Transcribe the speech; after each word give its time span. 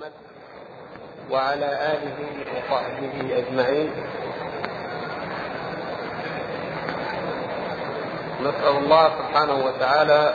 محمد 0.00 0.12
وعلى 1.30 1.66
آله 1.92 2.18
وصحبه 2.56 3.38
أجمعين. 3.38 3.90
نسأل 8.40 8.76
الله 8.76 9.10
سبحانه 9.18 9.64
وتعالى 9.66 10.34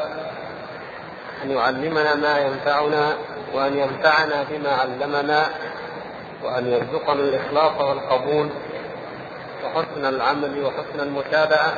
أن 1.43 1.51
يعلمنا 1.51 2.15
ما 2.15 2.37
ينفعنا 2.37 3.17
وأن 3.53 3.77
ينفعنا 3.77 4.45
بما 4.49 4.71
علمنا 4.71 5.49
وأن 6.43 6.71
يرزقنا 6.71 7.19
الإخلاص 7.19 7.81
والقبول 7.81 8.49
وحسن 9.63 10.05
العمل 10.05 10.63
وحسن 10.63 10.99
المتابعة. 10.99 11.73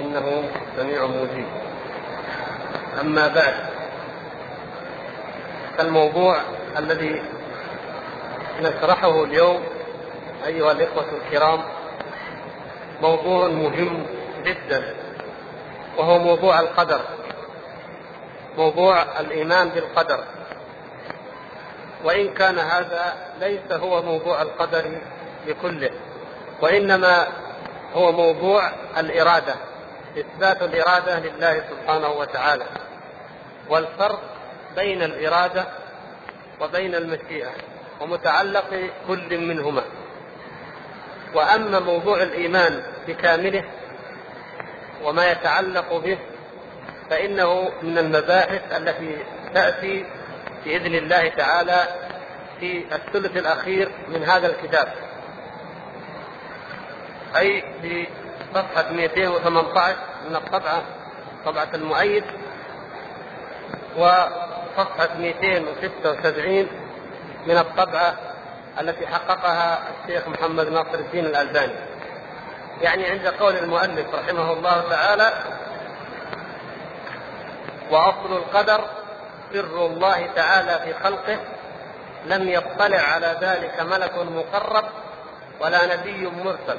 إنه 0.00 0.42
سميع 0.76 1.06
مجيب. 1.06 1.48
أما 3.00 3.28
بعد 3.28 3.54
فالموضوع 5.78 6.36
الذي 6.78 7.22
نشرحه 8.60 9.24
اليوم 9.24 9.62
أيها 10.46 10.72
الإخوة 10.72 11.04
الكرام 11.12 11.60
موضوع 13.02 13.48
مهم 13.48 14.06
جدا 14.44 14.94
وهو 15.96 16.18
موضوع 16.18 16.60
القدر 16.60 17.00
موضوع 18.58 19.02
الإيمان 19.20 19.68
بالقدر. 19.68 20.24
وإن 22.04 22.34
كان 22.34 22.58
هذا 22.58 23.14
ليس 23.40 23.72
هو 23.72 24.02
موضوع 24.02 24.42
القدر 24.42 25.00
بكله 25.46 25.90
وإنما 26.60 27.26
هو 27.94 28.12
موضوع 28.12 28.70
الإرادة 28.98 29.54
إثبات 30.18 30.62
الإرادة 30.62 31.18
لله 31.18 31.62
سبحانه 31.70 32.08
وتعالى. 32.08 32.64
والفرق 33.68 34.20
بين 34.76 35.02
الإرادة 35.02 35.64
وبين 36.60 36.94
المشيئة 36.94 37.50
ومتعلق 38.00 38.90
كل 39.08 39.38
منهما. 39.38 39.82
وأما 41.34 41.80
موضوع 41.80 42.22
الإيمان 42.22 42.82
بكامله 43.08 43.64
وما 45.02 45.30
يتعلق 45.30 45.96
به 45.96 46.18
فإنه 47.10 47.70
من 47.82 47.98
المباحث 47.98 48.72
التي 48.72 49.18
تأتي 49.54 50.06
بإذن 50.64 50.94
الله 50.94 51.28
تعالى 51.28 51.84
في 52.60 52.84
الثلث 52.94 53.36
الأخير 53.36 53.90
من 54.08 54.24
هذا 54.24 54.46
الكتاب. 54.46 54.92
أي 57.36 57.64
في 57.82 58.06
صفحة 58.54 58.92
218 58.92 59.96
من 60.28 60.36
الطبعة 60.36 60.82
طبعة 61.44 61.68
المؤيد 61.74 62.24
وصفحة 64.76 65.08
276 65.18 66.66
من 67.46 67.58
الطبعة 67.58 68.14
التي 68.80 69.06
حققها 69.06 69.78
الشيخ 70.04 70.28
محمد 70.28 70.68
ناصر 70.68 70.94
الدين 70.94 71.26
الألباني. 71.26 71.74
يعني 72.82 73.06
عند 73.06 73.26
قول 73.26 73.56
المؤلف 73.56 74.14
رحمه 74.14 74.52
الله 74.52 74.84
تعالى 74.90 75.32
وأصل 77.90 78.32
القدر 78.32 78.84
سر 79.52 79.86
الله 79.86 80.26
تعالى 80.26 80.80
في 80.84 81.04
خلقه 81.04 81.38
لم 82.26 82.48
يطلع 82.48 82.98
على 82.98 83.36
ذلك 83.40 83.80
ملك 83.80 84.12
مقرب 84.18 84.84
ولا 85.60 85.96
نبي 85.96 86.26
مرسل 86.26 86.78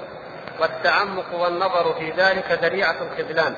والتعمق 0.60 1.34
والنظر 1.34 1.94
في 1.94 2.12
ذلك 2.12 2.60
ذريعة 2.62 2.96
الخذلان 3.02 3.56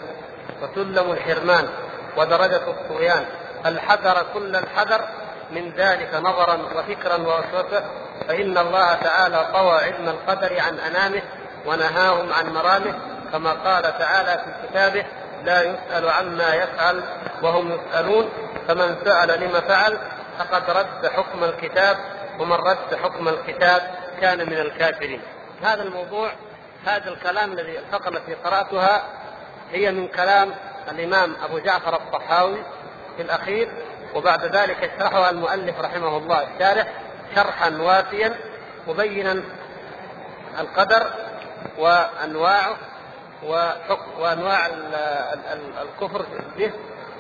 وسلم 0.62 1.12
الحرمان 1.12 1.70
ودرجة 2.18 2.68
الطغيان. 2.68 3.26
الحذر 3.66 4.26
كل 4.34 4.56
الحذر 4.56 5.02
من 5.52 5.72
ذلك 5.72 6.16
نظرا 6.16 6.60
وفكرا 6.76 7.18
ووسوسة 7.18 7.84
فإن 8.28 8.58
الله 8.58 8.94
تعالى 8.94 9.48
طوى 9.54 9.80
علم 9.80 10.10
القدر 10.10 10.60
عن 10.60 10.80
أنامه 10.80 11.22
ونهاهم 11.66 12.34
عن 12.34 12.54
مرامه 12.54 13.00
كما 13.32 13.52
قال 13.52 13.84
تعالى 13.84 14.44
في 14.44 14.68
كتابه 14.68 15.06
لا 15.44 15.62
يسأل 15.62 16.10
عما 16.10 16.56
يفعل 16.56 17.04
وهم 17.42 17.72
يسألون 17.72 18.30
فمن 18.68 18.96
سأل 19.06 19.42
لما 19.42 19.60
فعل 19.60 19.98
فقد 20.40 20.70
رد 20.70 21.08
حكم 21.08 21.44
الكتاب 21.44 21.98
ومن 22.40 22.56
رد 22.56 22.96
حكم 23.04 23.28
الكتاب 23.28 23.82
كان 24.22 24.38
من 24.38 24.58
الكافرين. 24.58 25.22
هذا 25.64 25.84
الموضوع 25.84 26.32
هذا 26.86 27.10
الكلام 27.10 27.52
الذي 27.52 27.80
الفقرة 27.80 28.18
التي 28.18 28.34
قرأتها 28.34 29.04
هي 29.72 29.92
من 29.92 30.08
كلام 30.08 30.52
الإمام 30.92 31.36
أبو 31.44 31.60
جعفر 31.60 31.96
الطحاوي 31.96 32.64
في 33.20 33.26
الأخير 33.26 33.70
وبعد 34.16 34.46
ذلك 34.46 34.84
يشرحها 34.84 35.30
المؤلف 35.30 35.80
رحمه 35.80 36.18
الله 36.18 36.48
الشارح 36.56 36.88
شرحا 37.36 37.70
وافيا 37.70 38.36
مبينا 38.88 39.44
القدر 40.60 41.08
وأنواعه 41.78 42.78
وحكم 43.44 44.20
وأنواع 44.20 44.68
الكفر 45.82 46.26
به 46.58 46.72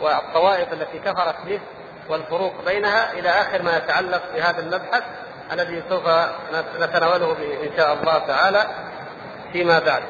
والطوائف 0.02 0.74
التي 0.74 1.00
كفرت 1.00 1.36
به 1.46 1.60
والفروق 2.10 2.54
بينها 2.66 3.12
إلى 3.12 3.30
آخر 3.30 3.62
ما 3.62 3.78
يتعلق 3.78 4.22
بهذا 4.36 4.60
المبحث 4.60 5.04
الذي 5.52 5.84
سوف 5.90 6.04
نتناوله 6.80 7.32
إن 7.64 7.78
شاء 7.78 7.94
الله 7.94 8.18
تعالى 8.18 8.68
فيما 9.54 9.80
بعد. 9.80 10.04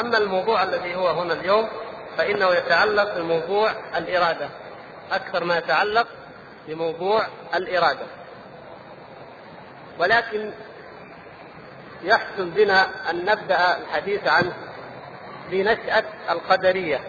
أما 0.00 0.18
الموضوع 0.18 0.62
الذي 0.62 0.96
هو 0.96 1.08
هنا 1.08 1.32
اليوم 1.32 1.68
فإنه 2.18 2.48
يتعلق 2.48 3.14
بموضوع 3.14 3.70
الإرادة. 3.96 4.48
أكثر 5.12 5.44
ما 5.44 5.58
يتعلق 5.58 6.06
بموضوع 6.68 7.26
الإرادة. 7.54 8.06
ولكن 9.98 10.52
يحسن 12.04 12.50
بنا 12.50 13.10
أن 13.10 13.24
نبدأ 13.24 13.76
الحديث 13.76 14.26
عنه 14.26 14.52
بنشأة 15.50 16.04
القدرية 16.30 17.00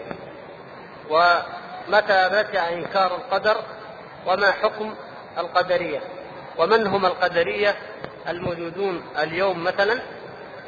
ومتى 1.10 2.28
نشأ 2.32 2.72
إنكار 2.72 3.16
القدر 3.16 3.56
وما 4.26 4.52
حكم 4.52 4.94
القدرية 5.38 6.00
ومن 6.58 6.86
هم 6.86 7.06
القدرية 7.06 7.76
الموجودون 8.28 9.02
اليوم 9.18 9.64
مثلا 9.64 10.00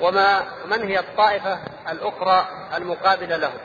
وما 0.00 0.42
من 0.70 0.88
هي 0.88 0.98
الطائفة 0.98 1.58
الأخرى 1.90 2.46
المقابلة 2.76 3.36
لهم. 3.36 3.58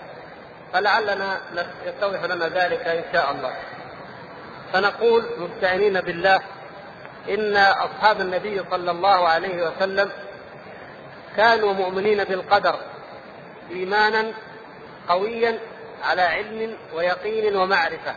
فلعلنا 0.73 1.41
يتضح 1.85 2.23
لنا 2.23 2.47
ذلك 2.47 2.87
إن 2.87 3.03
شاء 3.13 3.31
الله. 3.31 3.53
فنقول 4.73 5.25
مستعينين 5.37 6.01
بالله 6.01 6.39
إن 7.29 7.57
أصحاب 7.57 8.21
النبي 8.21 8.61
صلى 8.71 8.91
الله 8.91 9.27
عليه 9.27 9.67
وسلم 9.67 10.11
كانوا 11.37 11.73
مؤمنين 11.73 12.23
بالقدر 12.23 12.75
إيمانا 13.71 14.33
قويا 15.09 15.59
على 16.03 16.21
علم 16.21 16.77
ويقين 16.93 17.55
ومعرفة. 17.55 18.15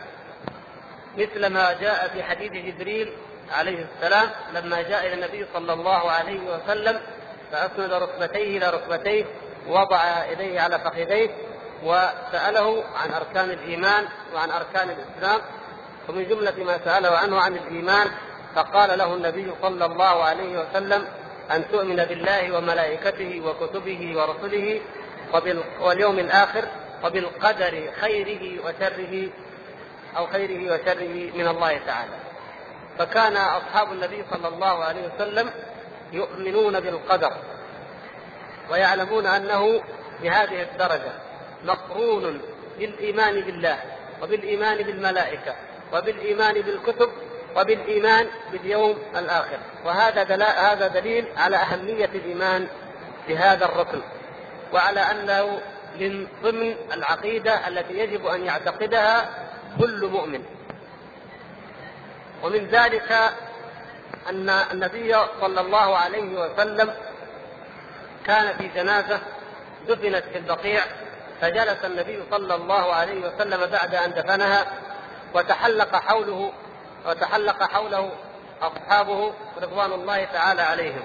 مثل 1.17 1.45
ما 1.45 1.73
جاء 1.73 2.07
في 2.13 2.23
حديث 2.23 2.51
جبريل 2.51 3.13
عليه 3.51 3.85
السلام 3.95 4.29
لما 4.53 4.81
جاء 4.81 5.07
إلى 5.07 5.13
النبي 5.13 5.45
صلى 5.53 5.73
الله 5.73 6.11
عليه 6.11 6.39
وسلم 6.39 7.01
فأسند 7.51 7.93
ركبتيه 7.93 8.57
إلى 8.57 8.69
ركبتيه 8.69 9.25
ووضع 9.67 10.25
يديه 10.25 10.61
على 10.61 10.79
فخذيه 10.79 11.29
وسأله 11.83 12.83
عن 12.95 13.13
أركان 13.13 13.49
الإيمان 13.49 14.05
وعن 14.35 14.51
أركان 14.51 14.89
الإسلام 14.89 15.41
ومن 16.09 16.27
جملة 16.27 16.63
ما 16.63 16.79
سأله 16.85 17.17
عنه 17.17 17.41
عن 17.41 17.55
الإيمان 17.55 18.07
فقال 18.55 18.97
له 18.97 19.13
النبي 19.13 19.51
صلى 19.61 19.85
الله 19.85 20.23
عليه 20.23 20.59
وسلم 20.59 21.07
أن 21.51 21.71
تؤمن 21.71 21.95
بالله 21.95 22.57
وملائكته 22.57 23.41
وكتبه 23.45 24.13
ورسله 24.17 24.81
واليوم 25.81 26.19
الآخر 26.19 26.65
وبالقدر 27.03 27.91
خيره 28.01 28.65
وشره 28.65 29.29
أو 30.17 30.27
خيره 30.27 30.73
وشره 30.73 31.31
من 31.35 31.47
الله 31.47 31.77
تعالى. 31.77 32.13
فكان 32.99 33.37
أصحاب 33.37 33.91
النبي 33.91 34.25
صلى 34.31 34.47
الله 34.47 34.83
عليه 34.83 35.01
وسلم 35.15 35.49
يؤمنون 36.13 36.79
بالقدر 36.79 37.33
ويعلمون 38.71 39.25
أنه 39.25 39.81
بهذه 40.21 40.61
الدرجة. 40.61 41.11
مقرون 41.65 42.41
بالإيمان 42.79 43.41
بالله 43.41 43.77
وبالإيمان 44.21 44.77
بالملائكة 44.77 45.55
وبالإيمان 45.93 46.61
بالكتب 46.61 47.09
وبالإيمان 47.57 48.27
باليوم 48.51 48.97
الآخر. 49.15 49.57
وهذا 49.85 50.43
هذا 50.43 50.87
دليل 50.87 51.25
على 51.37 51.57
أهمية 51.57 52.05
الإيمان 52.05 52.67
بهذا 53.27 53.65
الركن 53.65 54.01
وعلى 54.73 54.99
أنه 54.99 55.61
من 55.99 56.27
ضمن 56.43 56.75
العقيدة 56.93 57.67
التي 57.67 57.93
يجب 57.93 58.25
أن 58.27 58.45
يعتقدها 58.45 59.29
كل 59.79 60.07
مؤمن. 60.07 60.43
ومن 62.43 62.67
ذلك 62.67 63.11
أن 64.29 64.49
النبي 64.49 65.15
صلى 65.41 65.61
الله 65.61 65.97
عليه 65.97 66.39
وسلم 66.39 66.93
كان 68.25 68.57
في 68.57 68.67
جنازة 68.67 69.19
دفنت 69.87 70.23
في 70.31 70.37
البقيع 70.37 70.83
فجلس 71.41 71.85
النبي 71.85 72.23
صلى 72.31 72.55
الله 72.55 72.93
عليه 72.93 73.27
وسلم 73.27 73.65
بعد 73.65 73.95
أن 73.95 74.13
دفنها 74.13 74.65
وتحلق 75.33 75.95
حوله 75.95 76.51
وتحلق 77.05 77.63
حوله 77.63 78.11
أصحابه 78.61 79.33
رضوان 79.61 79.91
الله 79.91 80.23
تعالى 80.23 80.61
عليهم. 80.61 81.03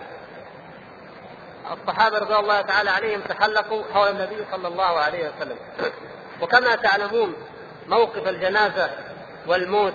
الصحابة 1.73 2.19
رضوان 2.19 2.41
الله 2.41 2.61
تعالى 2.61 2.91
عليهم 2.91 3.21
تحلقوا 3.21 3.83
حول 3.95 4.09
النبي 4.09 4.45
صلى 4.53 4.69
الله 4.69 4.99
عليه 4.99 5.31
وسلم. 5.31 5.57
وكما 6.41 6.77
تعلمون 6.77 7.35
موقف 7.89 8.29
الجنازة 8.29 8.91
والموت 9.47 9.95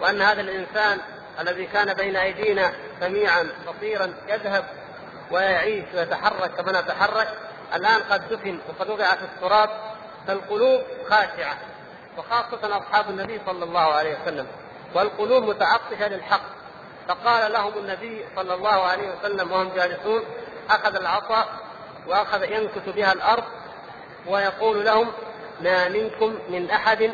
وأن 0.00 0.22
هذا 0.22 0.40
الإنسان 0.40 0.98
الذي 1.40 1.66
كان 1.66 1.94
بين 1.94 2.16
أيدينا 2.16 2.72
سميعا 3.00 3.48
بصيرا 3.68 4.14
يذهب 4.28 4.64
ويعيش 5.30 5.84
ويتحرك 5.94 6.50
كما 6.50 6.80
نتحرك 6.80 7.28
الآن 7.74 8.02
قد 8.02 8.28
دفن 8.28 8.58
وقد 8.68 8.90
وضع 8.90 9.06
في 9.06 9.24
التراب 9.24 9.70
فالقلوب 10.26 10.82
خاشعة 11.10 11.56
وخاصة 12.18 12.78
أصحاب 12.78 13.10
النبي 13.10 13.40
صلى 13.46 13.64
الله 13.64 13.80
عليه 13.94 14.18
وسلم 14.22 14.46
والقلوب 14.94 15.44
متعطشة 15.44 16.08
للحق. 16.08 16.40
فقال 17.08 17.52
لهم 17.52 17.72
النبي 17.78 18.24
صلى 18.36 18.54
الله 18.54 18.68
عليه 18.68 19.10
وسلم 19.10 19.52
وهم 19.52 19.68
جالسون 19.74 20.22
أخذ 20.70 20.96
العصا 20.96 21.46
وأخذ 22.06 22.42
ينكت 22.42 22.88
بها 22.88 23.12
الأرض 23.12 23.44
ويقول 24.26 24.84
لهم 24.84 25.12
ما 25.60 25.88
منكم 25.88 26.38
من 26.48 26.70
أحد 26.70 27.10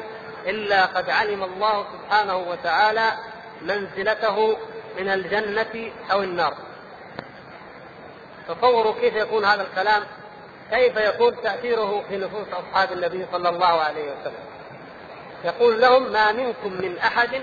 إلا 0.47 0.87
قد 0.87 1.11
علم 1.11 1.45
الله 1.45 1.87
سبحانه 1.93 2.37
وتعالى 2.37 3.13
منزلته 3.63 4.57
من 4.99 5.09
الجنة 5.09 5.93
أو 6.13 6.23
النار. 6.23 6.55
تصوروا 8.49 8.95
كيف 9.01 9.15
يكون 9.15 9.45
هذا 9.45 9.63
الكلام؟ 9.63 10.03
كيف 10.71 10.97
يكون 10.97 11.43
تأثيره 11.43 12.05
في 12.09 12.17
نفوس 12.17 12.47
أصحاب 12.53 12.93
النبي 12.93 13.27
صلى 13.33 13.49
الله 13.49 13.67
عليه 13.67 14.03
وسلم؟ 14.03 14.45
يقول 15.45 15.81
لهم 15.81 16.13
ما 16.13 16.33
منكم 16.33 16.73
من 16.73 16.99
أحد 16.99 17.43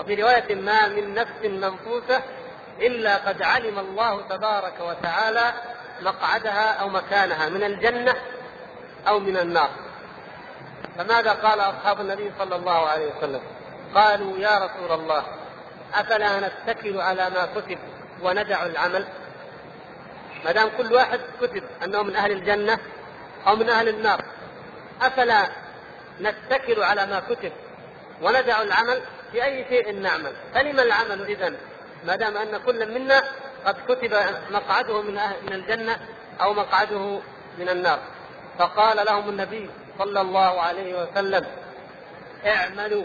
وفي 0.00 0.14
رواية 0.14 0.54
ما 0.54 0.88
من 0.88 1.14
نفس 1.14 1.44
منفوسة 1.44 2.22
إلا 2.80 3.16
قد 3.16 3.42
علم 3.42 3.78
الله 3.78 4.22
تبارك 4.28 4.74
وتعالى 4.80 5.52
مقعدها 6.00 6.72
أو 6.72 6.88
مكانها 6.88 7.48
من 7.48 7.62
الجنة 7.62 8.14
أو 9.08 9.18
من 9.18 9.36
النار. 9.36 9.70
فماذا 10.98 11.32
قال 11.32 11.60
أصحاب 11.60 12.00
النبي 12.00 12.32
صلى 12.38 12.56
الله 12.56 12.88
عليه 12.88 13.12
وسلم؟ 13.16 13.40
قالوا 13.94 14.38
يا 14.38 14.58
رسول 14.58 15.00
الله 15.00 15.22
أفلا 15.94 16.48
نتكل 16.48 17.00
على 17.00 17.30
ما 17.30 17.48
كتب 17.56 17.78
وندع 18.22 18.66
العمل؟ 18.66 19.04
ما 20.44 20.52
دام 20.52 20.70
كل 20.78 20.92
واحد 20.92 21.20
كتب 21.40 21.62
أنه 21.84 22.02
من 22.02 22.16
أهل 22.16 22.32
الجنة 22.32 22.78
أو 23.46 23.56
من 23.56 23.70
أهل 23.70 23.88
النار 23.88 24.24
أفلا 25.02 25.48
نتكل 26.20 26.82
على 26.82 27.06
ما 27.06 27.20
كتب 27.30 27.52
وندع 28.22 28.62
العمل 28.62 29.02
في 29.32 29.44
أي 29.44 29.64
شيء 29.68 29.92
نعمل؟ 29.92 30.32
فلما 30.54 30.82
العمل 30.82 31.22
إذا 31.22 31.52
ما 32.06 32.16
دام 32.16 32.36
أن 32.36 32.60
كل 32.66 32.94
منا 32.94 33.22
قد 33.64 33.76
كتب 33.88 34.14
مقعده 34.50 35.02
من 35.02 35.18
أهل 35.18 35.36
من 35.46 35.52
الجنة 35.52 35.98
أو 36.40 36.52
مقعده 36.54 37.20
من 37.58 37.68
النار. 37.68 37.98
فقال 38.58 39.06
لهم 39.06 39.28
النبي 39.28 39.70
صلى 39.98 40.20
الله 40.20 40.60
عليه 40.60 41.02
وسلم 41.02 41.46
اعملوا 42.46 43.04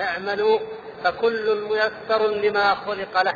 اعملوا 0.00 0.58
فكل 1.04 1.68
ميسر 1.68 2.26
لما 2.26 2.74
خلق 2.74 3.22
له. 3.22 3.34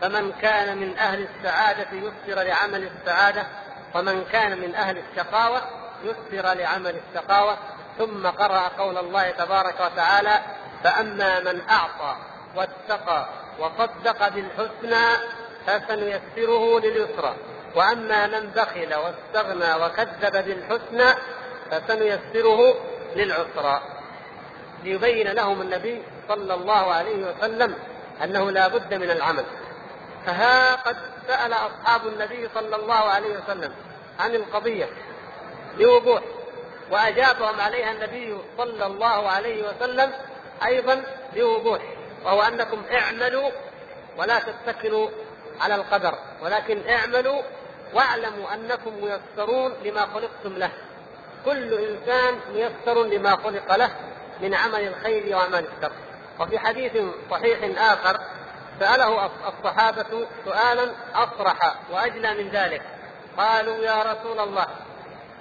فمن 0.00 0.32
كان 0.32 0.78
من 0.78 0.98
أهل 0.98 1.28
السعادة 1.28 1.86
يسر 1.92 2.42
لعمل 2.42 2.88
السعادة 2.88 3.46
ومن 3.94 4.24
كان 4.24 4.60
من 4.60 4.74
أهل 4.74 4.98
الشقاوة 4.98 5.62
يسر 6.04 6.54
لعمل 6.54 6.96
الشقاوة 7.08 7.56
ثم 7.98 8.26
قرأ 8.26 8.68
قول 8.78 8.98
الله 8.98 9.30
تبارك 9.30 9.80
وتعالى 9.80 10.40
فأما 10.84 11.40
من 11.40 11.60
أعطى 11.70 12.16
واتقى 12.56 13.28
وصدق 13.58 14.28
بالحسنى 14.28 15.06
فسنيسره 15.66 16.80
لليسرى. 16.80 17.34
وأما 17.74 18.26
من 18.26 18.50
بخل 18.50 18.94
واستغنى 18.94 19.84
وكذب 19.84 20.44
بالحسنى 20.44 21.14
فسنيسره 21.70 22.74
للعسرى. 23.16 23.82
ليبين 24.84 25.28
لهم 25.28 25.62
النبي 25.62 26.02
صلى 26.28 26.54
الله 26.54 26.94
عليه 26.94 27.26
وسلم 27.26 27.74
أنه 28.24 28.50
لا 28.50 28.68
بد 28.68 28.94
من 28.94 29.10
العمل. 29.10 29.44
فها 30.26 30.74
قد 30.74 30.96
سأل 31.28 31.52
أصحاب 31.52 32.06
النبي 32.06 32.48
صلى 32.54 32.76
الله 32.76 32.94
عليه 32.94 33.38
وسلم 33.38 33.74
عن 34.20 34.34
القضية 34.34 34.88
بوضوح 35.78 36.22
وأجابهم 36.90 37.60
عليها 37.60 37.92
النبي 37.92 38.38
صلى 38.58 38.86
الله 38.86 39.28
عليه 39.28 39.68
وسلم 39.68 40.12
أيضا 40.64 41.02
بوضوح 41.34 41.82
وهو 42.24 42.42
أنكم 42.42 42.82
اعملوا 42.92 43.50
ولا 44.18 44.38
تتكلوا 44.38 45.08
على 45.60 45.74
القدر 45.74 46.14
ولكن 46.42 46.88
اعملوا 46.88 47.42
واعلموا 47.94 48.54
أنكم 48.54 48.92
ميسرون 49.02 49.72
لما 49.84 50.06
خلقتم 50.06 50.56
له. 50.58 50.70
كل 51.44 51.74
إنسان 51.74 52.34
ميسر 52.54 53.04
لما 53.04 53.36
خلق 53.36 53.76
له 53.76 53.90
من 54.40 54.54
عمل 54.54 54.80
الخير 54.88 55.36
وعمل 55.36 55.64
الشر. 55.76 55.92
وفي 56.40 56.58
حديث 56.58 56.92
صحيح 57.30 57.80
آخر 57.92 58.20
سأله 58.80 59.30
الصحابة 59.48 60.26
سؤالا 60.44 60.90
أصرح 61.14 61.74
وأجلى 61.90 62.34
من 62.34 62.48
ذلك. 62.48 62.82
قالوا 63.38 63.76
يا 63.76 64.02
رسول 64.02 64.40
الله. 64.40 64.66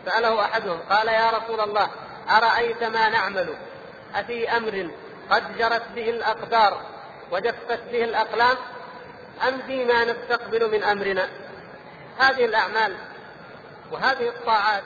سأله 0.06 0.42
أحدهم 0.42 0.80
قال 0.90 1.08
يا 1.08 1.30
رسول 1.30 1.60
الله 1.60 1.90
أرأيت 2.30 2.84
ما 2.84 3.10
نعمل؟ 3.10 3.56
أفي 4.16 4.50
أمر 4.58 4.90
قد 5.30 5.58
جرت 5.58 5.84
به 5.96 6.10
الأقدار 6.10 6.82
وجفت 7.32 7.80
به 7.92 8.04
الأقلام؟ 8.04 8.58
أم 9.48 9.62
فيما 9.62 10.06
نستقبل 10.06 10.72
من 10.72 10.84
أمرنا؟ 10.84 11.30
هذه 12.20 12.46
الأعمال 12.46 12.96
وهذه 13.92 14.30
الطاعات 14.30 14.84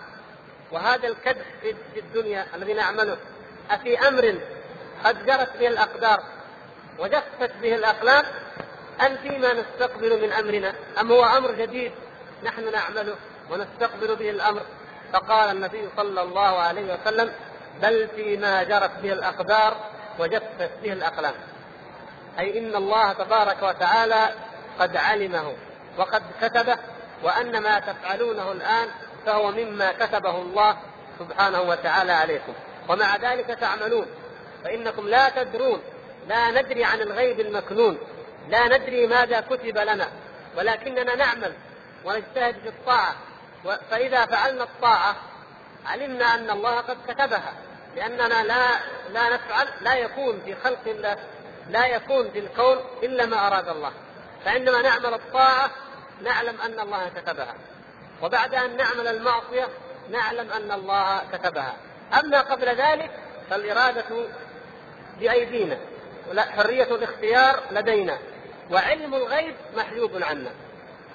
وهذا 0.72 1.08
الكدح 1.08 1.46
في 1.94 2.00
الدنيا 2.00 2.48
الذي 2.56 2.74
نعمله 2.74 3.18
أفي 3.72 4.08
أمر 4.08 4.40
قد 5.06 5.26
جرت 5.26 5.58
به 5.58 5.68
الأقدار؟ 5.68 6.24
وجفت 7.00 7.52
به 7.62 7.76
الأقلام 7.76 8.24
أم 9.06 9.18
فيما 9.18 9.54
نستقبل 9.54 10.22
من 10.22 10.34
أمرنا 10.34 10.74
أم 11.02 11.12
هو 11.12 11.26
أمر 11.26 11.52
جديد؟ 11.52 11.92
نحن 12.44 12.72
نعمله 12.72 13.16
ونستقبل 13.52 14.16
به 14.16 14.30
الأمر. 14.30 14.62
فقال 15.14 15.52
النبي 15.52 15.90
صلى 15.98 16.22
الله 16.22 16.60
عليه 16.60 16.94
وسلم 16.94 17.34
بل 17.82 18.08
فيما 18.16 18.64
جرت 18.64 18.92
به 19.04 19.14
الأقدار 19.14 19.78
وجفت 20.20 20.70
به 20.84 20.94
الأقلام. 20.94 21.34
أي 22.40 22.60
إن 22.60 22.76
الله 22.76 23.14
تبارك 23.14 23.64
وتعالى 23.64 24.30
قد 24.80 24.98
علمه 24.98 25.54
وقد 25.98 26.24
كتبه 26.42 26.78
وأن 27.24 27.58
ما 27.58 27.80
تفعلونه 27.80 28.52
الآن 28.52 28.88
فهو 29.26 29.52
مما 29.52 29.92
كتبه 29.92 30.38
الله 30.42 30.78
سبحانه 31.20 31.62
وتعالى 31.62 32.12
عليكم. 32.12 32.54
ومع 32.90 33.16
ذلك 33.16 33.46
تعملون 33.46 34.06
فإنكم 34.64 35.08
لا 35.08 35.30
تدرون 35.30 35.82
لا 36.28 36.52
ندري 36.52 36.84
عن 36.84 37.02
الغيب 37.02 37.40
المكنون. 37.40 37.98
لا 38.50 38.78
ندري 38.78 39.08
ماذا 39.08 39.40
كتب 39.40 39.78
لنا 39.78 40.10
ولكننا 40.58 41.16
نعمل 41.16 41.54
ونجتهد 42.06 42.56
في 42.60 42.70
الطاعة. 42.70 43.16
فإذا 43.92 44.26
فعلنا 44.26 44.64
الطاعة 44.64 45.16
علمنا 45.86 46.36
أن 46.36 46.50
الله 46.50 46.76
قد 46.78 46.98
كتبها. 47.08 47.54
لأننا 47.96 48.44
لا 48.44 48.68
لا 49.14 49.36
نفعل 49.36 49.68
لا 49.82 49.96
يكون 49.96 50.42
في 50.46 50.56
خلق 50.56 50.88
الله 50.88 51.18
لا 51.70 51.86
يكون 51.86 52.30
في 52.30 52.40
الكون 52.40 52.78
إلا 53.04 53.26
ما 53.26 53.48
أراد 53.48 53.70
الله. 53.70 53.92
فعندما 54.46 54.82
نعمل 54.82 55.14
الطاعة 55.14 55.72
نعلم 56.24 56.62
أن 56.62 56.80
الله 56.80 57.10
كتبها. 57.10 57.56
وبعد 58.22 58.56
أن 58.56 58.78
نعمل 58.78 59.08
المعصية 59.08 59.68
نعلم 60.12 60.52
أن 60.52 60.72
الله 60.72 61.22
كتبها. 61.34 61.74
أما 62.20 62.42
قبل 62.42 62.76
ذلك 62.76 63.12
فالإرادة 63.50 64.28
بأيدينا. 65.20 65.78
حرية 66.38 66.96
الاختيار 66.96 67.60
لدينا. 67.72 68.18
وعلم 68.72 69.14
الغيب 69.14 69.56
محجوب 69.78 70.24
عنا. 70.24 70.52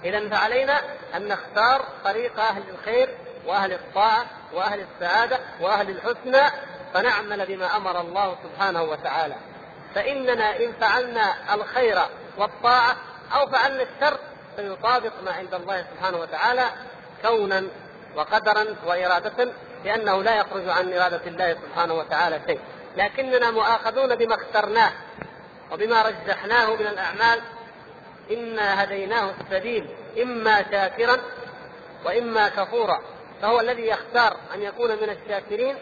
إذا 0.05 0.29
فعلينا 0.29 0.81
أن 1.17 1.29
نختار 1.29 1.85
طريق 2.05 2.41
أهل 2.41 2.63
الخير 2.69 3.09
وأهل 3.47 3.73
الطاعة 3.73 4.27
وأهل 4.53 4.81
السعادة 4.81 5.41
وأهل 5.61 5.91
الحسنى 5.91 6.51
فنعمل 6.95 7.47
بما 7.47 7.77
أمر 7.77 8.01
الله 8.01 8.37
سبحانه 8.45 8.83
وتعالى. 8.83 9.35
فإننا 9.95 10.57
إن 10.57 10.73
فعلنا 10.81 11.55
الخير 11.55 11.99
والطاعة 12.39 12.97
أو 13.35 13.47
فعلنا 13.47 13.83
الشر 13.83 14.19
فيطابق 14.57 15.13
ما 15.25 15.33
عند 15.33 15.55
الله 15.55 15.85
سبحانه 15.95 16.19
وتعالى 16.19 16.71
كونا 17.23 17.65
وقدرا 18.17 18.67
وإرادة 18.87 19.53
لأنه 19.85 20.23
لا 20.23 20.37
يخرج 20.37 20.69
عن 20.69 20.93
إرادة 20.93 21.21
الله 21.27 21.55
سبحانه 21.55 21.95
وتعالى 21.95 22.41
شيء. 22.47 22.61
لكننا 22.97 23.51
مؤاخذون 23.51 24.15
بما 24.15 24.35
اخترناه. 24.35 24.93
وبما 25.75 26.03
رجحناه 26.03 26.75
من 26.75 26.87
الأعمال 26.87 27.41
إنا 28.31 28.85
هديناه 28.85 29.35
السبيل 29.41 29.89
إما 30.23 30.65
شاكرا 30.71 31.21
وإما 32.05 32.49
كفورا 32.49 33.01
فهو 33.43 33.61
الذي 33.61 33.87
يختار 33.87 34.37
أن 34.55 34.63
يكون 34.63 34.91
من 34.91 35.11
الشاكرين 35.11 35.77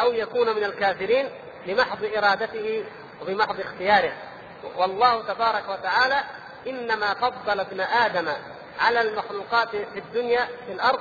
أو 0.00 0.12
يكون 0.12 0.56
من 0.56 0.64
الكافرين 0.64 1.28
لمحض 1.66 2.04
إرادته 2.16 2.84
وبمحض 3.22 3.60
اختياره. 3.60 4.12
والله 4.76 5.22
تبارك 5.22 5.68
وتعالى 5.68 6.24
إنما 6.66 7.14
فضل 7.14 7.60
ابن 7.60 7.80
آدم 7.80 8.28
على 8.80 9.00
المخلوقات 9.00 9.68
في 9.68 9.98
الدنيا 9.98 10.48
في 10.66 10.72
الأرض 10.72 11.00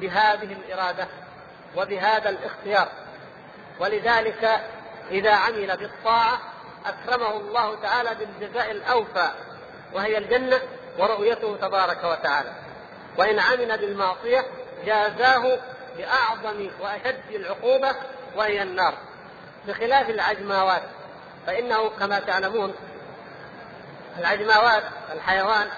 بهذه 0.00 0.52
الإرادة 0.52 1.08
وبهذا 1.76 2.30
الاختيار. 2.30 2.88
ولذلك 3.80 4.60
إذا 5.10 5.32
عمل 5.34 5.76
بالطاعة 5.76 6.38
أكرمه 6.86 7.36
الله 7.36 7.74
تعالى 7.82 8.10
بالجزاء 8.14 8.70
الأوفى 8.70 9.30
وهي 9.92 10.18
الجنة 10.18 10.60
ورؤيته 10.98 11.56
تبارك 11.56 12.04
وتعالى. 12.04 12.52
وإن 13.18 13.38
عمل 13.38 13.78
بالمعصية 13.78 14.46
جازاه 14.86 15.58
بأعظم 15.96 16.70
وأشد 16.80 17.30
العقوبة 17.30 17.94
وهي 18.36 18.62
النار. 18.62 18.94
بخلاف 19.68 20.10
العجماوات 20.10 20.82
فإنه 21.46 21.88
كما 21.88 22.20
تعلمون 22.20 22.74
العجماوات 24.18 24.82
الحيوان 25.12 25.68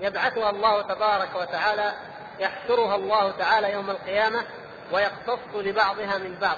يبعثها 0.00 0.50
الله 0.50 0.82
تبارك 0.82 1.28
وتعالى 1.34 1.92
يحشرها 2.40 2.96
الله 2.96 3.30
تعالى 3.30 3.72
يوم 3.72 3.90
القيامة 3.90 4.44
ويقتص 4.92 5.38
لبعضها 5.54 6.18
من 6.18 6.38
بعض 6.40 6.56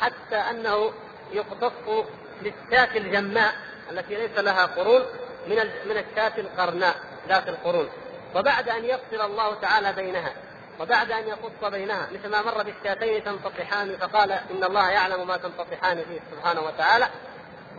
حتى 0.00 0.36
أنه 0.36 0.92
يقتص 1.32 2.06
للشاة 2.42 2.96
الجماء 2.96 3.54
التي 3.90 4.14
ليس 4.14 4.38
لها 4.38 4.66
قرون 4.66 5.02
من 5.46 5.56
من 5.86 5.96
الشاة 5.96 6.32
القرناء 6.38 6.94
ذات 7.28 7.48
القرون. 7.48 7.88
وبعد 8.34 8.68
أن 8.68 8.84
يفصل 8.84 9.20
الله 9.20 9.54
تعالى 9.54 9.92
بينها 9.92 10.32
وبعد 10.80 11.10
أن 11.10 11.28
يقص 11.28 11.70
بينها 11.70 12.08
مثل 12.12 12.28
ما 12.28 12.42
مر 12.42 12.62
بالشاتين 12.62 13.24
تنطحان 13.24 13.96
فقال 13.96 14.32
إن 14.32 14.64
الله 14.64 14.90
يعلم 14.90 15.26
ما 15.26 15.36
تنطحان 15.36 15.96
فيه 15.96 16.20
سبحانه 16.30 16.60
وتعالى. 16.60 17.08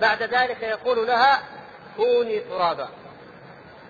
بعد 0.02 0.24
ذلك 0.24 0.64
يقول 0.64 1.08
لها 1.08 1.44
كوني 1.98 2.40
ترابا. 2.40 2.90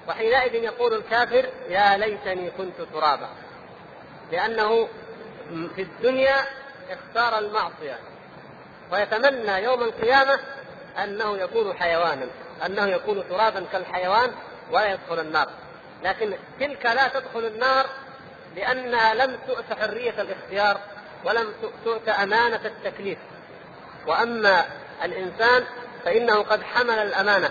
وحينئذ 0.08 0.54
يقول 0.54 0.94
الكافر 0.94 1.50
يا 1.70 1.98
ليتني 1.98 2.50
كنت 2.50 2.82
ترابا. 2.94 3.30
لأنه 4.32 4.88
في 5.76 5.82
الدنيا 5.82 6.36
اختار 6.90 7.40
المعصية 7.40 8.00
ويتمنى 8.92 9.64
يوم 9.64 9.84
القيامة 9.84 10.40
أنه 11.04 11.38
يكون 11.38 11.78
حيوانا 11.78 12.28
أنه 12.66 12.86
يكون 12.86 13.24
ترابا 13.30 13.66
كالحيوان 13.72 14.32
ولا 14.72 14.94
يدخل 14.94 15.20
النار. 15.20 15.50
لكن 16.04 16.34
تلك 16.60 16.86
لا 16.86 17.08
تدخل 17.08 17.46
النار 17.46 17.86
لأنها 18.56 19.14
لم 19.14 19.38
تؤت 19.48 19.80
حرية 19.82 20.22
الاختيار 20.22 20.80
ولم 21.26 21.54
تؤت 21.84 22.10
أمانة 22.10 22.60
التكليف. 22.66 23.18
وأما 24.08 24.66
الإنسان 25.04 25.64
فإنه 26.06 26.44
قد 26.44 26.64
حمل 26.64 27.00
الأمانة 27.00 27.50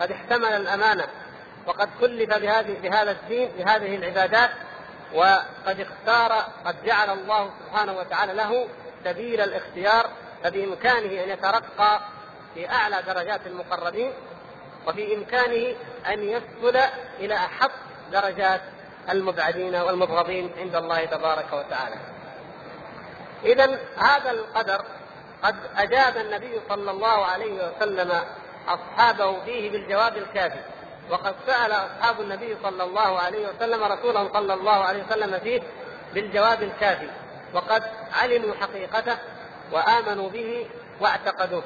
قد 0.00 0.10
احتمل 0.10 0.52
الأمانة 0.52 1.06
وقد 1.66 1.88
كلف 2.00 2.34
بهذه 2.38 2.76
بهذا 2.82 3.10
الدين 3.10 3.48
بهذه 3.58 3.96
العبادات 3.96 4.50
وقد 5.14 5.80
اختار 5.80 6.32
قد 6.64 6.84
جعل 6.84 7.10
الله 7.10 7.50
سبحانه 7.60 7.92
وتعالى 7.92 8.32
له 8.32 8.68
سبيل 9.04 9.40
الاختيار 9.40 10.10
فبإمكانه 10.44 11.24
أن 11.24 11.28
يترقى 11.28 12.00
في 12.54 12.70
أعلى 12.70 13.02
درجات 13.06 13.46
المقربين 13.46 14.12
وفي 14.86 15.14
إمكانه 15.14 15.76
أن 16.06 16.22
يسفل 16.22 16.76
إلى 17.20 17.34
أحق 17.34 17.70
درجات 18.12 18.60
المبعدين 19.10 19.74
والمبغضين 19.74 20.50
عند 20.58 20.76
الله 20.76 21.04
تبارك 21.04 21.52
وتعالى. 21.52 21.96
إذا 23.44 23.78
هذا 23.96 24.30
القدر 24.30 24.84
قد 25.42 25.56
أجاب 25.76 26.16
النبي 26.16 26.60
صلى 26.68 26.90
الله 26.90 27.24
عليه 27.24 27.68
وسلم 27.68 28.20
أصحابه 28.68 29.44
فيه 29.44 29.70
بالجواب 29.70 30.16
الكافي 30.16 30.60
وقد 31.10 31.34
سأل 31.46 31.72
أصحاب 31.72 32.20
النبي 32.20 32.56
صلى 32.62 32.84
الله 32.84 33.18
عليه 33.18 33.48
وسلم 33.48 33.84
رسوله 33.84 34.32
صلى 34.32 34.54
الله 34.54 34.84
عليه 34.84 35.04
وسلم 35.04 35.38
فيه 35.38 35.60
بالجواب 36.14 36.62
الكافي 36.62 37.08
وقد 37.54 37.82
علموا 38.12 38.54
حقيقته 38.54 39.18
وآمنوا 39.72 40.30
به 40.30 40.66
واعتقدوه 41.00 41.62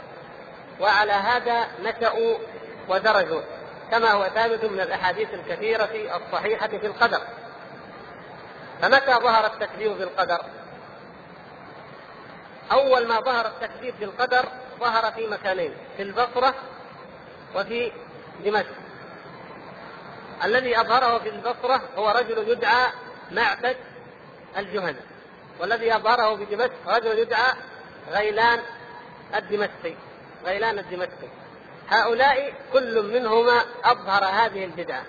وعلى 0.80 1.12
هذا 1.12 1.68
نشأوا 1.82 2.38
ودرجوا 2.88 3.40
كما 3.90 4.10
هو 4.10 4.28
ثابت 4.34 4.64
من 4.64 4.80
الأحاديث 4.80 5.34
الكثيرة 5.34 5.90
الصحيحة 6.16 6.68
في 6.68 6.86
القدر. 6.86 7.20
فمتى 8.82 9.12
ظهر 9.12 9.46
التكذيب 9.46 9.98
بالقدر؟ 9.98 10.40
أول 12.72 13.08
ما 13.08 13.20
ظهر 13.20 13.46
التكذيب 13.46 13.94
بالقدر 14.00 14.44
ظهر 14.80 15.12
في 15.12 15.26
مكانين 15.26 15.74
في 15.96 16.02
البصرة 16.02 16.54
وفي 17.56 17.92
دمشق. 18.44 18.74
الذي 20.44 20.80
أظهره 20.80 21.18
في 21.18 21.28
البصرة 21.28 21.80
هو 21.96 22.10
رجل 22.10 22.48
يدعى 22.48 22.86
معبد 23.30 23.76
الجهني 24.56 25.00
والذي 25.60 25.96
أظهره 25.96 26.36
في 26.36 26.44
دمشق 26.44 26.72
رجل 26.86 27.18
يدعى 27.18 27.52
غيلان 28.10 28.60
الدمشقي. 29.34 29.94
غيلان 30.44 30.78
الدمشقي 30.78 31.28
هؤلاء 31.90 32.52
كل 32.72 33.02
منهما 33.02 33.62
أظهر 33.84 34.24
هذه 34.24 34.64
البدعة. 34.64 35.02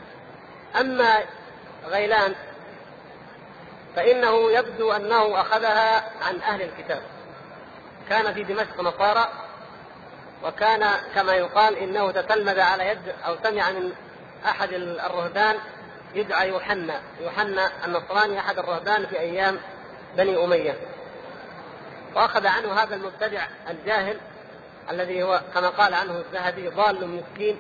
أما 0.80 1.20
غيلان 1.86 2.36
فإنه 3.96 4.52
يبدو 4.52 4.92
أنه 4.92 5.42
أخذها 5.42 6.12
عن 6.28 6.42
أهل 6.42 6.62
الكتاب. 6.62 7.02
كان 8.10 8.34
في 8.34 8.44
دمشق 8.44 8.82
نصارى 8.82 9.30
وكان 10.44 10.92
كما 11.16 11.34
يقال 11.34 11.76
إنه 11.78 12.12
تتلمذ 12.12 12.60
على 12.60 12.88
يد 12.88 13.16
أو 13.26 13.36
سمع 13.44 13.72
من 13.72 13.94
أحد 14.46 14.74
الرهبان 14.74 15.56
يدعى 16.16 16.50
يوحنا. 16.50 17.02
يوحنا 17.22 17.72
النصراني 17.86 18.40
أحد 18.40 18.60
الرهبان 18.60 19.06
في 19.06 19.20
أيام 19.20 19.60
بني 20.18 20.44
أمية. 20.44 20.78
وأخذ 22.16 22.48
عنه 22.48 22.74
هذا 22.74 22.96
المبتدع 22.96 23.48
الجاهل 23.70 24.18
الذي 24.90 25.24
هو 25.24 25.42
كما 25.54 25.70
قال 25.70 25.94
عنه 25.94 26.12
الذهبي 26.12 26.68
ضال 26.68 27.08
مسكين 27.08 27.58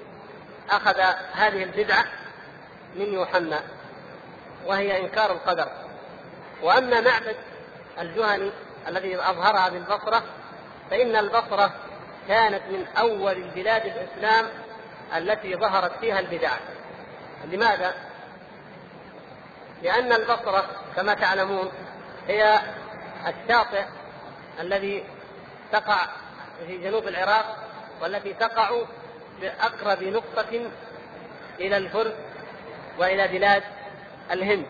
أخذ 0.69 1.00
هذه 1.33 1.63
البدعة 1.63 2.05
من 2.95 3.13
يوحنا 3.13 3.62
وهي 4.65 5.00
إنكار 5.00 5.31
القدر 5.31 5.67
وأما 6.62 7.01
معبد 7.01 7.36
الجهني 8.00 8.51
الذي 8.88 9.15
أظهرها 9.15 9.69
بالبصرة 9.69 10.24
فإن 10.91 11.15
البصرة 11.15 11.71
كانت 12.27 12.62
من 12.69 12.86
أول 12.98 13.31
البلاد 13.31 13.86
الإسلام 13.86 14.45
التي 15.15 15.55
ظهرت 15.55 15.91
فيها 16.00 16.19
البدع 16.19 16.51
لماذا؟ 17.45 17.93
لأن 19.83 20.13
البصرة 20.13 20.65
كما 20.95 21.13
تعلمون 21.13 21.71
هي 22.27 22.59
الشاطئ 23.27 23.83
الذي 24.59 25.03
تقع 25.71 26.07
في 26.68 26.78
جنوب 26.78 27.08
العراق 27.08 27.58
والتي 28.01 28.34
تقع 28.34 28.82
بأقرب 29.42 30.04
نقطة 30.04 30.70
إلى 31.60 31.78
الفرس 31.78 32.13
وإلى 32.98 33.28
بلاد 33.28 33.63
الهند. 34.32 34.66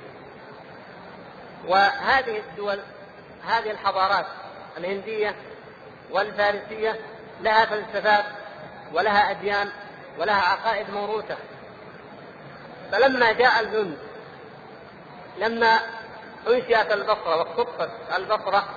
وهذه 1.67 2.37
الدول 2.37 2.79
هذه 3.47 3.71
الحضارات 3.71 4.25
الهندية 4.77 5.35
والفارسية 6.11 6.99
لها 7.41 7.65
فلسفات 7.65 8.25
ولها 8.93 9.31
أديان 9.31 9.69
ولها 10.19 10.41
عقائد 10.41 10.89
موروثة. 10.89 11.37
فلما 12.91 13.31
جاء 13.31 13.59
الهند 13.59 13.97
لما 15.37 15.79
أنشئت 16.47 16.91
البصرة 16.91 17.35
واختصت 17.37 17.89
البصرة 18.17 18.69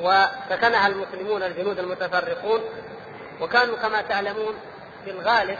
وسكنها 0.00 0.86
المسلمون 0.86 1.42
الجنود 1.42 1.78
المتفرقون 1.78 2.60
وكانوا 3.40 3.76
كما 3.76 4.02
تعلمون 4.02 4.54
في 5.04 5.10
الغالب 5.10 5.58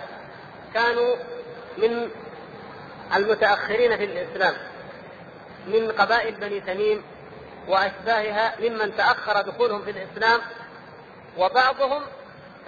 كانوا 0.74 1.16
من 1.78 2.10
المتأخرين 3.16 3.96
في 3.96 4.04
الإسلام 4.04 4.54
من 5.66 5.92
قبائل 5.92 6.34
بني 6.34 6.60
تميم 6.60 7.02
وأشباهها 7.68 8.54
ممن 8.60 8.96
تأخر 8.96 9.40
دخولهم 9.40 9.82
في 9.82 9.90
الإسلام 9.90 10.40
وبعضهم 11.38 12.02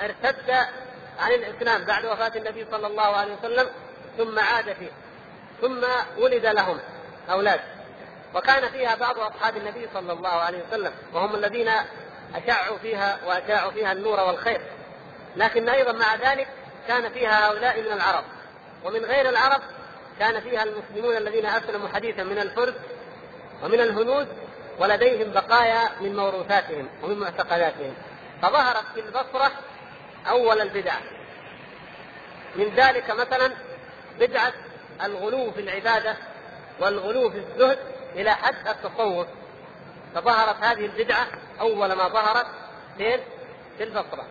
ارتد 0.00 0.50
عن 1.18 1.32
الإسلام 1.32 1.84
بعد 1.84 2.04
وفاة 2.06 2.32
النبي 2.36 2.66
صلى 2.70 2.86
الله 2.86 3.16
عليه 3.16 3.34
وسلم 3.34 3.66
ثم 4.18 4.38
عاد 4.38 4.64
فيه 4.72 4.90
ثم 5.60 5.84
ولد 6.18 6.46
لهم 6.46 6.78
أولاد. 7.30 7.60
وكان 8.34 8.68
فيها 8.68 8.94
بعض 8.94 9.18
أصحاب 9.18 9.56
النبي 9.56 9.88
صلى 9.94 10.12
الله 10.12 10.28
عليه 10.28 10.58
وسلم 10.68 10.92
وهم 11.14 11.34
الذين 11.34 11.70
اشعوا 12.34 12.78
فيها 12.78 13.18
وأشاعوا 13.26 13.70
فيها 13.70 13.92
النور 13.92 14.20
والخير. 14.20 14.60
لكن 15.36 15.68
أيضا 15.68 15.92
مع 15.92 16.14
ذلك 16.14 16.48
كان 16.88 17.12
فيها 17.12 17.48
هؤلاء 17.48 17.80
من 17.80 17.92
العرب. 17.92 18.24
ومن 18.84 19.04
غير 19.04 19.28
العرب 19.28 19.60
كان 20.18 20.40
فيها 20.40 20.62
المسلمون 20.62 21.16
الذين 21.16 21.46
أسلموا 21.46 21.88
حديثا 21.88 22.22
من 22.22 22.38
الفرس 22.38 22.74
ومن 23.62 23.80
الهنود 23.80 24.28
ولديهم 24.78 25.32
بقايا 25.32 25.90
من 26.00 26.16
موروثاتهم 26.16 26.88
ومن 27.02 27.18
معتقداتهم 27.18 27.94
فظهرت 28.42 28.84
في 28.94 29.00
البصرة 29.00 29.50
أول 30.28 30.60
البدع. 30.60 30.94
من 32.56 32.74
ذلك 32.76 33.10
مثلا 33.10 33.52
بدعة 34.20 34.52
الغلو 35.04 35.50
في 35.52 35.60
العبادة 35.60 36.16
والغلو 36.80 37.30
في 37.30 37.38
الزهد 37.38 37.78
إلى 38.14 38.30
حد 38.30 38.68
التصوف 38.68 39.26
فظهرت 40.14 40.56
هذه 40.64 40.86
البدعة 40.86 41.26
أول 41.60 41.92
ما 41.92 42.08
ظهرت 42.08 42.46
فين؟ 42.96 43.20
في 43.78 43.84
البصرة 43.84 44.26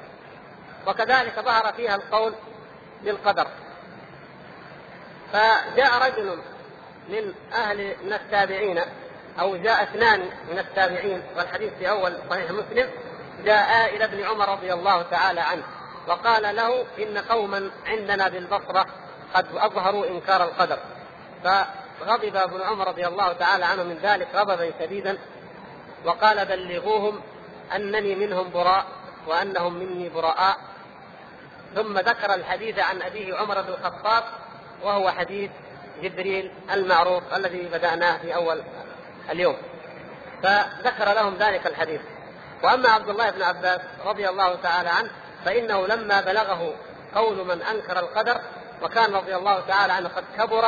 وكذلك 0.87 1.39
ظهر 1.39 1.73
فيها 1.73 1.95
القول 1.95 2.33
بالقدر. 3.03 3.47
فجاء 5.33 6.07
رجل 6.07 6.39
من 7.09 7.33
أهل 7.53 7.95
من 8.03 8.13
التابعين 8.13 8.81
أو 9.39 9.57
جاء 9.57 9.83
اثنان 9.83 10.29
من 10.51 10.59
التابعين 10.59 11.23
والحديث 11.37 11.73
في 11.73 11.89
أول 11.89 12.17
صحيح 12.29 12.51
مسلم 12.51 12.89
جاء 13.45 13.95
إلى 13.95 14.05
ابن 14.05 14.23
عمر 14.23 14.49
رضي 14.49 14.73
الله 14.73 15.01
تعالى 15.01 15.41
عنه 15.41 15.63
وقال 16.07 16.55
له 16.55 16.85
إن 16.99 17.17
قوما 17.17 17.71
عندنا 17.85 18.27
بالبصرة 18.27 18.85
قد 19.33 19.45
أظهروا 19.55 20.07
إنكار 20.07 20.43
القدر. 20.43 20.79
فغضب 21.99 22.35
ابن 22.35 22.61
عمر 22.61 22.87
رضي 22.87 23.07
الله 23.07 23.33
تعالى 23.33 23.65
عنه 23.65 23.83
من 23.83 23.97
ذلك 23.97 24.27
غضبا 24.35 24.71
شديدا 24.79 25.17
وقال 26.05 26.45
بلغوهم 26.45 27.21
أنني 27.75 28.15
منهم 28.15 28.49
براء 28.49 28.85
وأنهم 29.27 29.73
مني 29.73 30.09
براء. 30.09 30.57
ثم 31.75 31.97
ذكر 31.97 32.33
الحديث 32.33 32.79
عن 32.79 33.01
أبيه 33.01 33.35
عمر 33.35 33.61
بن 33.61 33.69
الخطاب 33.69 34.23
وهو 34.83 35.11
حديث 35.11 35.51
جبريل 36.01 36.51
المعروف 36.71 37.23
الذي 37.33 37.61
بدأناه 37.61 38.17
في 38.17 38.35
أول 38.35 38.61
اليوم. 39.29 39.57
فذكر 40.43 41.13
لهم 41.13 41.35
ذلك 41.35 41.67
الحديث. 41.67 42.01
وأما 42.63 42.89
عبد 42.89 43.09
الله 43.09 43.29
بن 43.29 43.41
عباس 43.41 43.81
رضي 44.05 44.29
الله 44.29 44.55
تعالى 44.55 44.89
عنه 44.89 45.09
فإنه 45.45 45.87
لما 45.87 46.21
بلغه 46.21 46.73
قول 47.15 47.47
من 47.47 47.61
أنكر 47.61 47.99
القدر 47.99 48.41
وكان 48.81 49.15
رضي 49.15 49.35
الله 49.35 49.59
تعالى 49.59 49.93
عنه 49.93 50.09
قد 50.09 50.23
كبر 50.37 50.65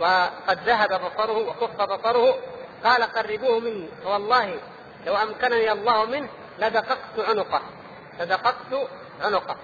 وقد 0.00 0.58
ذهب 0.66 0.88
بصره 0.88 1.38
وخف 1.38 1.82
بصره 1.82 2.38
قال 2.84 3.02
قربوه 3.02 3.58
مني. 3.58 3.88
فوالله 4.04 4.58
لو 5.06 5.16
أمكنني 5.16 5.72
الله 5.72 6.04
منه 6.04 6.28
لدققت 6.58 7.18
عنقه 7.18 7.62
لدققت 8.20 8.88
عنقه. 9.22 9.56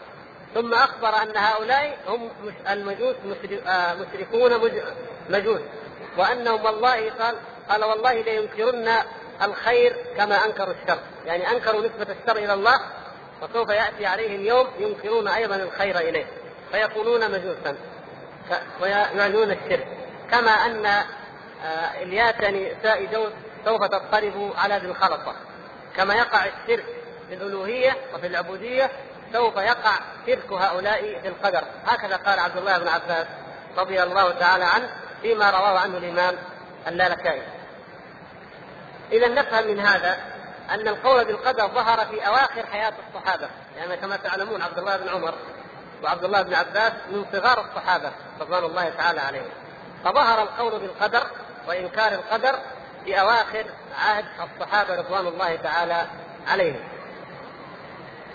ثم 0.54 0.74
أخبر 0.74 1.08
أن 1.08 1.36
هؤلاء 1.36 1.98
هم 2.08 2.30
المجوس 2.70 3.14
آه، 3.66 3.94
مشركون 3.94 4.60
مجوس. 5.30 5.60
وأنهم 6.18 6.64
والله 6.64 7.10
قال 7.10 7.36
قال 7.68 7.84
والله 7.84 8.12
لينكرن 8.12 8.88
الخير 9.42 9.96
كما 10.16 10.44
أنكروا 10.44 10.74
الشر، 10.82 10.98
يعني 11.26 11.50
أنكروا 11.50 11.80
نسبة 11.80 12.16
الشر 12.22 12.36
إلى 12.36 12.54
الله 12.54 12.80
وسوف 13.42 13.68
يأتي 13.68 14.06
عليهم 14.06 14.40
يوم 14.46 14.66
ينكرون 14.78 15.28
أيضا 15.28 15.56
الخير 15.56 15.98
إليه 15.98 16.26
فيكونون 16.72 17.30
مجوسا 17.30 17.76
ويعلنون 18.80 19.50
الشرك. 19.50 19.95
كما 20.30 20.50
أن 20.50 20.86
آه، 21.64 22.02
الياس 22.02 22.34
نساء 22.34 23.04
جوز 23.04 23.32
سوف 23.64 23.84
تضطرب 23.84 24.52
على 24.56 24.76
ذي 24.76 24.86
الخلطة. 24.86 25.34
كما 25.96 26.14
يقع 26.14 26.44
الشرك 26.44 26.84
في 27.28 27.34
الألوهية 27.34 27.96
وفي 28.14 28.26
العبودية 28.26 28.90
سوف 29.32 29.56
يقع 29.56 29.92
شرك 30.26 30.52
هؤلاء 30.52 31.20
في 31.22 31.28
القدر. 31.28 31.64
هكذا 31.86 32.16
قال 32.16 32.38
عبد 32.38 32.56
الله 32.56 32.78
بن 32.78 32.88
عباس 32.88 33.26
رضي 33.76 34.02
الله 34.02 34.30
تعالى 34.30 34.64
عنه 34.64 34.88
فيما 35.22 35.50
رواه 35.50 35.78
عنه 35.78 35.96
الإمام 35.96 36.36
اللالكائي. 36.88 37.42
إذا 39.12 39.28
نفهم 39.28 39.66
من 39.66 39.80
هذا 39.80 40.18
أن 40.70 40.88
القول 40.88 41.24
بالقدر 41.24 41.68
ظهر 41.68 42.06
في 42.06 42.26
أواخر 42.26 42.66
حياة 42.66 42.92
الصحابة. 43.08 43.48
يعني 43.76 43.96
كما 43.96 44.16
تعلمون 44.16 44.62
عبد 44.62 44.78
الله 44.78 44.96
بن 44.96 45.08
عمر 45.08 45.34
وعبد 46.04 46.24
الله 46.24 46.42
بن 46.42 46.54
عباس 46.54 46.92
من 47.10 47.24
صغار 47.32 47.64
الصحابة 47.64 48.12
رضوان 48.40 48.64
الله 48.64 48.88
تعالى 48.88 49.20
عليهم. 49.20 49.50
فظهر 50.04 50.42
القول 50.42 50.80
بالقدر 50.80 51.26
وإنكار 51.68 52.12
القدر 52.12 52.58
في 53.04 53.20
أواخر 53.20 53.64
عهد 53.98 54.24
الصحابة 54.40 54.94
رضوان 54.94 55.26
الله 55.26 55.56
تعالى 55.56 56.06
عليهم. 56.46 56.80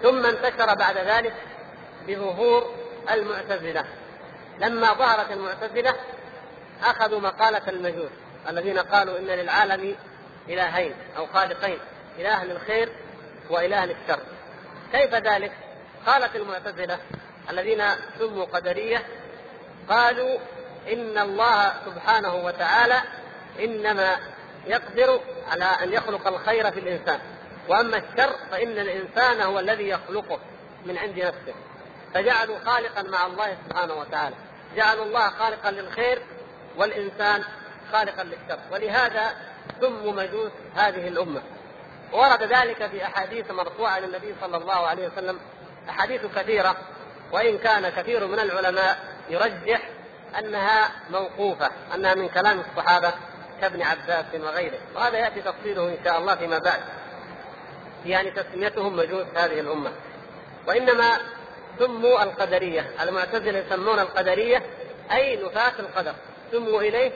ثم 0.04 0.26
انتشر 0.26 0.76
بعد 0.76 0.97
ذلك 0.97 1.34
بظهور 2.08 2.76
المعتزلة. 3.12 3.86
لما 4.60 4.93
ظهرت 4.93 5.32
المعتزلة 5.32 5.95
أخذوا 6.84 7.19
مقالة 7.19 7.62
المجوس 7.67 8.12
الذين 8.50 8.80
قالوا 8.80 9.19
إن 9.19 9.26
للعالم 9.26 9.95
إلهين 10.50 10.93
أو 11.17 11.28
خالقين 11.28 11.80
إله 12.19 12.43
للخير 12.43 12.89
وإله 13.50 13.86
للشر. 13.86 14.19
كيف 14.91 15.15
ذلك؟ 15.15 15.52
قالت 16.06 16.36
المعتزلة 16.36 17.00
الذين 17.50 17.84
سموا 18.19 18.45
قدرية 18.45 19.06
قالوا 19.89 20.39
إن 20.88 21.17
الله 21.17 21.74
سبحانه 21.86 22.36
وتعالى 22.36 23.02
إنما 23.60 24.17
يقدر 24.65 25.22
على 25.52 25.65
أن 25.65 25.94
يخلق 25.94 26.28
الخير 26.28 26.72
في 26.72 26.80
الإنسان. 26.80 27.20
وأما 27.67 27.98
الشر 27.98 28.36
فإن 28.52 28.80
الإنسان 28.80 29.41
هو 29.41 29.60
الذي 29.60 29.89
يخلقه 29.89 30.39
من 30.86 30.98
عند 30.98 31.20
نفسه. 31.20 31.54
فجعلوا 32.13 32.60
خالقا 32.65 33.02
مع 33.02 33.26
الله 33.26 33.58
سبحانه 33.67 33.94
وتعالى. 33.94 34.36
جعلوا 34.76 35.06
الله 35.06 35.30
خالقا 35.30 35.72
للخير 35.72 36.22
والإنسان 36.78 37.44
خالقا 37.91 38.24
للشر. 38.24 38.60
ولهذا 38.72 39.36
سموا 39.82 40.13
مجوس 40.13 40.52
هذه 40.76 41.08
الأمة. 41.08 41.41
ورد 42.12 42.44
ذلك 42.44 42.88
في 42.88 43.06
أحاديث 43.06 43.52
مرفوعة 43.52 44.00
للنبي 44.00 44.36
صلى 44.41 44.58
الله 44.58 44.88
عليه 44.88 45.08
وسلم. 45.08 45.39
أحاديث 45.89 46.22
كثيرة. 46.36 46.78
وإن 47.32 47.58
كان 47.58 47.89
كثير 47.89 48.28
من 48.28 48.39
العلماء 48.39 49.00
يرجح 49.30 49.82
أنها 50.39 50.91
موقوفة 51.10 51.70
أنها 51.96 52.13
من 52.15 52.30
كلام 52.30 52.60
الصحابة 52.60 53.13
كابن 53.62 53.82
عباس 53.82 54.26
وغيره. 54.34 54.80
وهذا 54.96 55.17
يأتي 55.17 55.41
تفصيله 55.41 55.84
إن 55.88 55.98
شاء 56.04 56.17
الله 56.17 56.36
فيما 56.36 56.58
بعد. 56.58 56.80
يعني 58.06 58.32
تسميتهم 58.32 58.96
مجوس 58.96 59.26
هذه 59.36 59.60
الأمة. 59.60 59.91
وإنما 60.67 61.17
سموا 61.80 62.24
القدرية 62.24 62.91
المعتزلة 63.02 63.60
يسمون 63.60 64.00
القدرية 64.00 64.63
أي 65.12 65.44
نفاة 65.44 65.74
القدر. 65.80 66.13
سموا 66.52 66.82
إليه 66.82 67.12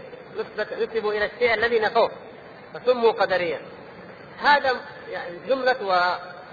نسبوا 0.80 1.14
إلى 1.14 1.26
الشيء 1.26 1.54
الذي 1.54 1.80
نفوه 1.80 2.12
فسموا 2.74 3.12
قدريا 3.12 3.62
هذا 4.42 4.76
يعني 5.10 5.38
جملة 5.48 5.76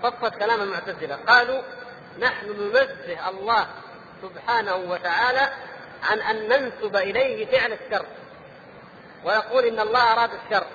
وصفة 0.03 0.29
كلام 0.29 0.63
المعتزلة. 0.63 1.17
قالوا 1.17 1.63
نحن 2.21 2.47
ننزه 2.47 3.29
الله 3.29 3.67
سبحانه 4.23 4.77
وتعالى 4.77 5.53
عن 6.03 6.19
أن 6.21 6.49
ننسب 6.49 6.97
إليه 6.97 7.47
فعل 7.47 7.73
الشر. 7.73 8.07
ويقول 9.25 9.65
إن 9.65 9.81
الله 9.81 10.13
أراد 10.13 10.31
الشر. 10.45 10.67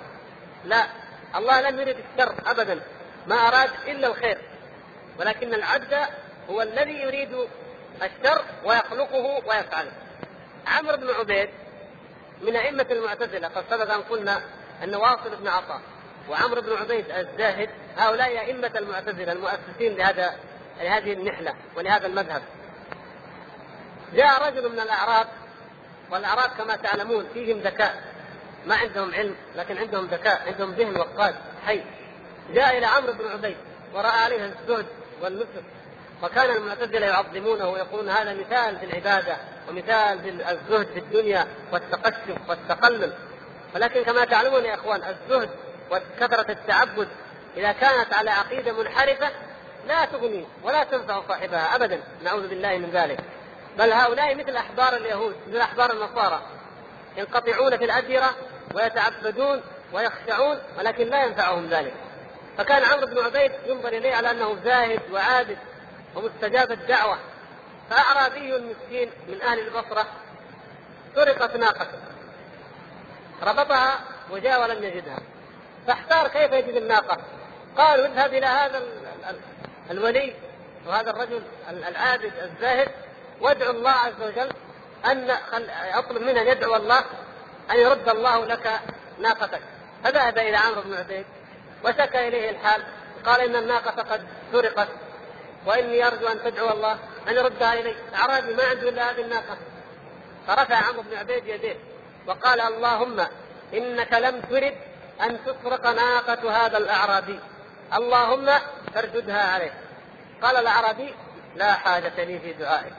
لا 0.66 0.88
الله 1.36 1.62
لم 1.70 1.80
يرد 1.80 1.98
الشر 2.14 2.36
أبدا 2.46 2.82
ما 3.28 3.36
أراد 3.36 3.70
إلا 3.88 4.08
الخير. 4.08 4.38
ولكن 5.20 5.54
العبد 5.54 5.98
هو 6.50 6.62
الذي 6.62 7.02
يريد 7.02 7.48
الشر 8.04 8.42
ويخلقه 8.66 9.42
ويفعله. 9.48 9.92
عمرو 10.68 10.98
بن 10.98 11.10
عبيد 11.10 11.50
من 12.42 12.56
أئمة 12.56 12.86
المعتزلة 12.92 13.48
قد 13.48 13.64
سبق 13.70 13.94
أن 13.94 14.02
قلنا 14.02 14.42
أن 14.84 14.96
واصل 14.96 15.36
بن 15.36 15.48
عطاء 15.48 15.82
وعمرو 16.30 16.62
بن 16.62 16.74
عبيد 16.74 17.06
الزاهد 17.12 17.70
هؤلاء 17.98 18.40
أئمة 18.40 18.72
المعتزلة 18.76 19.32
المؤسسين 19.32 19.96
لهذا 19.98 20.36
لهذه 20.82 21.14
النحلة 21.14 21.54
ولهذا 21.76 22.08
المذهب. 22.08 22.42
جاء 24.14 24.48
رجل 24.48 24.70
من 24.70 24.80
الأعراب 24.80 25.28
والأعراب 26.12 26.50
كما 26.58 26.76
تعلمون 26.76 27.28
فيهم 27.34 27.60
ذكاء. 27.60 28.04
ما 28.66 28.76
عندهم 28.76 29.14
علم 29.14 29.36
لكن 29.56 29.78
عندهم 29.78 30.06
ذكاء 30.06 30.42
عندهم 30.48 30.74
ذهن 30.74 30.98
وقاد 30.98 31.36
حي. 31.66 31.84
جاء 32.54 32.78
إلى 32.78 32.86
عمرو 32.86 33.14
بن 33.14 33.28
عبيد 33.28 33.58
ورأى 33.94 34.24
عليه 34.24 34.46
الزهد 34.46 34.86
والنصر 35.22 35.62
وكان 36.24 36.56
المعتزلة 36.56 37.06
يعظمونه 37.06 37.70
ويقولون 37.70 38.10
هذا 38.10 38.34
مثال 38.34 38.80
في 38.80 38.86
العبادة 38.86 39.38
ومثال 39.70 40.20
في 40.20 40.30
الزهد 40.30 40.88
في 40.88 41.00
الدنيا 41.00 41.48
والتقشف 41.72 42.50
والتقلل. 42.50 43.14
ولكن 43.76 44.04
كما 44.04 44.26
تعلمون 44.26 44.66
يا 44.66 44.76
إخوان 44.76 45.02
الزهد 45.04 45.50
وكثرة 45.92 46.52
التعبد 46.52 47.08
إذا 47.58 47.72
كانت 47.72 48.14
على 48.14 48.30
عقيدة 48.30 48.72
منحرفة 48.72 49.32
لا 49.88 50.06
تغني 50.06 50.46
ولا 50.64 50.84
تنفع 50.84 51.22
صاحبها 51.28 51.76
أبدا. 51.76 52.02
نعوذ 52.24 52.48
بالله 52.48 52.78
من 52.78 52.90
ذلك. 52.90 53.20
بل 53.78 53.94
هؤلاء 53.94 54.36
مثل 54.36 54.56
أحبار 54.56 54.96
اليهود 54.96 55.36
مثل 55.48 55.58
أحبار 55.58 55.92
النصارى. 55.92 56.42
ينقطعون 57.18 57.78
في 57.78 57.86
الأديرة 57.86 58.36
ويتعبدون 58.76 59.62
ويخشعون 59.94 60.58
ولكن 60.78 61.08
لا 61.08 61.24
ينفعهم 61.24 61.70
ذلك. 61.70 61.94
فكان 62.58 62.84
عمرو 62.84 63.08
بن 63.08 63.20
عبيد 63.20 63.52
ينظر 63.66 63.88
إليه 63.88 64.16
على 64.16 64.32
أنه 64.32 64.58
زاهد 64.64 65.02
وعابد 65.12 65.58
ومستجاب 66.16 66.72
الدعوة. 66.72 67.18
فأعرابي 67.90 68.52
مسكين 68.52 69.12
من 69.28 69.42
أهل 69.42 69.60
البصرة 69.60 70.08
سرقت 71.16 71.56
ناقته. 71.56 72.00
ربطها 73.44 74.00
وجاء 74.32 74.62
ولم 74.62 74.84
يجدها. 74.84 75.20
فاحتار 75.88 76.28
كيف 76.28 76.52
يجد 76.52 76.76
الناقة؟ 76.76 77.18
قالوا 77.78 78.06
اذهب 78.06 78.34
إلى 78.34 78.46
هذا 78.46 78.82
الولي 79.92 80.34
وهذا 80.88 81.10
الرجل 81.10 81.42
العابد 81.70 82.32
الزاهد 82.44 82.92
وادعو 83.42 83.72
الله 83.72 83.92
عز 83.92 84.22
وجل 84.22 84.50
أن 85.06 85.30
أطلب 85.94 86.22
منه 86.22 86.42
أن 86.42 86.48
يدعو 86.48 86.76
الله 86.76 87.04
أن 87.72 87.78
يرد 87.78 88.10
الله 88.10 88.46
لك 88.46 88.80
ناقتك. 89.20 89.62
فذهب 90.04 90.38
إلى 90.38 90.58
عمرو 90.58 90.82
بن 90.82 90.94
عبيد 90.94 91.26
وشكى 91.86 92.28
إليه 92.28 92.50
الحال 92.50 92.84
قال 93.26 93.42
إن 93.42 93.56
الناقة 93.56 94.02
قد 94.02 94.28
سرقت 94.52 94.88
وإني 95.66 96.08
أرجو 96.08 96.28
أن 96.28 96.44
تدعو 96.44 96.70
الله 96.70 96.98
أن 97.28 97.34
يردها 97.36 97.74
إلي. 97.74 97.96
أعرابي 98.16 98.54
ما 98.54 98.64
عنده 98.64 98.90
إلا 98.90 99.12
هذه 99.12 99.22
الناقة. 99.22 99.58
فرفع 100.48 100.76
عمرو 100.76 101.02
بن 101.02 101.18
عبيد 101.18 101.48
يديه 101.48 101.76
وقال 102.28 102.62
اللهم 102.62 103.28
إنك 103.74 104.14
لم 104.14 104.42
ترد 104.42 104.76
أن 105.22 105.40
تسرق 105.46 105.88
ناقة 105.88 106.66
هذا 106.66 106.78
الأعرابي. 106.78 107.40
اللهم 107.94 108.50
فارددها 108.94 109.54
عليه. 109.54 109.74
قال 110.42 110.56
الأعرابي 110.56 111.16
لا 111.56 111.74
حاجة 111.74 112.24
لي 112.24 112.40
في 112.40 112.54
دعائك. 112.54 112.94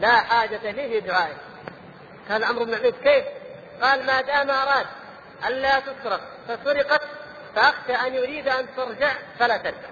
لا 0.00 0.16
حاجة 0.16 0.70
لي 0.70 0.88
في 0.88 1.00
دعائك 1.00 1.36
قال 2.30 2.44
عمرو 2.44 2.64
بن 2.64 2.74
عبيد 2.74 2.94
كيف؟ 3.04 3.24
قال 3.82 4.06
ما 4.06 4.20
دام 4.20 4.50
أراد 4.50 4.86
الا 5.46 5.80
تسرق 5.80 6.20
فسرقت 6.48 7.02
فأخشى 7.54 7.92
أن 7.92 8.14
يريد 8.14 8.48
أن 8.48 8.66
ترجع 8.76 9.12
فلا 9.38 9.56
ترجع. 9.56 9.88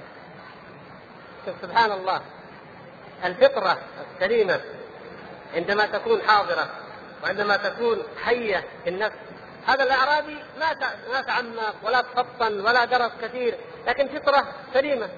سبحان 1.63 1.93
الله 1.93 2.21
الفطرة 3.25 3.79
السليمة 4.15 4.61
عندما 5.55 5.87
تكون 5.87 6.23
حاضرة 6.23 6.69
وعندما 7.23 7.57
تكون 7.57 8.03
حية 8.25 8.65
في 8.85 8.91
النفس 8.91 9.17
هذا 9.67 9.85
الأعرابي 9.85 10.39
ما 10.61 10.77
ما 11.13 11.21
تعمق 11.21 11.75
ولا 11.83 12.01
تفطن 12.01 12.61
ولا 12.61 12.85
درس 12.85 13.11
كثير 13.23 13.55
لكن 13.87 14.09
فطرة 14.09 14.47
سليمة 14.75 15.09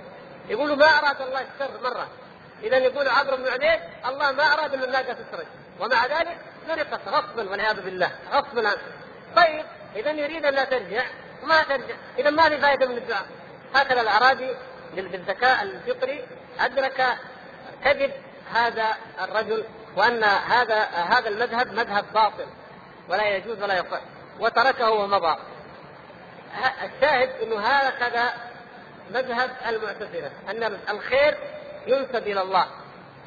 يقولوا 0.48 0.76
ما 0.76 0.86
أراد 0.86 1.20
الله 1.20 1.40
الشر 1.40 1.70
مرة 1.82 2.08
اذا 2.64 2.76
يقول 2.76 3.08
عمرو 3.08 3.36
بن 3.36 3.48
عبيد 3.48 3.80
الله 4.06 4.32
ما 4.32 4.42
أراد 4.52 4.74
ان 4.74 4.82
الناقه 4.82 5.12
تسرق. 5.12 5.46
ومع 5.80 6.06
ذلك 6.06 6.36
سرقت 6.68 7.08
غصبا 7.08 7.50
والعياذ 7.50 7.80
بالله 7.80 8.10
غصبا 8.32 8.68
عنه. 8.68 8.82
طيب 9.36 9.64
اذا 9.96 10.10
يريد 10.10 10.44
أن 10.44 10.54
لا 10.54 10.64
ترجع 10.64 11.04
ما 11.42 11.62
ترجع؟ 11.62 11.94
اذا 12.18 12.30
ما 12.30 12.48
في 12.48 12.58
فائدة 12.58 12.86
من 12.86 12.96
الدعاء؟ 12.96 13.26
هكذا 13.74 14.00
الأعرابي 14.00 14.56
بالذكاء 14.94 15.62
الفطري 15.62 16.24
أدرك 16.60 17.18
كذب 17.84 18.12
هذا 18.54 18.96
الرجل 19.20 19.64
وأن 19.96 20.24
هذا 20.24 20.80
هذا 20.84 21.28
المذهب 21.28 21.72
مذهب 21.72 22.04
باطل 22.14 22.46
ولا 23.08 23.36
يجوز 23.36 23.62
ولا 23.62 23.78
يصح 23.78 24.00
وتركه 24.40 24.90
ومضى. 24.90 25.36
الشاهد 26.84 27.30
إنه 27.42 27.60
هكذا 27.60 28.34
مذهب 29.10 29.50
المعتزلة 29.68 30.30
أن 30.50 30.78
الخير 30.90 31.38
ينسب 31.86 32.26
إلى 32.26 32.42
الله. 32.42 32.66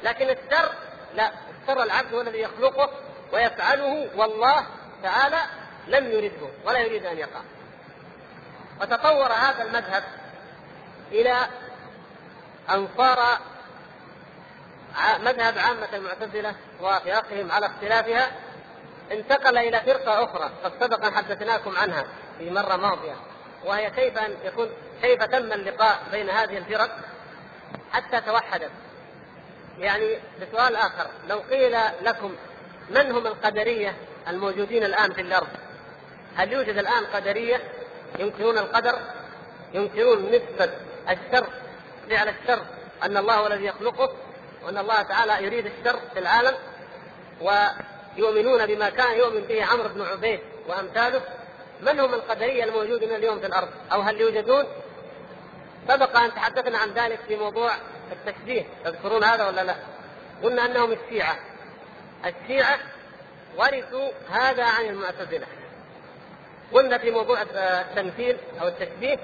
لكن 0.02 0.30
الشر 0.30 0.72
لا 1.14 1.32
الشر 1.62 1.82
العبد 1.82 2.14
هو 2.14 2.20
الذي 2.20 2.38
يخلقه 2.40 2.90
ويفعله 3.32 4.10
والله 4.16 4.66
تعالى 5.02 5.40
لم 5.86 6.06
يرده 6.06 6.48
ولا 6.64 6.78
يريد 6.78 7.06
أن 7.06 7.18
يقع. 7.18 7.40
وتطور 8.80 9.32
هذا 9.32 9.62
المذهب 9.62 10.04
إلى 11.12 11.36
أن 12.70 12.88
صار 12.96 13.38
مذهب 15.20 15.58
عامة 15.58 15.88
المعتزلة 15.94 16.54
وفرقهم 16.80 17.52
على 17.52 17.66
اختلافها 17.66 18.30
انتقل 19.12 19.58
إلى 19.58 19.80
فرقة 19.80 20.24
أخرى. 20.24 20.50
قد 20.64 20.72
سبق 20.80 21.04
أن 21.04 21.14
حدثناكم 21.14 21.76
عنها 21.76 22.04
في 22.38 22.50
مرة 22.50 22.76
ماضية 22.76 23.14
وهي 23.64 23.90
كيف 23.90 24.18
أن 24.18 24.36
يكون 24.44 24.70
كيف 25.02 25.22
تم 25.22 25.52
اللقاء 25.52 25.98
بين 26.12 26.30
هذه 26.30 26.58
الفرق؟ 26.58 26.98
حتى 27.92 28.20
توحدت. 28.20 28.70
يعني 29.78 30.18
بسؤال 30.42 30.76
آخر 30.76 31.06
لو 31.28 31.38
قيل 31.38 31.76
لكم 32.02 32.34
من 32.90 33.10
هم 33.10 33.26
القدرية 33.26 33.96
الموجودين 34.28 34.84
الآن 34.84 35.12
في 35.12 35.20
الأرض؟ 35.20 35.48
هل 36.36 36.52
يوجد 36.52 36.78
الآن 36.78 37.04
قدرية 37.06 37.62
ينكرون 38.18 38.58
القدر؟ 38.58 38.98
ينكرون 39.74 40.26
نسبة 40.26 40.70
الشر 41.10 41.46
فعل 42.10 42.28
الشر 42.28 42.62
أن 43.02 43.16
الله 43.16 43.34
هو 43.34 43.46
الذي 43.46 43.64
يخلقه 43.64 44.12
وأن 44.64 44.78
الله 44.78 45.02
تعالى 45.02 45.44
يريد 45.44 45.66
الشر 45.66 45.98
في 46.14 46.18
العالم 46.18 46.54
ويؤمنون 47.40 48.66
بما 48.66 48.90
كان 48.90 49.18
يؤمن 49.18 49.40
به 49.40 49.64
عمرو 49.64 49.88
بن 49.88 50.02
عبيد 50.02 50.40
وأمثاله؟ 50.68 51.20
من 51.80 52.00
هم 52.00 52.14
القدرية 52.14 52.64
الموجودين 52.64 53.14
اليوم 53.14 53.40
في 53.40 53.46
الأرض؟ 53.46 53.68
أو 53.92 54.00
هل 54.00 54.20
يوجدون؟ 54.20 54.64
سبق 55.88 56.16
أن 56.16 56.34
تحدثنا 56.34 56.78
عن 56.78 56.90
ذلك 56.90 57.18
في 57.28 57.36
موضوع 57.36 57.72
التشبيه 58.12 58.66
تذكرون 58.84 59.24
هذا 59.24 59.46
ولا 59.46 59.64
لا؟ 59.64 59.76
قلنا 60.42 60.64
أنهم 60.64 60.92
الشيعة. 60.92 61.36
الشيعة 62.26 62.78
ورثوا 63.56 64.10
هذا 64.30 64.64
عن 64.64 64.84
المعتزلة. 64.84 65.46
قلنا 66.72 66.98
في 66.98 67.10
موضوع 67.10 67.42
التمثيل 67.42 68.36
أو 68.60 68.68
التشبيه 68.68 69.18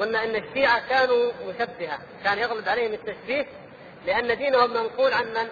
قلنا 0.00 0.24
أن 0.24 0.36
الشيعة 0.36 0.88
كانوا 0.88 1.32
مشبهة 1.46 1.98
كان 2.24 2.38
يغلب 2.38 2.68
عليهم 2.68 2.92
التشبيه 2.92 3.46
لأن 4.06 4.38
دينهم 4.38 4.70
منقول 4.70 5.12
عن 5.12 5.26
من؟ 5.26 5.48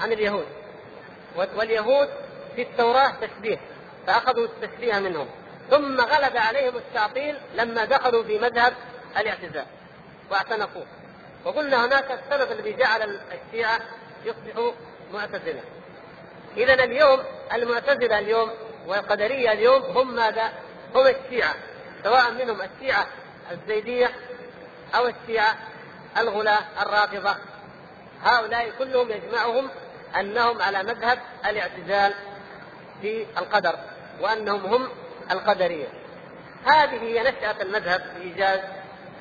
عن 0.00 0.12
اليهود. 0.12 0.46
واليهود 1.36 2.08
في 2.56 2.62
التوراة 2.62 3.12
تشبيه 3.20 3.58
فأخذوا 4.06 4.46
التشبيه 4.46 4.98
منهم. 4.98 5.26
ثم 5.70 6.00
غلب 6.00 6.36
عليهم 6.36 6.76
التعطيل 6.76 7.38
لما 7.54 7.84
دخلوا 7.84 8.22
في 8.22 8.38
مذهب 8.38 8.74
الاعتزال 9.16 9.66
واعتنقوه. 10.30 10.86
وقلنا 11.44 11.86
هناك 11.86 12.10
السبب 12.10 12.52
الذي 12.52 12.72
جعل 12.72 13.20
الشيعة 13.32 13.80
يصبحوا 14.24 14.72
معتزلة. 15.12 15.62
إذا 16.56 16.74
اليوم 16.74 17.22
المعتزلة 17.52 18.18
اليوم 18.18 18.50
والقدرية 18.86 19.52
اليوم 19.52 19.82
هم 19.82 20.14
ماذا؟ 20.14 20.52
هم 20.94 21.06
الشيعة 21.06 21.54
سواء 22.04 22.32
منهم 22.32 22.58
الشيعة 22.60 23.06
الزيدية 23.52 24.10
أو 24.94 25.08
الشيعة 25.08 25.54
الغلاة 26.18 26.60
الرافضة. 26.82 27.36
هؤلاء 28.22 28.70
كلهم 28.78 29.10
يجمعهم 29.10 29.70
أنهم 30.20 30.62
على 30.62 30.82
مذهب 30.82 31.18
الاعتزال 31.46 32.14
في 33.02 33.26
القدر 33.38 33.78
وأنهم 34.20 34.74
هم 34.74 34.88
القدرية. 35.30 35.86
هذه 36.64 37.02
هي 37.02 37.22
نشأة 37.22 37.62
المذهب 37.62 38.00
في 38.00 38.22
إيجاز 38.22 38.60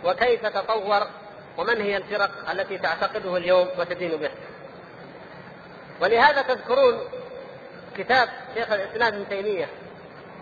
وكيف 0.06 0.46
تطور 0.46 1.08
ومن 1.58 1.82
هي 1.82 1.98
الفرق 1.98 2.50
التي 2.50 2.78
تعتقده 2.78 3.38
اليوم 3.38 3.68
وتدين 3.78 4.18
به 4.18 4.32
ولهذا 6.02 6.42
تذكرون 6.42 7.00
كتاب 7.98 8.30
شيخ 8.56 8.72
الإسلام 8.72 9.14
ابن 9.14 9.30
تيمية 9.30 9.68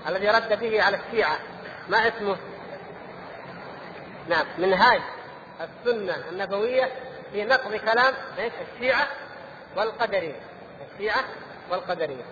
الذي 0.07 0.27
رد 0.27 0.59
به 0.59 0.83
على 0.83 0.97
الشيعة 0.97 1.39
ما 1.89 2.07
اسمه؟ 2.07 2.37
نعم 4.29 4.45
منهاج 4.57 5.01
السنة 5.61 6.15
النبوية 6.29 6.91
في 7.31 7.43
نقض 7.43 7.75
كلام؟ 7.75 8.13
الشيعة 8.73 9.07
والقدرية 9.75 10.39
الشيعة 10.93 11.23
والقدرية 11.71 12.23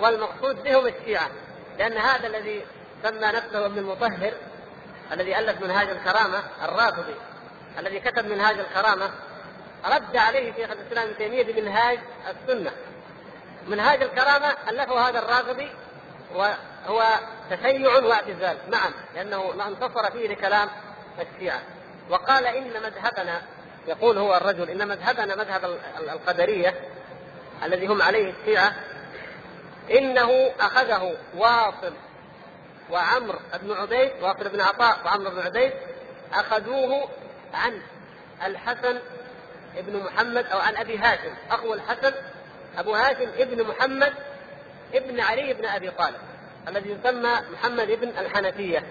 والمقصود 0.00 0.62
بهم 0.62 0.86
الشيعة 0.86 1.30
لأن 1.78 1.92
هذا 1.92 2.26
الذي 2.26 2.64
سمى 3.02 3.26
نفسه 3.26 3.66
ابن 3.66 3.78
المطهر 3.78 4.32
الذي 5.12 5.38
ألف 5.38 5.60
منهاج 5.62 5.88
الكرامة 5.88 6.42
الرافضي 6.62 7.14
الذي 7.78 8.00
كتب 8.00 8.26
منهاج 8.26 8.58
الكرامة 8.58 9.10
رد 9.84 10.16
عليه 10.16 10.52
شيخ 10.52 10.70
الإسلام 10.70 11.08
ابن 11.08 11.16
تيمية 11.18 11.42
بمنهاج 11.42 11.98
السنة. 12.30 12.70
منهاج 13.66 14.02
الكرامة 14.02 14.56
ألفه 14.68 15.08
هذا 15.08 15.18
الرافضي 15.18 15.70
وهو 16.34 17.18
تشيع 17.50 18.04
واعتزال 18.04 18.56
معا 18.72 18.90
لأنه 19.14 19.66
انتصر 19.68 20.10
فيه 20.10 20.28
لكلام 20.28 20.68
الشيعة. 21.20 21.60
وقال 22.10 22.46
إن 22.46 22.82
مذهبنا 22.82 23.42
يقول 23.88 24.18
هو 24.18 24.36
الرجل 24.36 24.70
إن 24.70 24.88
مذهبنا 24.88 25.36
مذهب 25.36 25.78
القدرية 25.98 26.74
الذي 27.62 27.86
هم 27.86 28.02
عليه 28.02 28.32
الشيعة 28.40 28.74
إنه 29.90 30.50
أخذه 30.60 31.16
واصل 31.36 31.92
وعمر 32.90 33.38
بن 33.62 33.72
عبيد 33.72 34.10
واصل 34.22 34.48
بن 34.48 34.60
عطاء 34.60 34.98
وعمر 35.04 35.30
بن 35.30 35.40
عبيد 35.40 35.72
أخذوه 36.32 37.08
عن 37.54 37.80
الحسن 38.46 38.98
ابن 39.76 39.96
محمد 39.96 40.46
أو 40.46 40.58
عن 40.58 40.76
أبي 40.76 40.98
هاشم 40.98 41.34
أخو 41.50 41.74
الحسن 41.74 42.12
أبو 42.78 42.94
هاشم 42.94 43.28
ابن 43.38 43.62
محمد 43.66 44.12
ابن 44.94 45.20
علي 45.20 45.54
بن 45.54 45.66
أبي 45.66 45.90
طالب 45.90 46.20
الذي 46.68 46.90
يسمى 46.90 47.32
محمد 47.52 47.90
ابن 47.90 48.08
الحنفية 48.08 48.84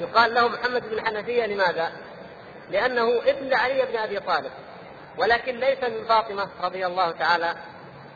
يقال 0.00 0.34
له 0.34 0.48
محمد 0.48 0.82
بن 0.90 0.92
الحنفية 0.92 1.46
لماذا؟ 1.46 1.92
لأنه 2.70 3.22
ابن 3.26 3.54
علي 3.54 3.86
بن 3.86 3.96
أبي 3.96 4.20
طالب 4.20 4.50
ولكن 5.18 5.56
ليس 5.56 5.82
من 5.82 6.04
فاطمة 6.04 6.48
رضي 6.62 6.86
الله 6.86 7.10
تعالى 7.10 7.54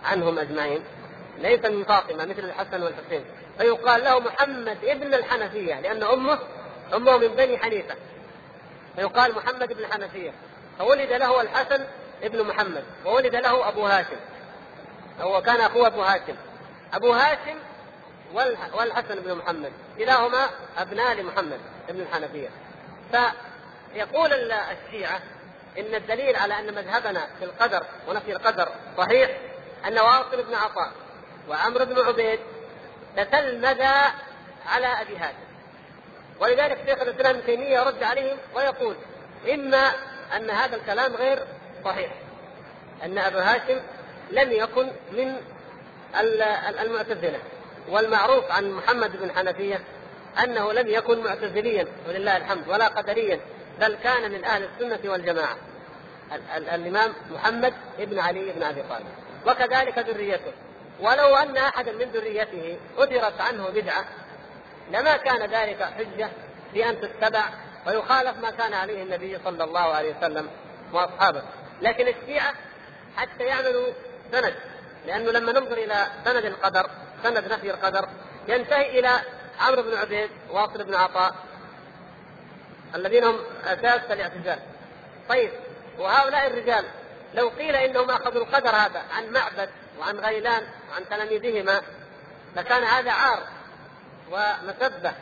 عنهم 0.04 0.38
أجمعين 0.38 0.84
ليس 1.38 1.64
من 1.64 1.84
فاطمة 1.84 2.24
مثل 2.24 2.44
الحسن 2.44 2.82
والحسين. 2.82 3.24
فيقال 3.58 4.04
له 4.04 4.20
محمد 4.20 4.84
ابن 4.84 5.14
الحنفية 5.14 5.80
لأن 5.80 6.02
أمه 6.02 6.38
أمه 6.94 7.16
من 7.16 7.28
بني 7.28 7.58
حنيفة. 7.58 7.94
فيقال 8.96 9.34
محمد 9.34 9.72
بن 9.72 9.84
الحنفية. 9.84 10.32
فولد 10.78 11.12
له 11.12 11.40
الحسن 11.40 11.84
ابن 12.22 12.44
محمد 12.44 12.84
وولد 13.04 13.34
له 13.34 13.68
أبو 13.68 13.86
هاشم. 13.86 14.16
هو 15.20 15.42
كان 15.42 15.60
أخوه 15.60 15.86
أبو 15.86 16.02
هاشم. 16.02 16.36
أبو 16.94 17.12
هاشم 17.12 17.58
والحسن 18.74 19.20
بن 19.22 19.34
محمد. 19.34 19.72
كلاهما 19.98 20.46
أبناء 20.78 21.14
لمحمد 21.14 21.60
بن 21.88 22.00
الحنفية. 22.00 22.48
فيقول 23.12 24.32
الشيعة 24.52 25.20
إن 25.78 25.94
الدليل 25.94 26.36
على 26.36 26.58
أن 26.58 26.74
مذهبنا 26.74 27.26
في 27.38 27.44
القدر 27.44 27.84
ونفي 28.08 28.32
القدر 28.32 28.68
صحيح 28.98 29.30
أن 29.86 29.98
واصل 29.98 30.42
بن 30.42 30.54
عطاء 30.54 30.92
وعمرو 31.48 31.84
بن 31.84 31.98
عبيد 31.98 32.40
تتلمذا 33.16 34.12
على 34.66 34.86
أبي 34.86 35.16
هاشم. 35.16 35.48
ولذلك 36.40 36.78
شيخ 36.86 37.00
الإسلام 37.02 37.36
ابن 37.36 37.46
تيمية 37.46 37.78
يرد 37.78 38.02
عليهم 38.02 38.36
ويقول 38.54 38.96
إما 39.54 39.92
أن 40.36 40.50
هذا 40.50 40.76
الكلام 40.76 41.14
غير 41.16 41.38
صحيح 41.84 42.10
أن 43.04 43.18
أبا 43.18 43.42
هاشم 43.42 43.80
لم 44.30 44.52
يكن 44.52 44.90
من 45.12 45.36
المعتزلة. 46.80 47.38
والمعروف 47.88 48.50
عن 48.50 48.72
محمد 48.72 49.16
بن 49.16 49.30
حنفية 49.32 49.80
أنه 50.44 50.72
لم 50.72 50.88
يكن 50.88 51.24
معتزليا 51.24 51.86
ولله 52.08 52.36
الحمد 52.36 52.68
ولا 52.68 52.88
قدريا 52.88 53.40
بل 53.80 53.94
كان 53.94 54.30
من 54.32 54.44
أهل 54.44 54.64
السنة 54.64 55.12
والجماعة. 55.12 55.56
الإمام 56.56 57.12
محمد 57.30 57.74
بن 57.98 58.18
علي 58.18 58.52
بن 58.52 58.62
أبي 58.62 58.82
طالب. 58.82 59.06
وكذلك 59.46 59.98
ذريته. 59.98 60.52
ولو 61.00 61.36
أن 61.36 61.56
أحدا 61.56 61.92
من 61.92 62.10
ذريته 62.10 62.78
أثرت 62.98 63.40
عنه 63.40 63.68
بدعة 63.68 64.04
لما 64.90 65.16
كان 65.16 65.50
ذلك 65.50 65.82
حجة 65.82 66.30
في 66.72 66.88
أن 66.90 67.00
تتبع 67.00 67.44
ويخالف 67.86 68.38
ما 68.38 68.50
كان 68.50 68.74
عليه 68.74 69.02
النبي 69.02 69.38
صلى 69.44 69.64
الله 69.64 69.80
عليه 69.94 70.16
وسلم 70.16 70.50
وأصحابه. 70.92 71.42
لكن 71.82 72.08
الشيعة 72.08 72.54
حتى 73.16 73.44
يعملوا 73.44 73.92
سند 74.32 74.54
لأنه 75.06 75.30
لما 75.30 75.52
ننظر 75.52 75.78
إلى 75.78 76.06
سند 76.24 76.44
القدر 76.44 76.90
سند 77.22 77.52
نفي 77.52 77.70
القدر 77.70 78.08
ينتهي 78.48 78.98
إلى 78.98 79.10
عمرو 79.60 79.82
بن 79.82 79.96
عبيد 79.96 80.30
وأصل 80.50 80.84
بن 80.84 80.94
عطاء 80.94 81.34
الذين 82.94 83.24
هم 83.24 83.38
أساس 83.64 84.00
الاعتزال. 84.10 84.58
طيب 85.28 85.50
وهؤلاء 85.98 86.46
الرجال 86.46 86.84
لو 87.34 87.48
قيل 87.48 87.76
إنهم 87.76 88.10
أخذوا 88.10 88.42
القدر 88.42 88.70
هذا 88.70 89.02
عن 89.12 89.32
معبد 89.32 89.70
وعن 90.00 90.18
غيلان 90.18 90.62
وعن 90.90 91.08
تلاميذهما 91.10 91.82
لكان 92.56 92.84
هذا 92.84 93.10
عار 93.10 93.42
ومسبة 94.30 95.12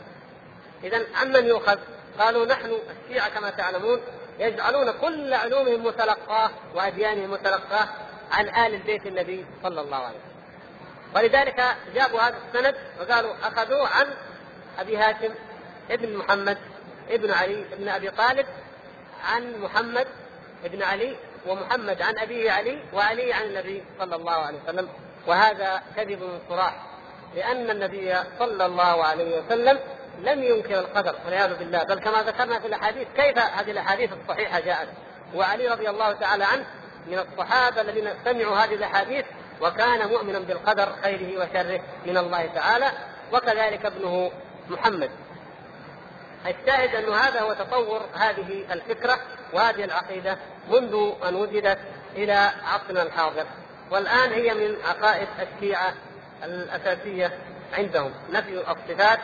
اذا 0.84 1.06
عمن 1.14 1.46
يؤخذ؟ 1.46 1.78
قالوا 2.18 2.46
نحن 2.46 2.78
الشيعة 2.90 3.28
كما 3.28 3.50
تعلمون 3.50 4.00
يجعلون 4.38 4.90
كل 4.90 5.34
علومهم 5.34 5.86
متلقاة 5.86 6.50
وأديانهم 6.74 7.30
متلقاة 7.30 7.88
عن 8.32 8.48
آل 8.48 8.74
البيت 8.74 9.06
النبي 9.06 9.46
صلى 9.62 9.80
الله 9.80 9.96
عليه 9.96 10.16
وسلم. 10.16 10.36
ولذلك 11.14 11.76
جابوا 11.94 12.20
هذا 12.20 12.36
السند 12.48 12.74
وقالوا 13.00 13.34
أخذوه 13.42 13.88
عن 13.88 14.06
أبي 14.78 14.96
هاشم 14.96 15.34
ابن 15.90 16.16
محمد 16.16 16.58
ابن 17.10 17.30
علي 17.30 17.64
ابن 17.72 17.88
أبي 17.88 18.10
طالب 18.10 18.46
عن 19.24 19.60
محمد 19.60 20.06
ابن 20.64 20.82
علي 20.82 21.16
ومحمد 21.46 22.02
عن 22.02 22.18
أبيه 22.18 22.52
علي 22.52 22.78
وعلي 22.92 23.32
عن 23.32 23.42
النبي 23.42 23.84
صلى 23.98 24.16
الله 24.16 24.32
عليه 24.32 24.58
وسلم. 24.64 24.88
وهذا 25.26 25.82
كذب 25.96 26.40
صراح 26.48 26.74
لأن 27.34 27.70
النبي 27.70 28.14
صلى 28.38 28.66
الله 28.66 29.04
عليه 29.04 29.40
وسلم 29.40 29.78
لم 30.22 30.42
ينكر 30.42 30.78
القدر 30.78 31.14
والعياذ 31.24 31.56
بالله. 31.56 31.82
بل 31.82 31.98
كما 31.98 32.22
ذكرنا 32.22 32.60
في 32.60 32.66
الأحاديث 32.66 33.08
كيف 33.16 33.38
هذه 33.38 33.70
الأحاديث 33.70 34.10
الصحيحة 34.22 34.60
جاءت؟ 34.60 34.88
وعلي 35.34 35.68
رضي 35.68 35.90
الله 35.90 36.12
تعالى 36.12 36.44
عنه 36.44 36.66
من 37.06 37.18
الصحابة 37.18 37.80
الذين 37.80 38.10
سمعوا 38.24 38.56
هذه 38.56 38.74
الأحاديث 38.74 39.24
وكان 39.60 40.08
مؤمنا 40.08 40.38
بالقدر 40.38 40.88
خيره 41.02 41.38
وشره 41.38 41.80
من 42.06 42.16
الله 42.16 42.46
تعالى 42.46 42.92
وكذلك 43.32 43.86
ابنه 43.86 44.30
محمد. 44.68 45.10
الشاهد 46.46 46.94
أن 46.94 47.12
هذا 47.12 47.40
هو 47.40 47.52
تطور 47.52 48.02
هذه 48.14 48.64
الفكرة 48.72 49.18
وهذه 49.52 49.84
العقيدة 49.84 50.38
منذ 50.70 51.12
أن 51.28 51.34
وجدت 51.34 51.78
إلى 52.16 52.50
عصرنا 52.64 53.02
الحاضر. 53.02 53.46
والآن 53.90 54.32
هي 54.32 54.54
من 54.54 54.76
عقائد 54.84 55.28
الشيعة 55.40 55.94
الأساسية 56.44 57.38
عندهم 57.72 58.10
نفي 58.30 58.60
الصفات 58.70 59.18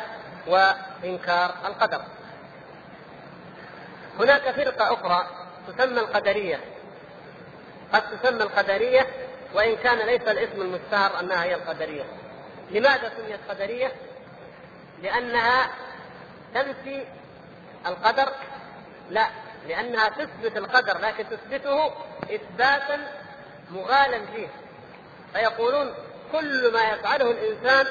وإنكار 0.46 1.54
القدر. 1.66 2.02
هناك 4.18 4.50
فرقة 4.50 4.94
أخرى 4.94 5.26
تسمى 5.68 6.00
القدرية. 6.00 6.60
قد 7.92 8.02
تسمى 8.18 8.42
القدرية 8.42 9.06
وإن 9.54 9.76
كان 9.76 9.98
ليس 9.98 10.22
الاسم 10.22 10.62
المشتهر 10.62 11.20
أنها 11.20 11.44
هي 11.44 11.54
القدرية. 11.54 12.04
لماذا 12.70 13.12
سميت 13.16 13.40
قدرية؟ 13.48 13.92
لأنها 15.02 15.70
تنفي 16.54 17.04
القدر 17.86 18.28
لا 19.10 19.26
لأنها 19.68 20.08
تثبت 20.08 20.56
القدر 20.56 20.98
لكن 20.98 21.24
تثبته 21.30 21.92
إثباتا 22.34 23.12
مغالا 23.70 24.26
فيه 24.26 24.48
فيقولون 25.32 25.94
كل 26.32 26.72
ما 26.72 26.82
يفعله 26.82 27.30
الإنسان 27.30 27.86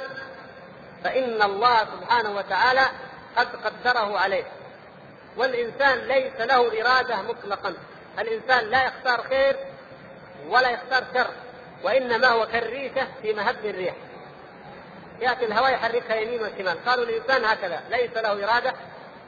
فإن 1.04 1.42
الله 1.42 1.80
سبحانه 1.80 2.32
وتعالى 2.32 2.86
قد 3.38 3.48
قدره 3.56 4.20
عليه. 4.20 4.44
والإنسان 5.38 5.98
ليس 5.98 6.42
له 6.42 6.82
إرادة 6.82 7.22
مطلقا. 7.22 7.74
الإنسان 8.20 8.66
لا 8.66 8.86
يختار 8.86 9.24
خير 9.24 9.56
ولا 10.50 10.70
يختار 10.70 11.04
شر 11.14 11.28
وإنما 11.84 12.28
هو 12.28 12.48
كالريشة 12.48 13.08
في 13.22 13.34
مهب 13.34 13.66
الريح. 13.66 13.96
يأتي 15.22 15.46
الهواء 15.46 15.74
يحركها 15.74 16.16
يمين 16.16 16.42
وشمال. 16.42 16.86
قالوا 16.86 17.06
الإنسان 17.06 17.46
هكذا 17.46 17.82
ليس 17.90 18.18
له 18.18 18.44
إرادة 18.44 18.74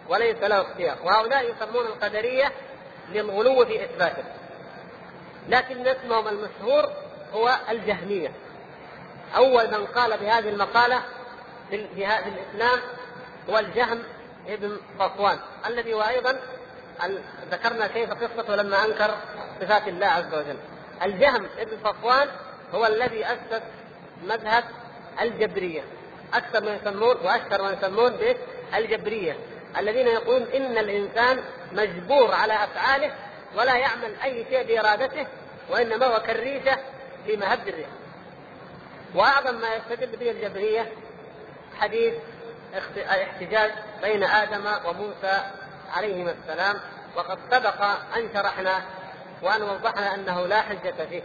وليس 0.09 0.37
له 0.43 0.61
اختيار. 0.61 0.97
وهؤلاء 1.03 1.51
يسمون 1.51 1.85
القدرية 1.85 2.51
للغلو 3.11 3.65
في 3.65 3.83
إثباته 3.83 4.23
لكن 5.49 5.87
اسمهم 5.87 6.27
المشهور 6.27 6.89
هو 7.33 7.57
الجهمية. 7.69 8.31
أول 9.35 9.71
من 9.71 9.85
قال 9.85 10.17
بهذه 10.17 10.49
المقالة 10.49 11.01
في 11.69 12.05
هذا 12.05 12.25
الإسلام 12.27 12.79
هو 13.49 13.59
الجهم 13.59 14.03
ابن 14.47 14.77
صفوان 14.99 15.39
الذي 15.67 15.93
هو 15.93 16.01
أيضا 16.01 16.39
ذكرنا 17.51 17.87
كيف 17.87 18.09
قصته 18.11 18.55
لما 18.55 18.85
أنكر 18.85 19.15
صفات 19.61 19.87
الله 19.87 20.07
عز 20.07 20.33
وجل. 20.33 20.57
الجهم 21.03 21.47
ابن 21.59 21.77
صفوان 21.83 22.27
هو 22.73 22.85
الذي 22.85 23.25
أسس 23.25 23.61
مذهب 24.23 24.63
الجبرية. 25.21 25.83
أكثر 26.33 26.63
ما 26.63 26.75
يسمون 26.75 27.15
وأشهر 27.23 27.61
ما 27.61 27.71
يسمون 27.71 28.13
بالجبرية 28.71 29.37
الذين 29.77 30.07
يقولون 30.07 30.47
إن 30.55 30.77
الإنسان 30.77 31.43
مجبور 31.71 32.33
على 32.33 32.53
أفعاله 32.53 33.11
ولا 33.55 33.77
يعمل 33.77 34.15
أي 34.23 34.45
شيء 34.49 34.63
بإرادته 34.63 35.27
وإنما 35.69 36.05
هو 36.05 36.19
كالريشة 36.19 36.77
في 37.25 37.37
مهب 37.37 37.67
الريح. 37.67 37.87
وأعظم 39.15 39.55
ما 39.55 39.67
يستدل 39.75 40.17
به 40.17 40.31
الجبرية 40.31 40.91
حديث 41.79 42.13
الاحتجاج 42.97 43.71
بين 44.01 44.23
آدم 44.23 44.65
وموسى 44.85 45.41
عليهما 45.93 46.31
السلام 46.31 46.75
وقد 47.15 47.37
سبق 47.51 47.81
أن 48.17 48.29
شرحنا 48.33 48.81
وأن 49.41 49.61
وضحنا 49.61 50.15
أنه 50.15 50.47
لا 50.47 50.61
حجة 50.61 51.05
فيه 51.09 51.21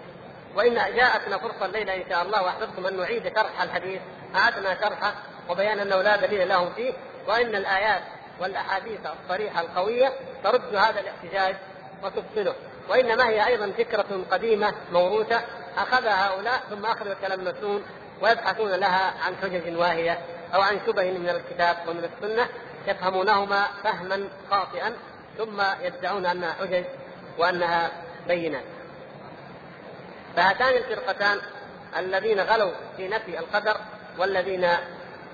وإن 0.54 0.74
جاءتنا 0.74 1.38
فرصة 1.38 1.64
الليلة 1.64 1.94
إن 1.94 2.04
شاء 2.08 2.22
الله 2.22 2.42
وأحببتم 2.42 2.86
أن 2.86 2.96
نعيد 2.96 3.36
شرح 3.36 3.62
الحديث 3.62 4.00
أعدنا 4.36 4.80
شرحه 4.80 5.14
وبيان 5.48 5.78
أنه 5.78 6.02
لا 6.02 6.16
دليل 6.16 6.48
له 6.48 6.70
فيه 6.76 6.92
وإن 7.26 7.54
الآيات 7.54 8.02
والأحاديث 8.40 9.00
الصريحة 9.06 9.60
القوية 9.60 10.12
ترد 10.44 10.74
هذا 10.74 11.00
الاحتجاج 11.00 11.56
وتبطله 12.02 12.54
وإنما 12.88 13.28
هي 13.28 13.46
أيضا 13.46 13.72
فكرة 13.78 14.24
قديمة 14.30 14.74
موروثة 14.92 15.42
اخذها 15.76 16.28
هؤلاء 16.28 16.62
ثم 16.70 16.86
اخذوا 16.86 17.14
المسنون 17.34 17.82
ويبحثون 18.22 18.70
لها 18.70 19.14
عن 19.26 19.36
حجج 19.42 19.76
واهية 19.76 20.18
أو 20.54 20.60
عن 20.60 20.80
شبه 20.86 21.10
من 21.10 21.28
الكتاب 21.28 21.76
ومن 21.88 22.04
السنة 22.04 22.48
يفهمونهما 22.86 23.66
فهما 23.84 24.28
خاطئا 24.50 24.92
ثم 25.38 25.62
يدعون 25.82 26.26
أنها 26.26 26.52
حجج 26.52 26.84
وأنها 27.38 27.90
بينات. 28.28 28.64
فهاتان 30.36 30.76
الفرقتان 30.76 31.38
الذين 31.96 32.40
غلوا 32.40 32.72
في 32.96 33.08
نفي 33.08 33.38
القدر 33.38 33.76
والذين 34.18 34.68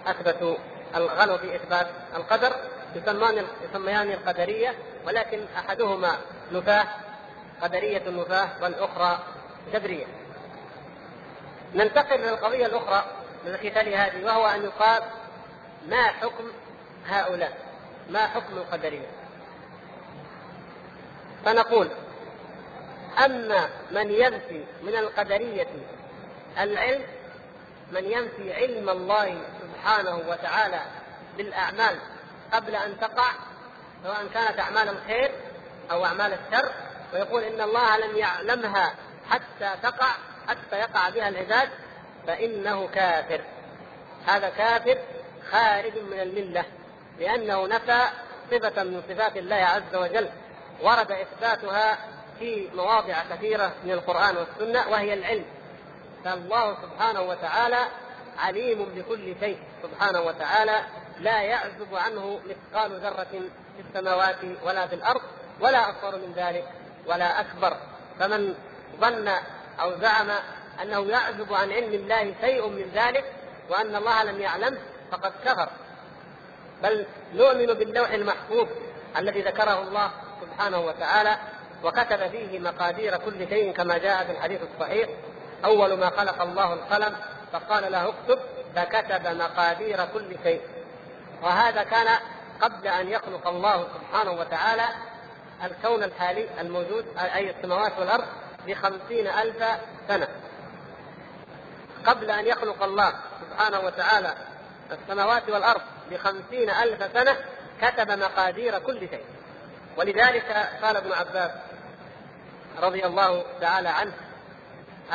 أثبتوا 0.07 0.57
الغلو 0.97 1.39
في 1.39 1.57
اثبات 1.57 1.87
القدر 2.17 2.53
يسمان 2.97 3.47
يسميان 3.71 4.11
القدرية 4.11 4.75
ولكن 5.07 5.45
أحدهما 5.59 6.19
نفاه 6.53 6.87
قدرية 7.63 8.03
النفاه 8.07 8.49
والأخرى 8.63 9.19
جبرية. 9.73 10.07
ننتقل 11.75 12.15
إلى 12.15 12.31
القضية 12.31 12.67
الأخرى 12.67 13.05
التي 13.47 13.71
تلي 13.71 13.97
هذه 13.97 14.25
وهو 14.25 14.47
أن 14.47 14.65
يقال 14.65 15.03
ما 15.89 16.03
حكم 16.03 16.45
هؤلاء؟ 17.07 17.53
ما 18.11 18.27
حكم 18.27 18.57
القدرية؟ 18.57 19.07
فنقول 21.45 21.89
أما 23.25 23.69
من 23.91 24.11
ينفي 24.11 24.65
من 24.83 24.97
القدرية 24.97 25.69
العلم 26.59 27.03
من 27.93 28.05
ينفي 28.05 28.53
علم 28.55 28.91
الله 28.91 29.39
سبحانه 29.61 30.23
وتعالى 30.29 30.81
بالأعمال 31.37 31.99
قبل 32.55 32.77
أن 32.77 33.01
تقع 33.01 33.33
سواء 34.05 34.27
كانت 34.35 34.61
أعمال 34.61 34.89
الخير 34.89 35.31
أو 35.91 36.05
أعمال 36.05 36.33
الشر 36.33 36.73
ويقول 37.13 37.43
إن 37.43 37.61
الله 37.61 37.97
لم 37.97 38.17
يعلمها 38.17 38.95
حتى 39.31 39.75
تقع 39.83 40.13
حتى 40.49 40.77
يقع 40.79 41.09
بها 41.09 41.29
العباد 41.29 41.69
فإنه 42.27 42.89
كافر. 42.89 43.41
هذا 44.27 44.49
كافر 44.49 44.99
خارج 45.51 45.99
من 45.99 46.21
الملة 46.21 46.65
لأنه 47.19 47.67
نفى 47.67 48.01
صفة 48.51 48.83
من 48.83 49.03
صفات 49.09 49.37
الله 49.37 49.57
عز 49.57 49.95
وجل 49.95 50.29
ورد 50.83 51.13
إثباتها 51.13 51.99
في 52.39 52.69
مواضع 52.75 53.15
كثيرة 53.31 53.73
من 53.85 53.91
القرآن 53.93 54.37
والسنة 54.37 54.89
وهي 54.89 55.15
العلم. 55.15 55.45
فالله 56.25 56.77
سبحانه 56.83 57.21
وتعالى 57.21 57.81
عليم 58.39 58.85
بكل 58.85 59.35
شيء 59.41 59.59
سبحانه 59.83 60.21
وتعالى 60.21 60.85
لا 61.21 61.43
يعزب 61.43 61.95
عنه 61.95 62.41
مثقال 62.47 63.01
ذرة 63.01 63.27
في 63.77 63.83
السماوات 63.89 64.37
ولا 64.65 64.87
في 64.87 64.95
الأرض 64.95 65.21
ولا 65.61 65.91
أصغر 65.91 66.17
من 66.17 66.33
ذلك 66.37 66.65
ولا 67.07 67.41
أكبر. 67.41 67.77
فمن 68.21 68.55
ظن 69.01 69.29
أو 69.81 69.99
زعم 70.01 70.31
أنه 70.83 71.07
يعزب 71.07 71.53
عن 71.53 71.73
علم 71.73 71.95
الله 71.95 72.35
شيء 72.41 72.69
من 72.69 72.91
ذلك 72.95 73.25
وأن 73.71 73.97
الله 73.97 74.23
لم 74.23 74.41
يعلمه 74.41 74.79
فقد 75.13 75.33
كفر. 75.45 75.69
بل 76.83 77.07
نؤمن 77.35 77.67
باللوح 77.67 78.11
المحفوظ 78.11 78.69
الذي 79.17 79.41
ذكره 79.41 79.83
الله 79.83 80.11
سبحانه 80.41 80.81
وتعالى 80.81 81.37
وكتب 81.85 82.29
فيه 82.29 82.59
مقادير 82.59 83.17
كل 83.17 83.49
شيء 83.49 83.73
كما 83.73 83.99
جاء 83.99 84.25
في 84.25 84.33
الحديث 84.33 84.61
الصحيح. 84.75 85.09
أول 85.65 85.99
ما 85.99 86.11
خلق 86.11 86.43
الله 86.43 86.73
القلم 86.73 87.17
فقال 87.53 87.93
له 87.93 88.09
اكتب 88.09 88.39
فكتب 88.77 89.27
مقادير 89.27 90.05
كل 90.05 90.37
شيء. 90.43 90.61
وهذا 91.43 91.83
كان 91.83 92.19
قبل 92.61 92.89
أن 92.89 93.09
يخلق 93.09 93.49
الله 93.49 93.89
سبحانه 93.95 94.31
وتعالى 94.31 94.89
الكون 95.65 96.03
الحالي 96.03 96.49
الموجود 96.61 97.05
أي 97.19 97.51
السماوات 97.51 97.99
والأرض 97.99 98.25
بخمسين 98.67 99.27
ألف 99.27 99.65
سنة. 100.09 100.29
قبل 102.07 102.31
أن 102.31 102.47
يخلق 102.47 102.83
الله 102.83 103.13
سبحانه 103.41 103.81
وتعالى 103.81 104.35
السماوات 104.93 105.49
والأرض 105.49 105.81
بخمسين 106.11 106.71
ألف 106.71 107.13
سنة 107.13 107.37
كتب 107.83 108.11
مقادير 108.11 108.79
كل 108.79 109.01
شيء. 109.01 109.25
ولذلك 109.97 110.69
قال 110.83 110.97
ابن 110.97 111.13
عباس 111.13 111.51
رضي 112.81 113.07
الله 113.07 113.45
تعالى 113.61 113.89
عنه 113.89 114.13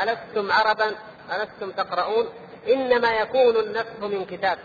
ألستم 0.03 0.51
عربا؟ 0.51 0.95
ألستم 1.31 1.71
تقرؤون؟ 1.71 2.29
إنما 2.67 3.11
يكون 3.11 3.57
النسخ 3.57 3.99
من 4.01 4.25
كتاب. 4.25 4.59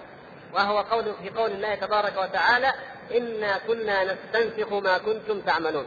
وهو 0.54 0.78
قول 0.78 1.14
في 1.22 1.30
قول 1.30 1.50
الله 1.50 1.74
تبارك 1.74 2.16
وتعالى 2.16 2.72
إنا 3.14 3.58
كنا 3.66 4.04
نستنسخ 4.04 4.72
ما 4.72 4.98
كنتم 4.98 5.40
تعملون 5.40 5.86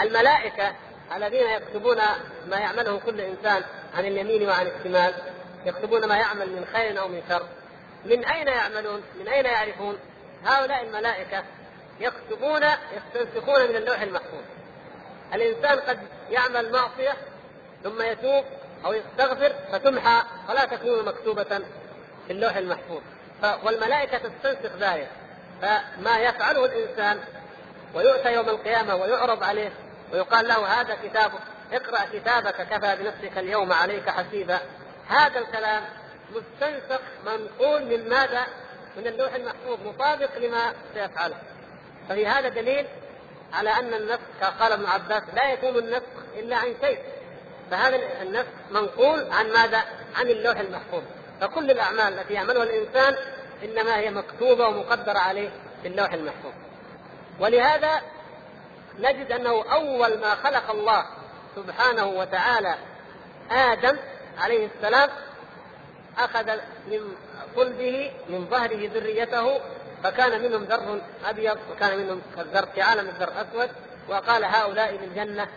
الملائكة 0.00 0.72
الذين 1.16 1.50
يكتبون 1.50 1.96
ما 2.48 2.58
يعمله 2.58 2.98
كل 2.98 3.20
إنسان 3.20 3.62
عن 3.94 4.04
اليمين 4.04 4.48
وعن 4.48 4.66
الشمال 4.66 5.14
يكتبون 5.66 6.08
ما 6.08 6.16
يعمل 6.16 6.52
من 6.52 6.64
خير 6.72 7.00
أو 7.00 7.08
من 7.08 7.22
شر 7.28 7.46
من 8.04 8.24
أين 8.24 8.48
يعملون؟ 8.48 9.02
من 9.20 9.28
أين 9.28 9.44
يعرفون؟ 9.44 9.98
هؤلاء 10.44 10.84
الملائكة 10.84 11.44
يكتبون 12.00 12.62
يستنسخون 12.96 13.68
من 13.68 13.76
اللوح 13.76 14.00
المحفوظ 14.00 14.42
الإنسان 15.34 15.78
قد 15.78 15.98
يعمل 16.30 16.72
معصية 16.72 17.16
ثم 17.84 18.02
يتوب 18.02 18.44
أو 18.84 18.92
يستغفر 18.92 19.52
فتمحى 19.72 20.22
ولا 20.48 20.64
تكون 20.64 21.04
مكتوبة 21.04 21.62
في 22.26 22.32
اللوح 22.32 22.56
المحفوظ 22.56 23.00
والملائكة 23.42 24.18
تستنسخ 24.18 24.76
ذلك 24.76 25.08
فما 25.62 26.18
يفعله 26.18 26.64
الإنسان 26.64 27.20
ويؤتى 27.94 28.32
يوم 28.32 28.48
القيامة 28.48 28.94
ويعرض 28.94 29.42
عليه 29.42 29.72
ويقال 30.12 30.48
له 30.48 30.80
هذا 30.80 30.98
كتابك 31.04 31.40
اقرأ 31.72 32.04
كتابك 32.12 32.54
كفى 32.54 32.96
بنفسك 32.96 33.38
اليوم 33.38 33.72
عليك 33.72 34.10
حسيبا 34.10 34.58
هذا 35.08 35.38
الكلام 35.38 35.84
مستنسخ 36.30 37.00
منقول 37.26 37.84
من 37.84 38.08
ماذا؟ 38.08 38.46
من 38.96 39.06
اللوح 39.06 39.34
المحفوظ 39.34 39.78
مطابق 39.86 40.38
لما 40.38 40.72
سيفعله 40.94 41.36
ففي 42.08 42.26
هذا 42.26 42.48
دليل 42.48 42.86
على 43.52 43.70
أن 43.70 43.94
النسخ 43.94 44.20
قال 44.60 44.72
ابن 44.72 44.86
عباس 44.86 45.22
لا 45.34 45.52
يكون 45.52 45.78
النسخ 45.78 46.02
إلا 46.36 46.56
عن 46.56 46.74
شيء 46.80 46.98
فهذا 47.70 48.22
النسخ 48.22 48.48
منقول 48.70 49.32
عن 49.32 49.52
ماذا؟ 49.52 49.82
عن 50.16 50.26
اللوح 50.26 50.58
المحفوظ 50.58 51.02
فكل 51.40 51.70
الأعمال 51.70 52.18
التي 52.18 52.34
يعملها 52.34 52.62
الإنسان 52.62 53.16
إنما 53.64 53.96
هي 53.96 54.10
مكتوبة 54.10 54.68
ومقدرة 54.68 55.18
عليه 55.18 55.50
في 55.82 55.88
اللوح 55.88 56.12
المحفوظ. 56.12 56.52
ولهذا 57.40 58.02
نجد 58.98 59.32
أنه 59.32 59.64
أول 59.72 60.18
ما 60.18 60.34
خلق 60.34 60.70
الله 60.70 61.06
سبحانه 61.56 62.06
وتعالى 62.06 62.74
آدم 63.50 63.96
عليه 64.38 64.68
السلام 64.76 65.10
أخذ 66.18 66.50
من 66.86 67.14
صلبه 67.56 68.10
من 68.28 68.46
ظهره 68.50 68.90
ذريته 68.94 69.60
فكان 70.04 70.42
منهم 70.42 70.64
ذر 70.64 71.00
أبيض 71.26 71.58
وكان 71.72 71.98
منهم 71.98 72.22
كالذر 72.36 72.66
في 72.66 72.82
عالم 72.82 73.08
الذر 73.08 73.30
اسود 73.30 73.70
وقال 74.08 74.44
هؤلاء 74.44 74.92
للجنة 74.92 75.48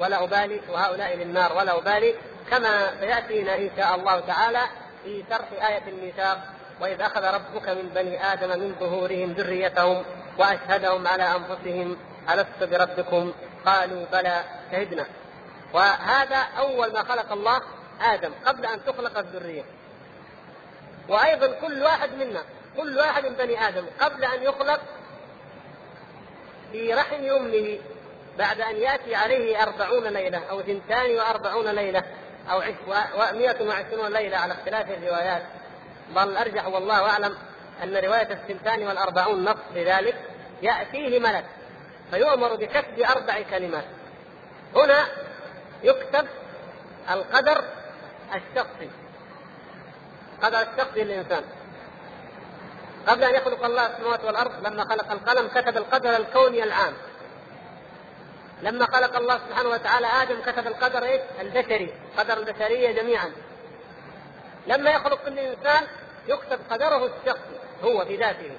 ولا 0.00 0.24
أبالي 0.24 0.60
وهؤلاء 0.68 1.16
للنار 1.16 1.56
ولا 1.56 1.78
أبالي 1.78 2.14
كما 2.50 3.00
سيأتينا 3.00 3.56
إن 3.56 3.70
شاء 3.76 3.94
الله 3.94 4.20
تعالى 4.20 4.60
في 5.04 5.24
شرح 5.30 5.68
آية 5.68 5.88
الميثاق 5.88 6.38
وإذ 6.80 7.00
أخذ 7.00 7.24
ربك 7.24 7.68
من 7.68 7.88
بني 7.94 8.32
آدم 8.32 8.48
من 8.48 8.74
ظهورهم 8.80 9.32
ذريتهم 9.32 10.04
وأشهدهم 10.38 11.06
على 11.06 11.22
أنفسهم 11.22 11.96
ألست 12.30 12.62
بربكم؟ 12.62 13.32
قالوا 13.66 14.06
بلى 14.12 14.44
شهدنا. 14.72 15.06
وهذا 15.72 16.36
أول 16.58 16.92
ما 16.92 17.02
خلق 17.02 17.32
الله 17.32 17.60
آدم 18.00 18.32
قبل 18.46 18.66
أن 18.66 18.84
تخلق 18.84 19.18
الذرية. 19.18 19.62
وأيضا 21.08 21.46
كل 21.46 21.82
واحد 21.82 22.14
منا 22.14 22.42
كل 22.76 22.98
واحد 22.98 23.26
من 23.26 23.34
بني 23.34 23.68
آدم 23.68 23.84
قبل 24.00 24.24
أن 24.24 24.42
يخلق 24.42 24.80
في 26.72 26.94
رحم 26.94 27.24
أمه 27.24 27.78
بعد 28.38 28.60
أن 28.60 28.76
يأتي 28.76 29.14
عليه 29.14 29.62
أربعون 29.62 30.04
ليلة 30.04 30.42
أو 30.50 30.62
ثنتان 30.62 31.16
وأربعون 31.16 31.66
ليلة. 31.66 32.02
أو 32.50 32.60
مئة 33.32 33.68
وعشرون 33.68 34.12
ليلة 34.12 34.36
على 34.36 34.52
اختلاف 34.52 34.90
الروايات. 34.90 35.42
بل 36.16 36.22
الارجح 36.22 36.66
والله 36.66 37.10
أعلم 37.10 37.36
أن 37.82 37.96
رواية 37.96 38.32
الثنتان 38.32 38.86
والأربعون 38.86 39.44
نص 39.44 39.56
لذلك 39.74 40.16
يأتيه 40.62 41.18
ملك 41.18 41.44
فيؤمر 42.10 42.54
بكتب 42.54 43.00
أربع 43.16 43.42
كلمات. 43.50 43.84
هنا 44.76 45.06
يكتب 45.82 46.26
القدر 47.10 47.64
الشخصي 48.34 48.90
قدر 50.42 50.58
الشخصي 50.60 51.04
للإنسان. 51.04 51.44
قبل 53.06 53.24
أن 53.24 53.34
يخلق 53.34 53.64
الله 53.64 53.86
السماوات 53.86 54.24
والأرض 54.24 54.66
لما 54.66 54.84
خلق 54.84 55.12
القلم 55.12 55.48
كتب 55.48 55.76
القدر 55.76 56.16
الكوني 56.16 56.64
العام. 56.64 56.92
لما 58.62 58.86
خلق 58.86 59.16
الله 59.16 59.38
سبحانه 59.38 59.68
وتعالى 59.68 60.06
آدم 60.06 60.40
كتب 60.40 60.66
القدر 60.66 61.04
إيش؟ 61.04 61.20
البشري. 61.40 61.94
قدر 62.18 62.38
البشرية 62.38 62.92
جميعا. 62.92 63.32
لما 64.66 64.90
يخلق 64.90 65.24
كل 65.24 65.38
انسان 65.38 65.86
يكتب 66.28 66.58
قدره 66.70 67.06
الشخصي 67.06 67.58
هو 67.82 68.04
بذاته 68.04 68.50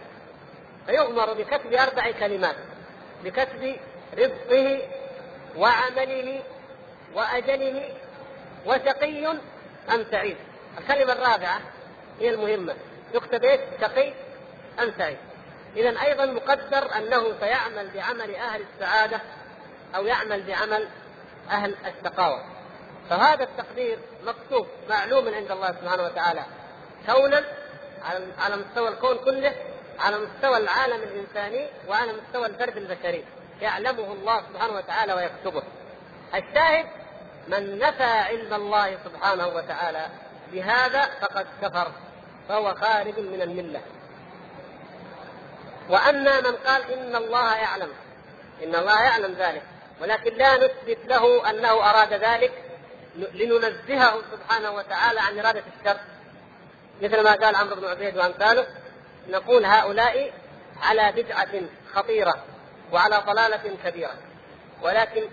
فيؤمر 0.87 1.33
بكتب 1.33 1.73
أربع 1.73 2.11
كلمات 2.11 2.55
بكتب 3.23 3.75
رزقه 4.17 4.81
وعمله 5.57 6.43
وأجله 7.13 7.89
وشقي 8.65 9.27
أم 9.93 10.05
سعيد. 10.11 10.37
الكلمة 10.77 11.13
الرابعة 11.13 11.59
هي 12.19 12.29
المهمة. 12.29 12.75
يكتب 13.13 13.43
إيش؟ 13.43 13.59
شقي 13.81 14.13
أم 14.79 14.93
سعيد. 14.97 15.17
اذا 15.75 16.01
أيضا 16.01 16.25
مقدر 16.25 16.97
أنه 16.97 17.39
سيعمل 17.39 17.89
بعمل 17.95 18.35
أهل 18.35 18.61
السعادة 18.73 19.21
أو 19.95 20.05
يعمل 20.05 20.43
بعمل 20.43 20.87
أهل 21.49 21.75
الشقاوه 21.85 22.43
فهذا 23.09 23.43
التقدير 23.43 23.99
مكتوب 24.25 24.67
معلوم 24.89 25.33
عند 25.33 25.51
الله 25.51 25.67
سبحانه 25.67 26.03
وتعالى. 26.03 26.45
كونا 27.05 27.43
على 28.39 28.55
مستوى 28.55 28.87
الكون 28.87 29.17
كله 29.17 29.53
على 29.99 30.17
مستوى 30.17 30.57
العالم 30.57 31.03
الإنساني 31.03 31.67
وعلى 31.89 32.13
مستوى 32.13 32.45
الفرد 32.45 32.77
البشري. 32.77 33.25
يعلمه 33.61 34.13
الله 34.13 34.41
سبحانه 34.53 34.73
وتعالى 34.73 35.13
ويكتبه. 35.13 35.63
الشاهد 36.35 36.85
من 37.47 37.79
نفى 37.79 38.03
علم 38.03 38.53
الله 38.53 38.97
سبحانه 39.05 39.47
وتعالى 39.47 40.07
بهذا 40.51 41.09
فقد 41.21 41.47
كفر 41.61 41.91
فهو 42.49 42.75
خارج 42.75 43.19
من 43.19 43.41
الملة. 43.41 43.81
وأما 45.89 46.41
من 46.41 46.55
قال 46.55 46.91
إن 46.91 47.15
الله 47.15 47.55
يعلم 47.55 47.89
إن 48.63 48.75
الله 48.75 49.03
يعلم 49.03 49.33
ذلك 49.33 49.63
ولكن 50.03 50.37
لا 50.37 50.57
نثبت 50.57 50.97
له 51.05 51.49
أنه 51.49 51.71
أراد 51.71 52.13
ذلك 52.13 52.51
لننزهه 53.15 54.21
سبحانه 54.31 54.71
وتعالى 54.71 55.19
عن 55.19 55.39
إرادة 55.39 55.63
الشر. 55.79 55.99
مثل 57.01 57.23
ما 57.23 57.31
قال 57.31 57.55
عمرو 57.55 57.75
بن 57.75 57.85
عبيد 57.85 58.17
وأمثاله 58.17 58.67
نقول 59.29 59.65
هؤلاء 59.65 60.33
على 60.81 61.11
بدعة 61.11 61.61
خطيرة 61.93 62.43
وعلى 62.91 63.23
ضلالة 63.27 63.77
كبيرة. 63.85 64.13
ولكن 64.81 65.27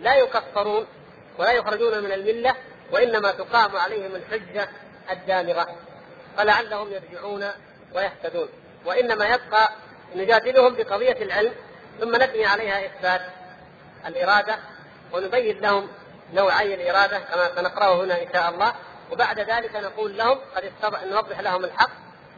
لا 0.00 0.14
يكفرون 0.14 0.86
ولا 1.38 1.52
يخرجون 1.52 2.04
من 2.04 2.12
الملة 2.12 2.54
وإنما 2.92 3.32
تقام 3.32 3.76
عليهم 3.76 4.14
الحجة 4.14 4.68
الدامغة. 5.10 5.76
فلعلهم 6.36 6.92
يرجعون 6.92 7.48
ويهتدون. 7.94 8.48
وإنما 8.84 9.26
يبقى 9.26 9.70
نجادلهم 10.14 10.74
بقضية 10.74 11.22
العلم 11.22 11.52
ثم 12.00 12.16
نبني 12.16 12.46
عليها 12.46 12.86
إثبات. 12.86 13.35
الإرادة 14.06 14.58
ونبين 15.12 15.60
لهم 15.60 15.88
نوعي 16.34 16.74
الإرادة 16.74 17.18
كما 17.18 17.50
سنقرأه 17.56 18.04
هنا 18.04 18.22
إن 18.22 18.26
شاء 18.32 18.50
الله. 18.50 18.72
وبعد 19.12 19.40
ذلك 19.40 19.76
نقول 19.76 20.18
لهم 20.18 20.38
قد 20.56 20.94
نوضح 21.04 21.40
لهم 21.40 21.64
الحق. 21.64 21.90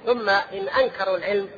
ثم 0.06 0.28
إن 0.28 0.68
أنكروا 0.68 1.16
العلم 1.16 1.50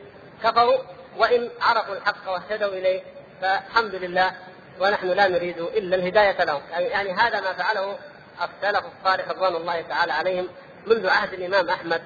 كفروا 0.45 0.79
وإن 1.17 1.51
عرفوا 1.61 1.95
الحق 1.95 2.31
واهتدوا 2.31 2.69
إليه 2.69 3.03
فالحمد 3.43 3.95
لله 3.95 4.33
ونحن 4.81 5.07
لا 5.07 5.29
نريد 5.29 5.59
إلا 5.59 5.97
الهداية 5.97 6.45
لهم. 6.45 6.63
يعني 6.71 7.13
هذا 7.13 7.41
ما 7.41 7.53
فعله 7.53 7.99
السلف 8.43 8.85
الصالح 8.87 9.29
رضوان 9.29 9.57
الله 9.57 9.81
تعالى 9.81 10.13
عليهم 10.13 10.49
منذ 10.87 11.09
عهد 11.09 11.33
الإمام 11.33 11.71
أحمد 11.71 12.03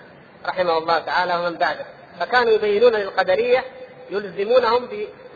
رحمه 0.46 0.78
الله 0.78 0.98
تعالى 0.98 1.36
ومن 1.36 1.54
بعده. 1.54 1.86
فكانوا 2.20 2.52
يبينون 2.52 2.92
للقدرية 2.92 3.64
يلزمونهم 4.10 4.88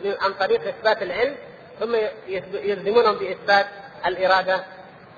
عن 0.04 0.32
طريق 0.32 0.68
إثبات 0.68 1.02
العلم 1.02 1.36
ثم 1.80 1.96
يلزمونهم 2.52 3.18
بإثبات 3.18 3.66
الإرادة 4.06 4.64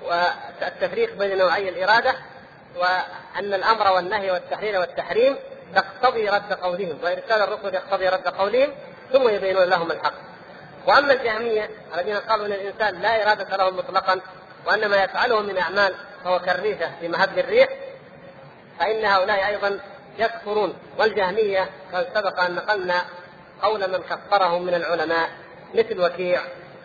والتفريق 0.03 1.13
بين 1.13 1.37
نوعي 1.37 1.69
الإرادة 1.69 2.15
وأن 2.75 3.53
الأمر 3.53 3.91
والنهي 3.91 4.31
والتحليل 4.31 4.77
والتحريم 4.77 5.35
تقتضي 5.75 6.29
رد 6.29 6.53
قولهم 6.53 6.97
وارسال 7.03 7.41
الرسل 7.41 7.75
يقتضي 7.75 8.09
رد 8.09 8.27
قولهم 8.27 8.69
ثم 9.13 9.29
يبينون 9.29 9.63
لهم 9.63 9.91
الحق. 9.91 10.13
وأما 10.87 11.13
الجهمية 11.13 11.69
الذين 11.95 12.15
قالوا 12.17 12.45
إن 12.45 12.51
الإنسان 12.51 13.01
لا 13.01 13.23
إرادة 13.23 13.57
له 13.57 13.69
مطلقا 13.69 14.21
وان 14.67 14.85
ما 14.89 15.03
يفعله 15.03 15.41
من 15.41 15.57
أعمال 15.57 15.95
فهو 16.23 16.39
كالريشه 16.39 16.91
في 16.99 17.07
مهب 17.07 17.39
الريح 17.39 17.69
فإن 18.79 19.05
هؤلاء 19.05 19.47
أيضا 19.47 19.79
يكفرون 20.19 20.73
والجهمية 20.97 21.69
قد 21.93 22.07
سبق 22.15 22.39
أن 22.39 22.55
نقلنا 22.55 23.01
قول 23.61 23.91
من 23.91 24.03
كفرهم 24.09 24.65
من 24.65 24.73
العلماء 24.73 25.29
مثل 25.73 26.01
وكيع 26.01 26.41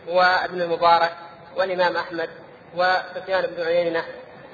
وابن 0.09 0.61
المبارك 0.62 1.12
والإمام 1.57 1.97
أحمد 1.97 2.30
وسفيان 2.74 3.47
بن 3.47 3.62
عيينة 3.62 4.05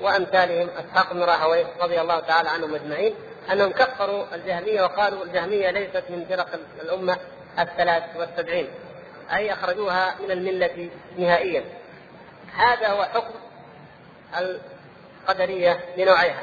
وأمثالهم 0.01 0.69
أسحاق 0.69 1.13
بن 1.13 1.23
راهويه 1.23 1.67
رضي 1.81 2.01
الله 2.01 2.21
تعالى 2.21 2.49
عنهم 2.49 2.75
أجمعين 2.75 3.15
أنهم 3.53 3.73
كفروا 3.73 4.25
الجهمية 4.35 4.83
وقالوا 4.83 5.25
الجهمية 5.25 5.71
ليست 5.71 6.05
من 6.09 6.27
فرق 6.29 6.49
الأمة 6.83 7.17
الثلاث 7.59 8.03
والسبعين 8.17 8.69
أي 9.33 9.53
أخرجوها 9.53 10.15
من 10.21 10.31
الملة 10.31 10.91
نهائيا. 11.19 11.65
هذا 12.55 12.89
هو 12.89 13.03
حكم 13.03 13.35
القدرية 14.39 15.81
لنوعيها. 15.97 16.43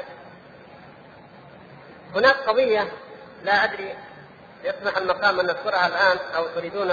هناك 2.14 2.36
قضية 2.36 2.88
لا 3.44 3.64
أدري 3.64 3.94
يصلح 4.64 4.96
المقام 4.96 5.40
أن 5.40 5.46
نذكرها 5.46 5.86
الآن 5.86 6.18
أو 6.36 6.46
تريدون 6.46 6.92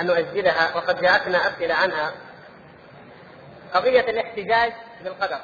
أن 0.00 0.06
نؤجلها 0.06 0.76
وقد 0.76 1.00
جاءتنا 1.00 1.38
أسئلة 1.48 1.74
عنها. 1.74 2.12
قضية 3.74 4.00
الاحتجاج 4.00 4.72
بالقدر. 5.04 5.38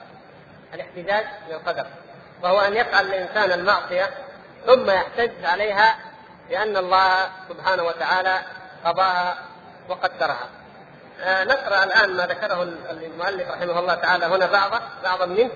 الاحتجاج 0.75 1.25
بالقدر. 1.49 1.87
وهو 2.43 2.61
أن 2.61 2.77
يفعل 2.77 3.07
الإنسان 3.07 3.53
المعصية 3.53 4.11
ثم 4.67 4.91
يحتج 4.91 5.45
عليها 5.45 5.97
لأن 6.51 6.77
الله 6.77 7.31
سبحانه 7.49 7.83
وتعالى 7.83 8.43
قضاها 8.85 9.39
وقدرها. 9.89 10.49
آه 11.21 11.45
نقرأ 11.45 11.85
الآن 11.85 12.17
ما 12.17 12.27
ذكره 12.27 12.63
المؤلف 12.91 13.51
رحمه 13.51 13.79
الله 13.79 13.95
تعالى 13.95 14.27
هنا 14.27 14.47
بعضه 14.47 14.81
بعضا 15.05 15.27
منه. 15.27 15.51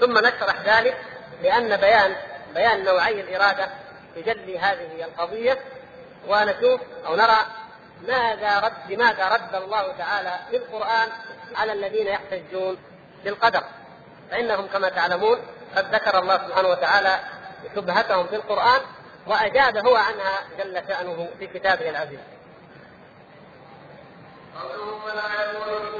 ثم 0.00 0.18
نشرح 0.18 0.56
ذلك 0.64 0.96
لأن 1.42 1.76
بيان 1.76 2.16
بيان 2.54 2.84
نوعي 2.84 3.20
الإرادة 3.20 3.68
يجلي 4.16 4.58
هذه 4.58 5.04
القضية. 5.04 5.58
ونشوف 6.28 6.80
أو 7.06 7.16
نرى 7.16 7.46
ماذا 8.08 8.58
رد 8.58 8.92
لماذا 8.92 9.28
رد 9.28 9.54
الله 9.54 9.92
تعالى 9.98 10.38
في 10.50 10.56
القران 10.56 11.08
على 11.56 11.72
الذين 11.72 12.06
يحتجون 12.06 12.78
بالقدر؟ 13.24 13.62
فإنهم 14.30 14.66
كما 14.66 14.88
تعلمون 14.88 15.38
قد 15.76 15.94
ذكر 15.94 16.18
الله 16.18 16.36
سبحانه 16.36 16.68
وتعالى 16.68 17.20
شبهتهم 17.74 18.26
في 18.26 18.36
القرآن 18.36 18.80
وأجاب 19.26 19.86
هو 19.86 19.96
عنها 19.96 20.38
جل 20.58 20.82
شأنه 20.88 21.28
في 21.38 21.46
كتابه 21.46 21.90
العزيز. 21.90 22.20
قوله 24.62 25.04
ولا 25.04 25.42
يقول 25.42 25.90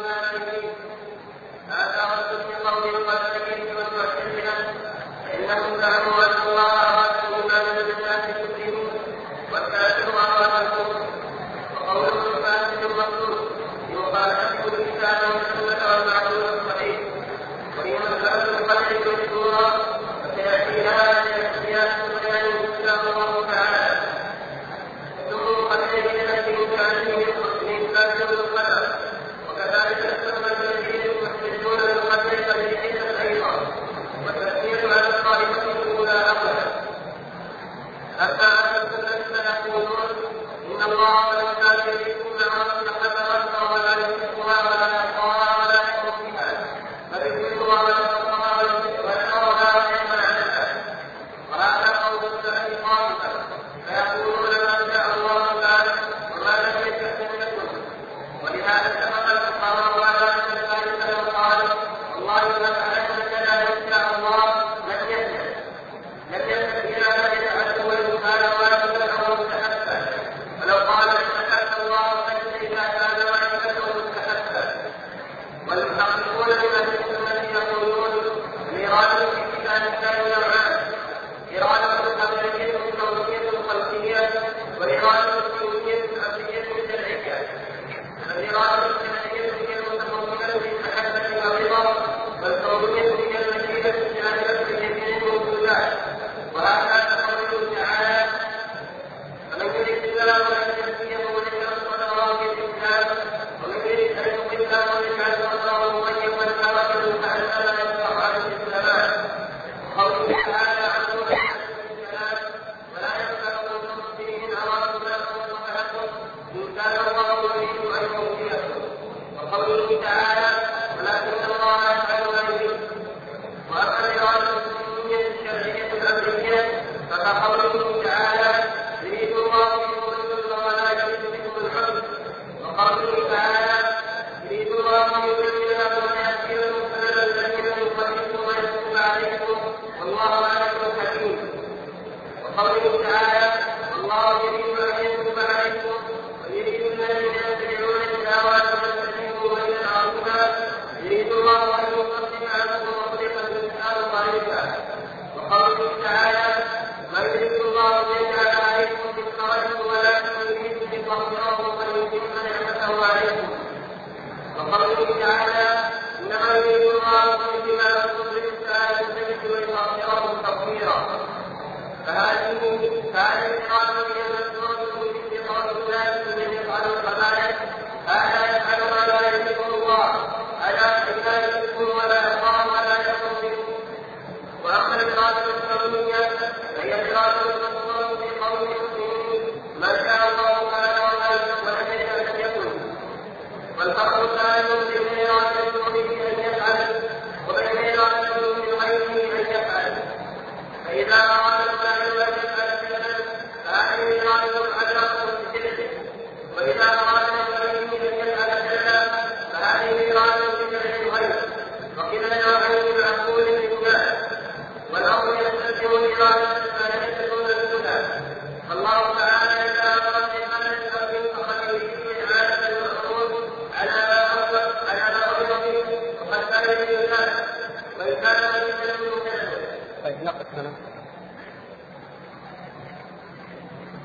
هذا 1.71 2.05
رد 2.05 2.47
في 2.47 2.55
قول 2.69 2.95
القدر 2.95 3.41
والمعتزله 3.77 4.75
إنهم 5.35 5.81
زعموا 5.81 6.25
ان 6.27 6.49
الله 6.49 6.90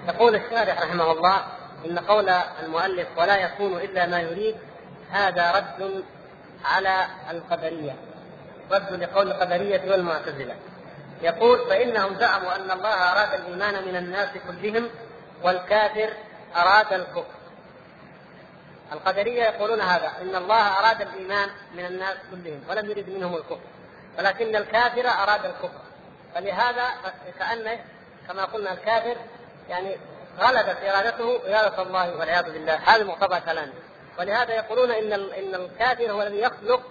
يقول 0.08 0.36
الشارح 0.36 0.82
رحمه 0.82 1.12
الله 1.12 1.44
إن 1.86 2.00
قول 2.00 2.30
المؤلف 2.64 3.08
ولا 3.18 3.38
يكون 3.38 3.78
إلا 3.78 4.06
ما 4.06 4.20
يريد 4.20 4.56
هذا 5.12 5.52
رد 5.52 6.04
على 6.66 7.08
القدرية. 7.32 7.96
رد 8.72 8.94
لقول 8.94 9.28
القدرية 9.28 9.92
والمعتزلة. 9.92 10.56
يقول 11.22 11.70
فإنهم 11.70 12.20
زعموا 12.20 12.56
أن 12.56 12.72
الله 12.72 13.12
أراد 13.12 13.34
الإيمان 13.34 13.88
من 13.88 13.96
الناس 13.96 14.30
كلهم 14.48 14.90
والكافر 15.44 16.14
أراد 16.56 16.94
الكفر. 16.94 17.36
القدرية 18.92 19.44
يقولون 19.44 19.82
هذا 19.82 20.12
إن 20.22 20.36
الله 20.36 20.80
أراد 20.80 21.02
الإيمان 21.02 21.50
من 21.74 21.86
الناس 21.86 22.18
كلهم 22.32 22.62
ولم 22.70 22.90
يرد 22.90 23.10
منهم 23.10 23.36
الكفر 23.36 23.60
ولكن 24.18 24.56
الكافر 24.56 25.08
أراد 25.10 25.46
الكفر. 25.46 25.82
فلهذا 26.36 26.86
كانه 27.40 27.80
كما 28.28 28.46
قلنا 28.46 28.74
الكافر 28.74 29.18
يعني 29.70 29.98
غلبت 30.40 30.78
إرادته 30.84 31.40
إرادة 31.48 31.82
الله 31.82 32.18
والعياذ 32.18 32.52
بالله. 32.52 32.76
هذا 32.76 33.04
مقتضى 33.04 33.40
كلامه 33.40 33.74
ولهذا 34.20 34.54
يقولون 34.54 34.92
إن 34.92 35.14
إن 35.14 35.56
الكافر 35.56 36.12
هو 36.12 36.22
الذي 36.22 36.40
يخلق 36.40 36.82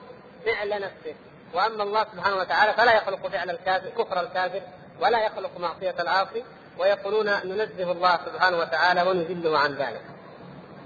فعل 0.45 0.69
نفسه. 0.69 1.15
وأما 1.55 1.83
الله 1.83 2.07
سبحانه 2.13 2.37
وتعالى 2.37 2.73
فلا 2.73 2.95
يخلق 2.95 3.27
فعل 3.27 3.51
الكافر 3.51 3.89
كفر 3.89 4.21
الكافر 4.21 4.63
ولا 5.01 5.27
يخلق 5.27 5.51
معصية 5.59 5.95
العاصي 6.01 6.45
ويقولون 6.79 7.27
ننزه 7.27 7.93
الله 7.93 8.19
سبحانه 8.27 8.59
وتعالى 8.59 9.03
ونذله 9.03 9.59
عن 9.59 9.75
ذلك. 9.75 10.03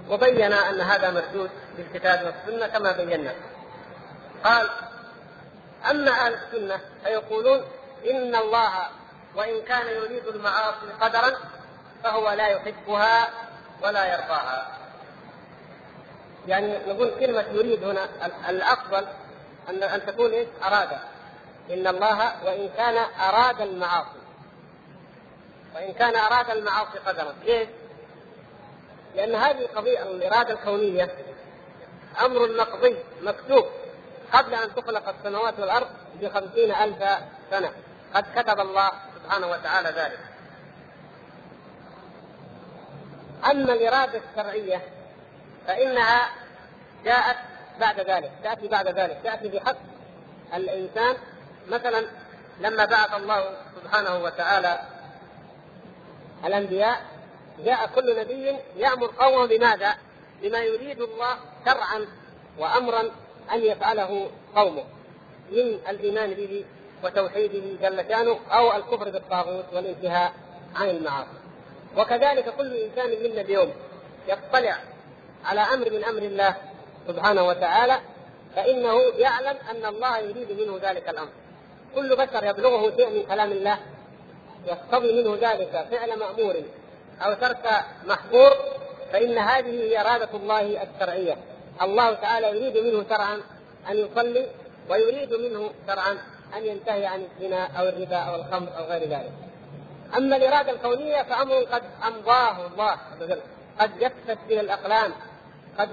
وبين 0.09 0.53
أن 0.53 0.81
هذا 0.81 1.11
مردود 1.11 1.49
بالكتاب 1.77 2.25
والسنة 2.25 2.67
كما 2.67 2.91
بينا. 2.91 3.33
قال 4.43 4.69
أما 5.91 6.11
أهل 6.11 6.33
السنة 6.33 6.79
فيقولون 7.03 7.61
إن 8.11 8.35
الله 8.35 8.71
وإن 9.35 9.61
كان 9.61 9.87
يريد 9.87 10.27
المعاصي 10.27 10.87
قدرا 11.01 11.37
فهو 12.03 12.29
لا 12.31 12.47
يحبها 12.47 13.29
ولا 13.83 14.05
يرضاها. 14.05 14.67
يعني 16.47 16.77
نقول 16.87 17.11
كلمة 17.19 17.45
يريد 17.53 17.83
هنا 17.83 18.09
الأفضل 18.49 19.07
أن 19.69 19.83
أن 19.83 20.05
تكون 20.05 20.31
إيش؟ 20.31 20.47
أراد. 20.63 20.89
إن 21.71 21.87
الله 21.87 22.45
وإن 22.45 22.69
كان 22.77 22.97
أراد 23.19 23.61
المعاصي. 23.61 24.19
وإن 25.75 25.93
كان 25.93 26.15
أراد 26.15 26.49
المعاصي 26.49 26.99
قدرا. 27.05 27.33
ليش؟ 27.45 27.67
لأن 29.15 29.35
هذه 29.35 29.61
القضية 29.61 30.03
الإرادة 30.03 30.53
الكونية 30.53 31.15
أمر 32.25 32.57
مقضي 32.57 32.95
مكتوب. 33.21 33.65
قبل 34.33 34.53
أن 34.53 34.75
تخلق 34.75 35.09
السماوات 35.09 35.59
والأرض 35.59 35.87
بخمسين 36.21 36.71
ألف 36.71 37.03
سنة. 37.51 37.71
قد 38.13 38.25
كتب 38.35 38.59
الله 38.59 38.91
سبحانه 39.15 39.47
وتعالى 39.47 39.89
ذلك. 39.89 40.19
أما 43.51 43.73
الإرادة 43.73 44.21
الشرعية 44.29 44.81
فإنها 45.67 46.29
جاءت 47.05 47.37
بعد 47.79 47.99
ذلك 47.99 48.31
تأتي 48.43 48.67
بعد 48.67 48.87
ذلك 48.87 49.19
تأتي 49.23 49.47
بحق 49.47 49.77
الإنسان 50.53 51.15
مثلا 51.67 52.05
لما 52.59 52.85
بعث 52.85 53.15
الله 53.15 53.57
سبحانه 53.75 54.23
وتعالى 54.23 54.79
الأنبياء 56.45 57.01
جاء 57.65 57.87
كل 57.95 58.19
نبي 58.19 58.55
يأمر 58.75 59.11
قومه 59.19 59.45
بماذا؟ 59.45 59.95
بما 60.41 60.59
يريد 60.59 61.01
الله 61.01 61.37
شرعا 61.65 62.07
وأمرا 62.59 63.01
أن 63.53 63.59
يفعله 63.63 64.29
قومه 64.55 64.83
من 65.51 65.79
الإيمان 65.89 66.33
به 66.33 66.65
وتوحيده 67.03 67.89
جل 67.89 68.05
شأنه 68.09 68.39
أو 68.51 68.75
الكفر 68.75 69.09
بالطاغوت 69.09 69.65
والانتهاء 69.73 70.33
عن 70.75 70.89
المعاصي 70.89 71.39
وكذلك 71.97 72.53
كل 72.57 72.73
إنسان 72.75 73.09
منا 73.23 73.41
اليوم 73.41 73.73
يطلع 74.27 74.77
على 75.45 75.61
أمر 75.61 75.89
من 75.91 76.03
أمر 76.03 76.21
الله 76.21 76.55
سبحانه 77.07 77.47
وتعالى 77.47 77.99
فإنه 78.55 79.01
يعلم 79.17 79.57
أن 79.71 79.85
الله 79.85 80.17
يريد 80.17 80.51
منه 80.51 80.79
ذلك 80.81 81.09
الأمر. 81.09 81.29
كل 81.95 82.15
بشر 82.15 82.43
يبلغه 82.43 82.95
شيء 82.97 83.09
من 83.09 83.23
كلام 83.23 83.51
الله 83.51 83.77
يقتضي 84.67 85.23
منه 85.23 85.37
ذلك 85.41 85.87
فعل 85.91 86.19
مأمور 86.19 86.55
أو 87.21 87.33
ترك 87.33 87.85
محظور 88.05 88.51
فإن 89.13 89.37
هذه 89.37 89.83
هي 89.83 90.01
إرادة 90.01 90.29
الله 90.33 90.83
الشرعية. 90.83 91.37
الله 91.81 92.13
تعالى 92.13 92.47
يريد 92.47 92.77
منه 92.77 93.05
شرعا 93.09 93.41
أن 93.89 93.97
يصلي 93.97 94.47
ويريد 94.89 95.33
منه 95.33 95.69
شرعا 95.87 96.17
أن 96.57 96.65
ينتهي 96.65 97.05
عن 97.05 97.23
الزنا 97.23 97.67
أو 97.79 97.89
الربا 97.89 98.17
أو 98.17 98.35
الخمر 98.35 98.67
أو 98.77 98.83
غير 98.83 99.09
ذلك. 99.09 99.31
أما 100.17 100.35
الإرادة 100.35 100.71
الكونية 100.71 101.23
فأمر 101.23 101.55
قد 101.55 101.83
أمضاه 102.07 102.67
الله 102.67 102.91
عز 102.91 103.23
وجل 103.23 103.41
قد 103.79 103.99
جفت 103.99 104.37
به 104.49 104.59
الأقلام 104.59 105.13
قد 105.79 105.91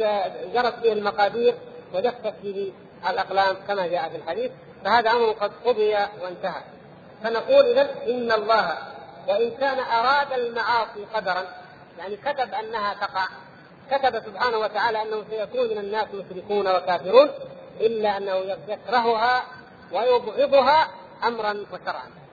جرت 0.54 0.78
به 0.78 0.92
المقادير 0.92 1.54
وجفت 1.94 2.34
به 2.42 2.72
الأقلام 3.10 3.56
كما 3.68 3.86
جاء 3.86 4.08
في 4.08 4.16
الحديث 4.16 4.50
فهذا 4.84 5.10
أمر 5.10 5.30
قد 5.30 5.52
قضي 5.64 5.94
وانتهى. 6.22 6.62
فنقول 7.22 7.64
إذا 7.66 7.90
إن 8.06 8.32
الله 8.32 8.78
وإن 9.28 9.50
كان 9.50 9.78
أراد 9.78 10.32
المعاصي 10.32 11.04
قدرا 11.14 11.44
يعني 11.98 12.16
كتب 12.16 12.54
أنها 12.54 12.94
تقع 12.94 13.26
كتب 13.90 14.22
سبحانه 14.26 14.58
وتعالى 14.58 15.02
أنه 15.02 15.24
سيكون 15.30 15.68
من 15.70 15.78
الناس 15.78 16.06
مشركون 16.14 16.68
وكافرون 16.68 17.30
إلا 17.80 18.16
أنه 18.16 18.34
يكرهها 18.68 19.42
ويبغضها 19.92 20.88
امرا 21.24 21.66
وشرعا. 21.72 22.25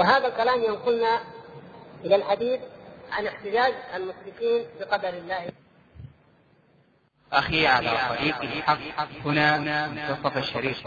وهذا 0.00 0.26
الكلام 0.26 0.64
ينقلنا 0.64 1.20
إلى 2.04 2.16
الحديث 2.16 2.60
عن 3.12 3.26
احتجاج 3.26 3.74
المشركين 3.94 4.66
بقدر 4.80 5.08
الله. 5.08 5.52
أخي 7.32 7.66
على 7.66 7.98
طريق 8.08 8.42
الحق 8.42 9.10
هنا 9.24 9.58
منتصف 9.58 10.36
الشريف. 10.36 10.86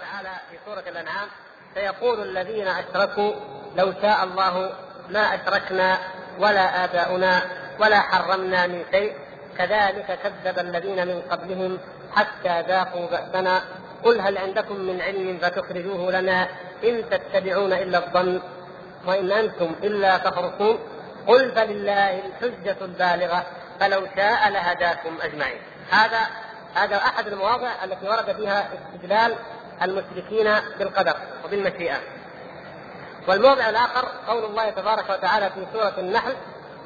تعالى 0.00 0.40
في 0.50 0.58
سورة 0.64 0.80
الأنعام 0.80 1.28
سيقول 1.74 2.20
الذين 2.28 2.68
أشركوا 2.68 3.32
لو 3.76 3.92
شاء 4.02 4.24
الله 4.24 4.72
ما 5.08 5.20
أشركنا 5.20 5.98
ولا 6.38 6.84
آباؤنا 6.84 7.42
ولا 7.80 8.00
حرمنا 8.00 8.66
من 8.66 8.84
شيء 8.92 9.16
كذلك 9.58 10.18
كذب 10.22 10.58
الذين 10.58 11.06
من 11.06 11.22
قبلهم 11.22 11.78
حتى 12.12 12.62
ذاقوا 12.62 13.06
بأسنا 13.06 13.64
قل 14.04 14.20
هل 14.20 14.38
عندكم 14.38 14.76
من 14.76 15.00
علم 15.00 15.38
فتخرجوه 15.42 16.20
لنا 16.20 16.48
إن 16.84 17.04
تتبعون 17.10 17.72
إلا 17.72 17.98
الظن 17.98 18.40
وإن 19.06 19.32
أنتم 19.32 19.74
إلا 19.82 20.18
تخرصون؟ 20.18 20.78
قل 21.26 21.52
فلله 21.52 22.22
الحجة 22.26 22.76
البالغة 22.82 23.46
فلو 23.80 24.06
شاء 24.16 24.50
لهداكم 24.50 25.18
أجمعين. 25.22 25.60
هذا 25.90 26.18
هذا 26.74 26.96
أحد 26.96 27.26
المواضع 27.26 27.70
التي 27.84 28.08
ورد 28.08 28.36
فيها 28.36 28.68
استدلال 28.74 29.34
المشركين 29.82 30.54
بالقدر 30.78 31.14
وبالمشيئة. 31.44 31.96
والموضع 33.28 33.68
الآخر 33.68 34.08
قول 34.28 34.44
الله 34.44 34.70
تبارك 34.70 35.10
وتعالى 35.10 35.50
في 35.50 35.66
سورة 35.72 35.94
النحل 35.98 36.36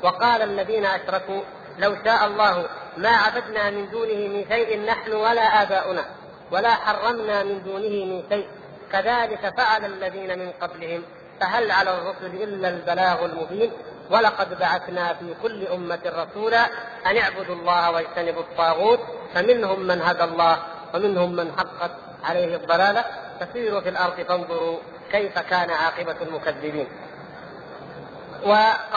وقال 0.03 0.43
الذين 0.43 0.87
أشركوا 0.87 1.41
لو 1.79 1.97
شاء 2.05 2.27
الله 2.27 2.67
ما 2.97 3.11
عبدنا 3.11 3.71
من 3.71 3.91
دونه 3.91 4.29
من 4.29 4.45
شيء 4.49 4.85
نحن 4.87 5.13
ولا 5.13 5.63
آباؤنا. 5.63 6.05
ولا 6.53 6.75
حرمنا 6.75 7.43
من 7.43 7.63
دونه 7.65 8.05
من 8.05 8.23
شيء. 8.31 8.47
كذلك 8.93 9.55
فعل 9.57 9.85
الذين 9.85 10.39
من 10.39 10.53
قبلهم. 10.61 11.03
فهل 11.41 11.71
على 11.71 11.91
الرسل 11.91 12.43
إلا 12.43 12.69
البلاغ 12.69 13.25
المبين؟ 13.25 13.73
ولقد 14.11 14.59
بعثنا 14.59 15.15
في 15.15 15.35
كل 15.43 15.67
أمة 15.67 16.01
رسولا 16.07 16.65
أن 17.07 17.17
اعبدوا 17.17 17.55
الله 17.55 17.91
واجتنبوا 17.91 18.43
الطاغوت. 18.43 19.01
فمنهم 19.35 19.81
من 19.81 20.03
هدى 20.03 20.25
الله 20.25 20.63
ومنهم 20.95 21.33
من 21.33 21.53
حقت 21.59 21.91
عليه 22.25 22.57
الضلالة. 22.57 23.05
فسيروا 23.41 23.81
في 23.81 23.89
الأرض 23.89 24.21
فانظروا 24.21 24.79
كيف 25.13 25.39
كان 25.39 25.71
عاقبة 25.71 26.17
المكذبين. 26.23 26.89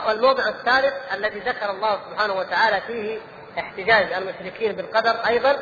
والموضع 0.07 0.47
الثالث 0.47 0.93
الذي 1.13 1.39
ذكر 1.39 1.71
الله 1.71 1.99
سبحانه 2.09 2.33
وتعالى 2.33 2.81
فيه 2.87 3.19
احتجاج 3.59 4.13
المشركين 4.13 4.71
بالقدر 4.71 5.11
أيضا 5.27 5.59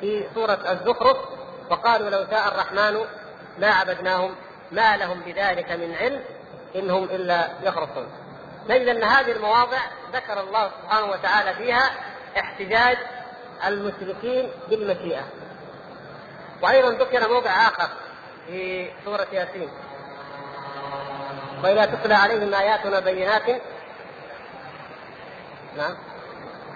في 0.00 0.28
سورة 0.34 0.58
الزخرف 0.70 1.16
وقالوا 1.70 2.10
لو 2.10 2.26
شاء 2.30 2.48
الرحمن 2.48 3.04
ما 3.58 3.70
عبدناهم 3.70 4.34
ما 4.72 4.96
لهم 4.96 5.20
بذلك 5.20 5.70
من 5.72 5.94
علم 5.94 6.24
إنهم 6.76 7.04
إلا 7.04 7.48
يخرصون. 7.62 8.08
نجد 8.68 8.88
أن 8.88 9.04
هذه 9.04 9.32
المواضع 9.32 9.78
ذكر 10.12 10.40
الله 10.40 10.70
سبحانه 10.82 11.06
وتعالى 11.06 11.54
فيها 11.54 11.90
احتجاج 12.38 12.98
المشركين 13.66 14.50
بالمشيئة. 14.70 15.22
وأيضا 16.62 16.90
ذكر 16.90 17.28
موضع 17.28 17.50
آخر 17.50 17.88
في 18.46 18.90
سورة 19.04 19.26
ياسين. 19.32 19.68
وإذا 21.64 21.84
تتلى 21.84 22.14
عليهم 22.14 22.54
آياتنا 22.54 23.00
بينات. 23.00 23.62
نعم. 25.76 25.96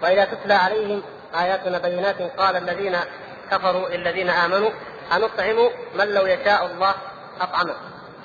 وإذا 0.02 0.24
تتلى 0.24 0.54
عليهم 0.54 1.02
آياتنا 1.35 1.78
بينات 1.78 2.22
قال 2.22 2.57
الذين 2.57 2.97
كفروا 3.51 3.89
للذين 3.89 4.30
آمنوا 4.30 4.70
أنطعم 5.12 5.70
من 5.95 6.09
لو 6.14 6.26
يشاء 6.26 6.66
الله 6.66 6.95
أطعمه. 7.41 7.74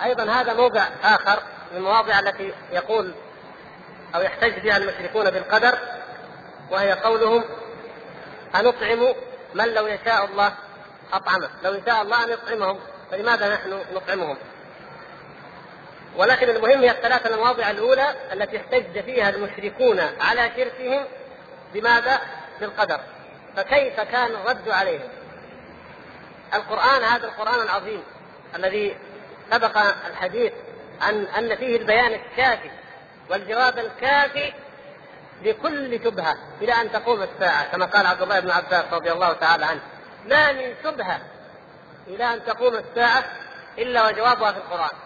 أيضا 0.04 0.24
هذا 0.24 0.54
موضع 0.54 0.84
آخر 1.04 1.40
من 1.72 1.78
المواضع 1.78 2.20
التي 2.20 2.54
يقول 2.72 3.14
أو 4.16 4.22
يحتج 4.22 4.60
بها 4.60 4.78
المشركون 4.78 5.30
بالقدر 5.32 5.78
وهي 6.72 6.92
قولهم 6.92 7.44
أنطعم 8.56 9.14
من 9.54 9.74
لو 9.74 9.88
يشاء 9.88 10.26
الله 10.26 10.54
أطعمه. 11.14 11.50
لو 11.64 11.74
يشاء 11.74 12.02
الله 12.02 12.24
أن 12.24 12.30
يطعمهم 12.30 12.80
فلماذا 13.12 13.54
نحن 13.54 13.80
نطعمهم؟ 13.94 14.38
ولكن 16.18 16.50
المهم 16.50 16.82
هي 16.82 16.92
الثلاث 16.92 17.28
المواضع 17.28 17.70
الأولى 17.70 18.16
التي 18.34 18.58
احتج 18.58 19.00
فيها 19.00 19.30
المشركون 19.30 20.00
على 20.00 20.52
شركهم 20.58 21.06
بماذا؟ 21.74 22.20
بالقدر. 22.60 23.00
فكيف 23.56 24.00
كان 24.00 24.32
الرد 24.36 24.70
عليهم؟ 24.70 25.10
القرآن 26.54 27.04
هذا 27.04 27.26
القرآن 27.28 27.62
العظيم 27.62 28.04
الذي 28.56 28.98
سبق 29.52 29.78
الحديث 30.08 30.54
عن 31.02 31.26
أن 31.26 31.56
فيه 31.56 31.78
البيان 31.78 32.14
الكافي 32.14 32.70
والجواب 33.30 33.80
الكافي 33.80 34.54
لكل 35.44 36.04
شبهة 36.04 36.38
إلى 36.62 36.74
أن 36.74 36.92
تقوم 36.92 37.22
الساعة 37.22 37.72
كما 37.72 37.86
قال 37.86 38.06
عبد 38.06 38.22
الله 38.22 38.40
بن 38.40 38.52
عباس 38.52 38.86
رضي 38.92 39.12
الله 39.12 39.34
تعالى 39.34 39.66
عنه. 39.66 39.82
ما 40.26 40.52
من 40.52 40.76
شبهة 40.84 41.20
إلى 42.08 42.34
أن 42.34 42.46
تقوم 42.46 42.74
الساعة 42.76 43.24
إلا 43.78 44.08
وجوابها 44.08 44.52
في 44.52 44.58
القرآن. 44.58 44.98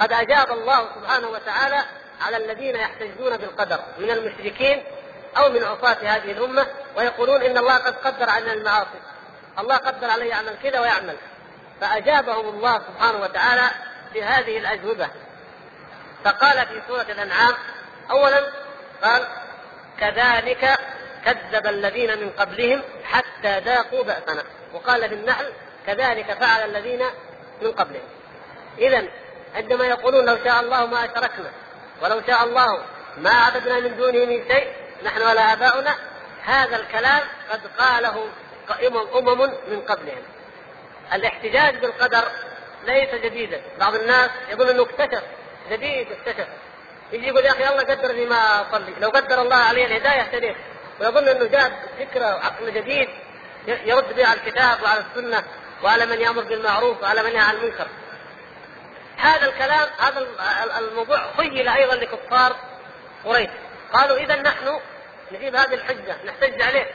قد 0.00 0.12
أجاب 0.12 0.50
الله 0.52 0.88
سبحانه 0.94 1.28
وتعالى 1.28 1.82
على 2.20 2.36
الذين 2.36 2.76
يحتجون 2.76 3.36
بالقدر 3.36 3.80
من 3.98 4.10
المشركين 4.10 4.82
أو 5.36 5.48
من 5.48 5.64
عصاة 5.64 5.96
هذه 6.02 6.32
الأمة 6.32 6.66
ويقولون 6.96 7.42
إن 7.42 7.58
الله 7.58 7.76
قد 7.76 7.96
قدر 7.96 8.30
علينا 8.30 8.52
المعاصي. 8.52 9.00
الله 9.58 9.76
قدر 9.76 10.10
علي 10.10 10.28
يعمل 10.28 10.56
كذا 10.62 10.80
ويعمل 10.80 11.16
فأجابهم 11.80 12.48
الله 12.48 12.78
سبحانه 12.78 13.20
وتعالى 13.20 13.70
بهذه 14.14 14.58
الأجوبة. 14.58 15.08
فقال 16.24 16.66
في 16.66 16.82
سورة 16.88 17.06
الأنعام 17.08 17.54
أولا 18.10 18.46
قال 19.02 19.26
كذلك 20.00 20.78
كذب 21.24 21.66
الذين 21.66 22.18
من 22.18 22.30
قبلهم 22.30 22.82
حتى 23.04 23.58
ذاقوا 23.60 24.04
بأسنا. 24.04 24.42
وقال 24.74 25.08
في 25.08 25.14
النحل 25.14 25.52
كذلك 25.86 26.32
فعل 26.32 26.64
الذين 26.64 27.02
من 27.62 27.72
قبلهم. 27.72 28.08
إذا 28.78 29.08
عندما 29.54 29.86
يقولون 29.86 30.24
لو 30.24 30.44
شاء 30.44 30.60
الله 30.60 30.86
ما 30.86 31.04
أشركنا 31.04 31.50
ولو 32.02 32.22
شاء 32.26 32.44
الله 32.44 32.82
ما 33.18 33.30
عبدنا 33.30 33.80
من 33.80 33.96
دونه 33.96 34.24
من 34.24 34.44
شيء 34.48 34.81
نحن 35.04 35.22
ولا 35.22 35.52
آباؤنا 35.52 35.96
هذا 36.44 36.76
الكلام 36.76 37.20
قد 37.50 37.60
قاله 37.78 38.28
أمم 39.18 39.40
من 39.68 39.80
قبلهم 39.80 40.22
الاحتجاج 41.12 41.76
بالقدر 41.76 42.24
ليس 42.84 43.14
جديدا. 43.14 43.62
بعض 43.80 43.94
الناس 43.94 44.30
يقول 44.48 44.70
إنه 44.70 44.82
اكتشف 44.82 45.22
جديد 45.70 46.06
اكتشف. 46.12 46.46
يجي 47.12 47.26
يقول 47.26 47.44
يا 47.44 47.50
أخي 47.50 47.68
الله 47.68 47.82
قدر 47.82 48.12
لي 48.12 48.26
ما 48.26 48.68
أصلي. 48.68 48.94
لو 49.00 49.08
قدر 49.08 49.42
الله 49.42 49.56
علي 49.56 49.84
الهداية 49.84 50.20
اهتديت. 50.20 50.56
ويظن 51.00 51.28
إنه 51.28 51.44
جاب 51.44 51.72
فكرة 51.98 52.36
وعقل 52.36 52.74
جديد 52.74 53.08
يرد 53.66 54.16
به 54.16 54.26
على 54.26 54.40
الكتاب 54.40 54.82
وعلى 54.82 55.04
السنة 55.10 55.44
وعلى 55.82 56.06
من 56.06 56.20
يأمر 56.20 56.42
بالمعروف 56.42 57.02
وعلى 57.02 57.22
من 57.22 57.30
ينهى 57.30 57.42
عن 57.42 57.54
المنكر. 57.54 57.86
هذا 59.16 59.46
الكلام 59.46 59.88
هذا 59.98 60.26
الموضوع 60.78 61.32
خيل 61.36 61.68
أيضا 61.68 61.94
لكفار 61.94 62.56
قريش. 63.24 63.50
قالوا 63.92 64.16
اذا 64.16 64.36
نحن 64.36 64.80
نجيب 65.32 65.56
هذه 65.56 65.74
الحجة 65.74 66.16
نحتج 66.24 66.62
عليه 66.62 66.90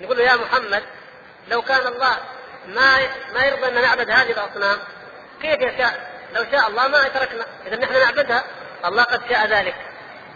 نقول 0.00 0.18
له 0.18 0.24
يا 0.24 0.36
محمد 0.36 0.82
لو 1.48 1.62
كان 1.62 1.86
الله 1.86 2.16
ما 2.66 2.98
ما 3.34 3.44
يرضى 3.44 3.68
أن 3.68 3.82
نعبد 3.82 4.10
هذه 4.10 4.30
الأصنام 4.30 4.78
كيف 5.42 5.60
يشاء؟ 5.60 6.16
لو 6.32 6.44
شاء 6.52 6.68
الله 6.68 6.88
ما 6.88 7.06
اتركنا، 7.06 7.46
إذا 7.66 7.76
نحن 7.76 7.92
نعبدها، 7.92 8.44
الله 8.84 9.02
قد 9.02 9.20
شاء 9.30 9.46
ذلك. 9.46 9.74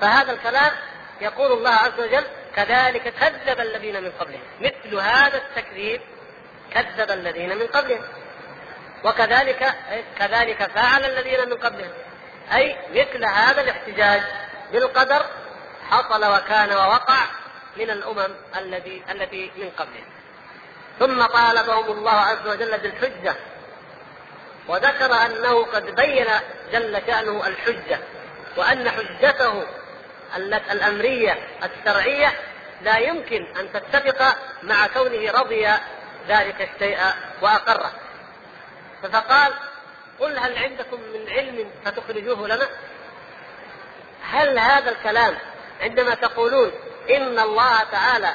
فهذا 0.01 0.33
الكلام 0.33 0.73
يقول 1.21 1.53
الله 1.53 1.71
عز 1.71 2.01
وجل 2.01 2.25
كذلك 2.57 3.15
كذب 3.21 3.61
الذين 3.61 4.03
من 4.03 4.11
قبلهم، 4.11 4.41
مثل 4.61 4.97
هذا 4.97 5.37
التكذيب 5.37 6.01
كذب 6.75 7.11
الذين 7.11 7.59
من 7.59 7.67
قبلهم. 7.67 8.03
وكذلك 9.05 9.75
كذلك 10.19 10.71
فعل 10.75 11.05
الذين 11.05 11.49
من 11.51 11.57
قبلهم. 11.57 11.93
أي 12.55 12.77
مثل 12.91 13.25
هذا 13.25 13.61
الاحتجاج 13.61 14.23
بالقدر 14.73 15.27
حصل 15.91 16.25
وكان 16.25 16.73
ووقع 16.73 17.25
من 17.77 17.91
الأمم 17.91 18.35
الذي 18.57 19.05
التي 19.11 19.53
من 19.57 19.71
قبلهم. 19.71 20.11
ثم 20.99 21.27
طالبهم 21.27 21.99
الله 21.99 22.11
عز 22.11 22.47
وجل 22.47 22.79
بالحجة. 22.79 23.35
وذكر 24.69 25.13
أنه 25.27 25.65
قد 25.65 25.95
بين 25.95 26.27
جل 26.73 27.03
شأنه 27.07 27.47
الحجة 27.47 27.99
وأن 28.57 28.91
حجته 28.91 29.67
الأمرية 30.73 31.39
الشرعية 31.63 32.33
لا 32.83 32.99
يمكن 32.99 33.57
أن 33.57 33.73
تتفق 33.73 34.37
مع 34.63 34.87
كونه 34.87 35.33
رضي 35.33 35.69
ذلك 36.29 36.71
الشيء 36.75 36.99
وأقره. 37.43 37.93
فقال 39.03 39.53
قل 40.21 40.39
هل 40.39 40.59
عندكم 40.59 41.01
من 41.01 41.31
علم 41.31 41.71
فتخرجوه 41.85 42.49
لنا؟ 42.49 42.69
هل 44.23 44.59
هذا 44.59 44.91
الكلام 44.91 45.37
عندما 45.81 46.15
تقولون 46.15 46.73
إن 47.11 47.39
الله 47.39 47.83
تعالى 47.93 48.35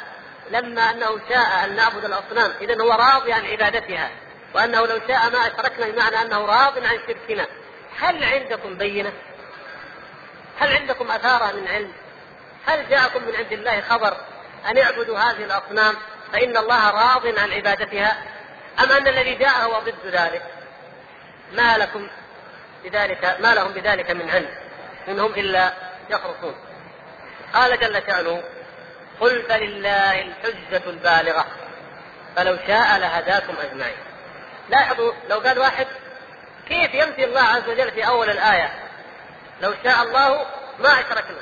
لما 0.49 0.81
أنه 0.81 1.19
شاء 1.29 1.65
أن 1.65 1.75
نعبد 1.75 2.05
الأصنام 2.05 2.51
اذا 2.61 2.81
هو 2.81 2.91
راضي 2.91 3.33
عن 3.33 3.45
عبادتها 3.45 4.09
وأنه 4.55 4.85
لو 4.87 4.99
شاء 5.07 5.29
ما 5.31 5.47
أشركنا 5.47 5.87
بمعنى 5.89 6.21
أنه 6.21 6.45
راض 6.45 6.77
عن 6.77 6.99
شركنا 7.07 7.47
هل 7.99 8.23
عندكم 8.23 8.77
بينة؟ 8.77 9.13
هل 10.59 10.73
عندكم 10.73 11.11
أثارة 11.11 11.51
من 11.51 11.67
علم؟ 11.67 11.91
هل 12.65 12.89
جاءكم 12.89 13.23
من 13.23 13.35
عند 13.35 13.53
الله 13.53 13.81
خبر 13.81 14.17
أن 14.69 14.77
اعبدوا 14.77 15.17
هذه 15.17 15.43
الأصنام 15.43 15.95
فإن 16.33 16.57
الله 16.57 16.89
راض 16.89 17.39
عن 17.39 17.51
عبادتها 17.51 18.17
أم 18.79 18.91
أن 18.91 19.07
الذي 19.07 19.35
جاء 19.35 19.65
هو 19.65 19.79
ضد 19.79 20.05
ذلك؟ 20.05 20.43
ما 21.53 21.77
لكم 21.77 22.07
بذلك 22.83 23.37
ما 23.39 23.53
لهم 23.53 23.71
بذلك 23.71 24.11
من 24.11 24.29
علم 24.29 24.49
إنهم 25.07 25.31
إلا 25.31 25.73
يخرصون 26.09 26.55
قال 27.55 27.79
جل 27.79 28.01
شأنه 28.07 28.43
قل 29.19 29.43
فلله 29.49 30.21
الحجة 30.21 30.89
البالغة 30.89 31.45
فلو 32.35 32.57
شاء 32.67 32.97
لهداكم 32.97 33.53
أجمعين. 33.63 33.97
لاحظوا 34.69 35.13
لو 35.29 35.39
قال 35.39 35.59
واحد 35.59 35.87
كيف 36.67 36.93
ينفي 36.93 37.23
الله 37.23 37.41
عز 37.41 37.69
وجل 37.69 37.91
في 37.91 38.07
أول 38.07 38.29
الآية؟ 38.29 38.73
لو 39.61 39.73
شاء 39.83 40.03
الله 40.03 40.45
ما 40.79 40.89
أشركنا. 40.89 41.41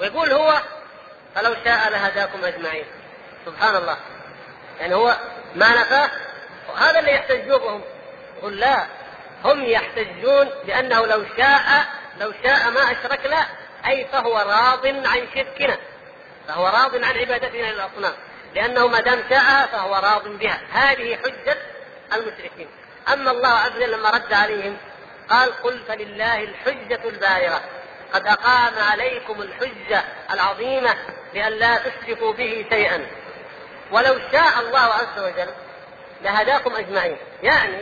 ويقول 0.00 0.32
هو 0.32 0.60
فلو 1.34 1.54
شاء 1.64 1.90
لهداكم 1.90 2.44
أجمعين. 2.44 2.84
سبحان 3.46 3.76
الله. 3.76 3.96
يعني 4.80 4.94
هو 4.94 5.16
ما 5.54 5.80
نفاه 5.80 6.10
هذا 6.76 6.98
اللي 6.98 7.14
يحتجون 7.14 7.58
بهم 7.58 7.82
يقول 8.38 8.60
لا 8.60 8.86
هم 9.44 9.64
يحتجون 9.64 10.50
بأنه 10.66 11.06
لو 11.06 11.24
شاء 11.36 11.86
لو 12.20 12.32
شاء 12.44 12.70
ما 12.70 12.92
أشركنا 12.92 13.46
أي 13.86 14.06
فهو 14.12 14.38
راض 14.38 14.86
عن 14.86 15.28
شركنا 15.34 15.78
فهو 16.48 16.66
راض 16.66 17.04
عن 17.04 17.18
عبادتنا 17.18 17.72
للأصنام 17.72 18.14
لأنه 18.54 18.86
ما 18.88 19.00
دام 19.00 19.22
شاء 19.30 19.66
فهو 19.66 19.94
راض 19.94 20.28
بها 20.28 20.60
هذه 20.72 21.16
حجة 21.16 21.56
المشركين. 22.12 22.68
أما 23.12 23.30
الله 23.30 23.48
عز 23.48 23.76
وجل 23.76 23.92
لما 23.92 24.10
رد 24.10 24.32
عليهم 24.32 24.76
قال 25.30 25.62
قل 25.62 25.80
فلله 25.88 26.42
الحجة 26.42 27.00
البالغة 27.04 27.60
قد 28.12 28.26
أقام 28.26 28.74
عليكم 28.90 29.42
الحجة 29.42 30.04
العظيمة 30.30 30.94
لئلا 31.34 31.76
تشركوا 31.76 32.32
به 32.32 32.66
شيئا. 32.70 33.06
ولو 33.90 34.18
شاء 34.32 34.60
الله 34.60 34.78
عز 34.78 35.18
وجل 35.18 35.48
لهداكم 36.22 36.76
أجمعين. 36.76 37.16
يعني 37.42 37.80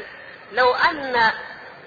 لو 0.53 0.75
أن 0.75 1.33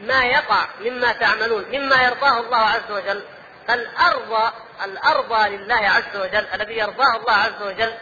ما 0.01 0.26
يقع 0.26 0.65
مما 0.82 1.11
تعملون 1.11 1.65
مما 1.72 2.03
يرضاه 2.03 2.39
الله 2.39 2.57
عز 2.57 2.91
وجل 2.91 3.24
فالأرض 3.68 4.51
الأرضى 4.84 5.49
لله 5.49 5.76
عز 5.76 6.15
وجل 6.15 6.45
الذي 6.53 6.78
يرضاه 6.78 7.15
الله 7.15 7.34
عز 7.34 7.61
وجل 7.61 7.93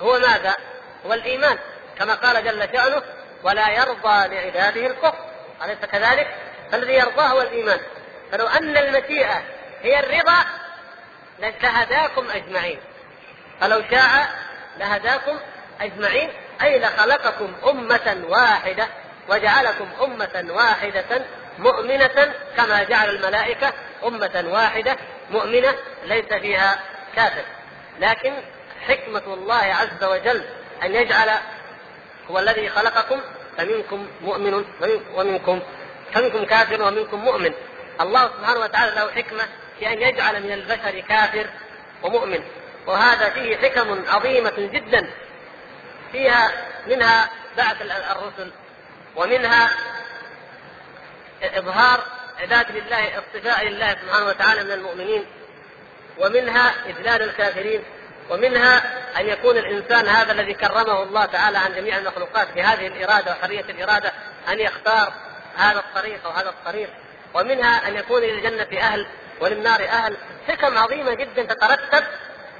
هو 0.00 0.18
ماذا؟ 0.18 0.54
هو 1.06 1.12
الإيمان 1.12 1.58
كما 1.98 2.14
قال 2.14 2.44
جل 2.44 2.68
شأنه 2.72 3.02
ولا 3.42 3.70
يرضى 3.70 4.28
لعباده 4.28 4.86
الكفر 4.86 5.18
أليس 5.64 5.78
كذلك؟ 5.78 6.34
فالذي 6.72 6.92
يرضاه 6.92 7.26
هو 7.26 7.40
الإيمان 7.42 7.80
فلو 8.32 8.46
أن 8.46 8.76
المشيئة 8.76 9.42
هي 9.82 10.00
الرضا 10.00 10.44
لهداكم 11.38 12.30
أجمعين 12.30 12.80
فلو 13.60 13.82
شاء 13.90 14.28
لهداكم 14.78 15.38
أجمعين 15.80 16.30
أي 16.62 16.78
لخلقكم 16.78 17.52
أمة 17.68 18.24
واحدة 18.28 18.88
وجعلكم 19.28 19.88
أمة 20.02 20.46
واحدة 20.50 21.24
مؤمنة 21.58 22.34
كما 22.56 22.82
جعل 22.82 23.10
الملائكة 23.10 23.72
أمة 24.04 24.44
واحدة 24.46 24.96
مؤمنة 25.30 25.74
ليس 26.04 26.32
فيها 26.32 26.80
كافر. 27.16 27.44
لكن 28.00 28.32
حكمة 28.88 29.22
الله 29.26 29.54
عز 29.54 30.04
وجل 30.04 30.44
أن 30.82 30.94
يجعل 30.94 31.30
هو 32.30 32.38
الذي 32.38 32.68
خلقكم 32.68 33.20
فمنكم 33.58 34.08
مؤمن 34.22 34.64
ومنكم 35.14 35.60
فمنكم 36.12 36.44
كافر 36.44 36.82
ومنكم 36.82 37.24
مؤمن. 37.24 37.52
الله 38.00 38.28
سبحانه 38.28 38.60
وتعالى 38.60 38.94
له 38.94 39.10
حكمة 39.10 39.42
في 39.78 39.92
أن 39.92 40.02
يجعل 40.02 40.42
من 40.42 40.52
البشر 40.52 41.00
كافر 41.00 41.46
ومؤمن. 42.02 42.42
وهذا 42.86 43.30
فيه 43.30 43.56
حكم 43.56 44.04
عظيمة 44.08 44.54
جدا. 44.58 45.10
فيها 46.12 46.52
منها 46.86 47.30
بعث 47.56 47.82
الرسل 47.82 48.52
ومنها 49.16 49.70
إظهار 51.44 52.00
عباد 52.38 52.66
لله 52.70 53.18
اصطفاء 53.18 53.68
لله 53.68 53.96
سبحانه 54.02 54.26
وتعالى 54.26 54.64
من 54.64 54.72
المؤمنين 54.72 55.26
ومنها 56.18 56.74
إذلال 56.86 57.22
الكافرين 57.22 57.82
ومنها 58.30 58.82
أن 59.20 59.28
يكون 59.28 59.58
الإنسان 59.58 60.08
هذا 60.08 60.32
الذي 60.32 60.54
كرمه 60.54 61.02
الله 61.02 61.24
تعالى 61.24 61.58
عن 61.58 61.74
جميع 61.74 61.98
المخلوقات 61.98 62.52
بهذه 62.52 62.86
الإرادة 62.86 63.32
وحرية 63.32 63.64
الإرادة 63.68 64.12
أن 64.48 64.60
يختار 64.60 65.12
هذا 65.56 65.78
الطريق 65.78 66.26
أو 66.26 66.30
هذا 66.30 66.48
الطريق 66.48 66.90
ومنها 67.34 67.88
أن 67.88 67.96
يكون 67.96 68.22
للجنة 68.22 68.80
أهل 68.80 69.06
وللنار 69.40 69.80
أهل. 69.84 70.16
حكم 70.48 70.78
عظيمة 70.78 71.14
جدا 71.14 71.42
تترتب 71.42 72.04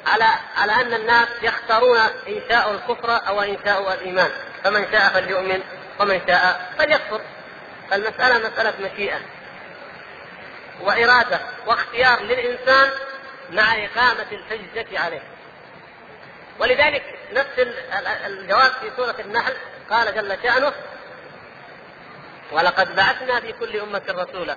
على 0.07 0.25
على 0.57 0.73
أن 0.73 0.95
الناس 0.95 1.29
يختارون 1.43 1.99
إن 2.29 2.41
شاءوا 2.49 2.75
الكفر 2.75 3.29
أو 3.29 3.43
إن 3.43 3.57
شاءوا 3.65 3.95
الإيمان. 3.95 4.31
فمن 4.65 4.87
شاء 4.93 5.09
فليؤمن 5.09 5.63
ومن 6.01 6.21
شاء 6.29 6.73
فليكفر. 6.79 7.21
فالمسألة 7.93 8.51
مسألة 8.51 8.91
مشيئة 8.93 9.21
وإرادة 10.81 11.41
واختيار 11.67 12.23
للإنسان 12.23 12.91
مع 13.51 13.85
إقامة 13.85 14.27
الحجة 14.33 15.01
عليه. 15.01 15.23
ولذلك 16.59 17.19
نفس 17.33 17.67
الجواب 18.27 18.71
في 18.71 18.91
سورة 18.97 19.15
النحل 19.19 19.53
قال 19.91 20.15
جل 20.15 20.39
شأنه 20.43 20.73
ولقد 22.53 22.97
بعثنا 22.97 23.41
في 23.41 23.53
كل 23.53 23.81
أمة 23.81 24.03
رسولا 24.09 24.57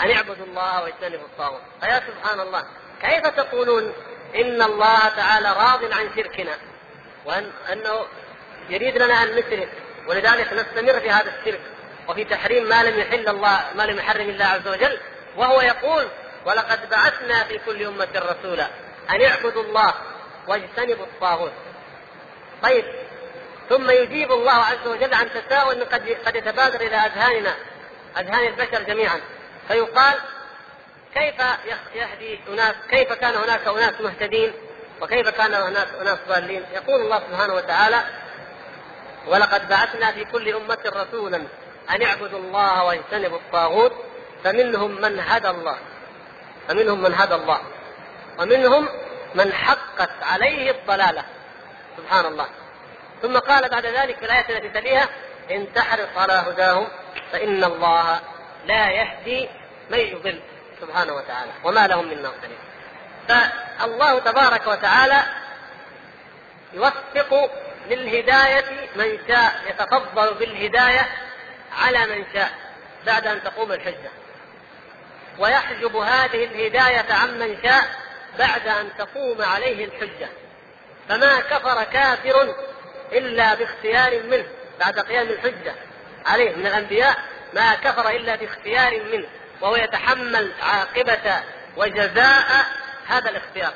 أن 0.00 0.10
اعبدوا 0.10 0.46
الله 0.46 0.82
واجتنبوا 0.82 1.26
الطاغوت. 1.26 1.62
فيا 1.80 2.02
سبحان 2.06 2.40
الله 2.40 2.64
كيف 3.02 3.26
تقولون 3.26 3.92
إن 4.34 4.62
الله 4.62 5.08
تعالى 5.08 5.48
راض 5.48 5.92
عن 5.92 6.10
شركنا؟ 6.16 6.58
وأن 7.24 7.50
أنه 7.72 8.06
يريد 8.68 8.98
لنا 8.98 9.22
أن 9.22 9.28
نشرك 9.28 9.68
ولذلك 10.08 10.52
نستمر 10.52 11.00
في 11.00 11.10
هذا 11.10 11.34
الشرك. 11.38 11.73
وفي 12.08 12.24
تحريم 12.24 12.68
ما 12.68 12.82
لم 12.82 12.98
يحل 12.98 13.28
الله 13.28 13.64
ما 13.74 13.82
لم 13.82 13.98
يحرم 13.98 14.28
الله 14.28 14.44
عز 14.44 14.68
وجل 14.68 14.98
وهو 15.36 15.60
يقول 15.60 16.08
ولقد 16.46 16.90
بعثنا 16.90 17.44
في 17.44 17.58
كل 17.58 17.86
أمة 17.86 18.08
رسولا 18.16 18.68
أن 19.10 19.22
اعبدوا 19.22 19.62
الله 19.62 19.94
واجتنبوا 20.48 21.04
الطاغوت 21.04 21.52
طيب 22.62 22.84
ثم 23.68 23.90
يجيب 23.90 24.32
الله 24.32 24.52
عز 24.52 24.86
وجل 24.86 25.14
عن 25.14 25.28
تساؤل 25.30 25.84
قد 25.84 26.16
قد 26.26 26.36
يتبادر 26.36 26.80
إلى 26.80 26.96
أذهاننا 26.96 27.54
أذهان 28.18 28.46
البشر 28.46 28.82
جميعا. 28.82 29.20
فيقال 29.68 30.14
كيف 31.14 31.34
يهدي 31.94 32.40
أناس 32.48 32.74
كيف 32.90 33.12
كان 33.12 33.34
هناك 33.34 33.66
أناس 33.68 34.00
مهتدين 34.00 34.52
وكيف 35.00 35.28
كان 35.28 35.54
هناك 35.54 35.88
أناس 36.00 36.18
ضالين؟ 36.28 36.64
يقول 36.72 37.00
الله 37.00 37.18
سبحانه 37.30 37.54
وتعالى 37.54 38.04
ولقد 39.26 39.68
بعثنا 39.68 40.12
في 40.12 40.24
كل 40.24 40.54
أمة 40.54 40.78
رسولا 40.86 41.42
أن 41.90 42.02
اعبدوا 42.02 42.38
الله 42.38 42.84
واجتنبوا 42.84 43.38
الطاغوت 43.38 43.92
فمنهم 44.44 45.00
من 45.00 45.20
هدى 45.20 45.50
الله. 45.50 45.78
فمنهم 46.68 47.02
من 47.02 47.14
هدى 47.14 47.34
الله. 47.34 47.60
ومنهم 48.38 48.88
من 49.34 49.52
حقت 49.52 50.22
عليه 50.22 50.70
الضلالة. 50.70 51.24
سبحان 51.96 52.26
الله. 52.26 52.46
ثم 53.22 53.38
قال 53.38 53.68
بعد 53.68 53.86
ذلك 53.86 54.18
في 54.18 54.24
الآية 54.24 54.58
التي 54.58 54.68
تليها 54.68 55.08
إن 55.50 55.72
تحرص 55.72 56.08
على 56.16 56.32
هداهم 56.32 56.88
فإن 57.32 57.64
الله 57.64 58.20
لا 58.66 58.90
يهدي 58.90 59.48
من 59.90 59.98
يضل. 59.98 60.40
سبحانه 60.80 61.12
وتعالى. 61.14 61.52
وما 61.64 61.86
لهم 61.86 62.08
من 62.08 62.22
ناصرين 62.22 62.58
فالله 63.28 64.18
تبارك 64.18 64.66
وتعالى 64.66 65.22
يوفق 66.72 67.50
للهداية 67.90 68.64
من 68.96 69.18
شاء 69.28 69.54
يتفضل 69.68 70.34
بالهداية 70.34 71.06
على 71.78 72.06
من 72.06 72.24
شاء 72.34 72.50
بعد 73.06 73.26
أن 73.26 73.42
تقوم 73.42 73.72
الحجة. 73.72 74.10
ويحجب 75.38 75.96
هذه 75.96 76.44
الهداية 76.44 77.12
عن 77.12 77.38
من 77.38 77.56
شاء 77.62 77.84
بعد 78.38 78.68
أن 78.68 78.90
تقوم 78.98 79.42
عليه 79.42 79.84
الحجة. 79.84 80.28
فما 81.08 81.40
كفر 81.40 81.84
كافر 81.84 82.54
إلا 83.12 83.54
باختيار 83.54 84.22
منه 84.22 84.46
بعد 84.80 84.98
قيام 85.00 85.26
الحجة 85.26 85.74
عليه. 86.26 86.56
من 86.56 86.66
الأنبياء 86.66 87.16
ما 87.54 87.74
كفر 87.74 88.10
إلا 88.10 88.36
باختيار 88.36 89.02
منه 89.04 89.26
وهو 89.60 89.76
يتحمل 89.76 90.52
عاقبة 90.62 91.42
وجزاء 91.76 92.66
هذا 93.06 93.30
الاختيار. 93.30 93.72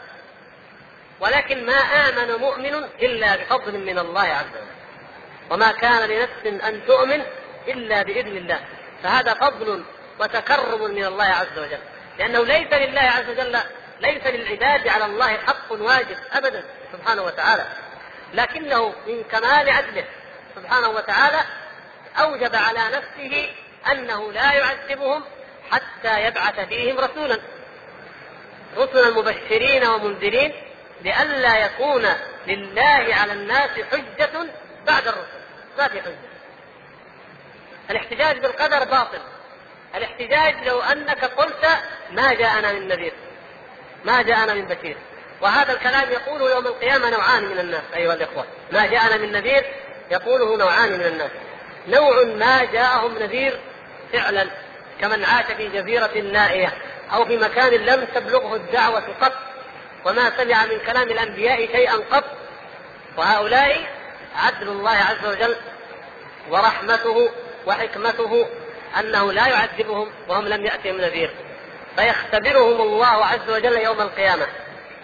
ولكن 1.21 1.67
ما 1.67 1.79
آمن 1.79 2.41
مؤمن 2.41 2.75
إلا 3.03 3.37
بفضل 3.37 3.79
من 3.79 3.99
الله 3.99 4.21
عز 4.21 4.47
وجل. 4.47 4.79
وما 5.51 5.73
كان 5.73 6.11
لنفس 6.11 6.65
أن 6.65 6.87
تؤمن 6.87 7.23
إلا 7.69 8.03
بإذن 8.03 8.37
الله. 8.37 8.61
فهذا 9.03 9.35
فضل 9.35 9.85
وتكرم 10.21 10.91
من 10.91 11.05
الله 11.05 11.25
عز 11.25 11.59
وجل. 11.59 11.79
لأنه 12.19 12.45
ليس 12.45 12.73
لله 12.73 13.01
عز 13.01 13.29
وجل 13.29 13.59
ليس 14.01 14.27
للعباد 14.27 14.89
على 14.89 15.05
الله 15.05 15.37
حق 15.37 15.73
واجب 15.73 16.17
أبدا 16.33 16.65
سبحانه 16.93 17.23
وتعالى. 17.23 17.67
لكنه 18.35 18.95
من 19.07 19.23
كمال 19.23 19.71
عدله 19.71 20.05
سبحانه 20.57 20.89
وتعالى 20.89 21.45
أوجب 22.21 22.55
على 22.55 22.81
نفسه 22.97 23.51
أنه 23.93 24.33
لا 24.33 24.53
يعذبهم 24.53 25.25
حتى 25.71 26.25
يبعث 26.25 26.61
فيهم 26.61 26.99
رسولا. 26.99 27.39
رسلا 28.77 29.11
مبشرين 29.11 29.87
ومنذرين 29.87 30.53
لئلا 31.05 31.65
يكون 31.65 32.07
لله 32.47 33.15
على 33.15 33.33
الناس 33.33 33.71
حجة 33.71 34.47
بعد 34.87 35.09
الرسل. 35.09 35.41
ما 35.79 35.89
في 35.89 36.03
حجة. 36.03 36.28
الاحتجاج 37.91 38.39
بالقدر 38.39 38.85
باطل. 38.85 39.19
الاحتجاج 39.95 40.69
لو 40.69 40.81
أنك 40.81 41.25
قلت 41.25 41.67
ما 42.11 42.33
جاءنا 42.33 42.73
من 42.73 42.89
نذير 42.89 43.13
ما 44.05 44.23
جاءنا 44.23 44.55
من 44.55 44.65
بشير. 44.65 44.97
وهذا 45.41 45.73
الكلام 45.73 46.11
يقوله 46.11 46.51
يوم 46.51 46.67
القيامة 46.67 47.11
نوعان 47.11 47.45
من 47.45 47.59
الناس 47.59 47.83
أيها 47.95 48.15
الإخوة. 48.15 48.45
ما 48.73 48.87
جاءنا 48.87 49.17
من 49.17 49.33
نذير 49.33 49.65
يقوله 50.11 50.57
نوعان 50.57 50.93
من 50.93 51.07
الناس. 51.07 51.31
نوع 51.89 52.25
ما 52.25 52.65
جاءهم 52.65 53.19
نذير 53.19 53.61
فعلا 54.13 54.47
كمن 55.01 55.25
عاش 55.25 55.45
في 55.45 55.69
جزيرة 55.69 56.19
نائية 56.19 56.73
أو 57.13 57.25
في 57.25 57.37
مكان 57.37 57.75
لم 57.75 58.07
تبلغه 58.15 58.55
الدعوة 58.55 59.05
قط 59.21 59.33
وما 60.05 60.33
سمع 60.37 60.67
من 60.67 60.79
كلام 60.79 61.09
الأنبياء 61.09 61.67
شيئا 61.67 61.97
قط. 62.11 62.25
وهؤلاء 63.17 63.99
عدل 64.37 64.69
الله 64.69 64.91
عز 64.91 65.27
وجل 65.27 65.57
ورحمته 66.51 67.31
وحكمته 67.67 68.49
أنه 69.01 69.33
لا 69.33 69.47
يعذبهم 69.47 70.11
وهم 70.29 70.49
لم 70.49 70.67
يأتهم 70.67 70.97
نذير. 70.97 71.31
فيختبرهم 71.97 72.81
الله 72.81 73.25
عز 73.25 73.51
وجل 73.51 73.77
يوم 73.77 74.01
القيامة. 74.01 74.47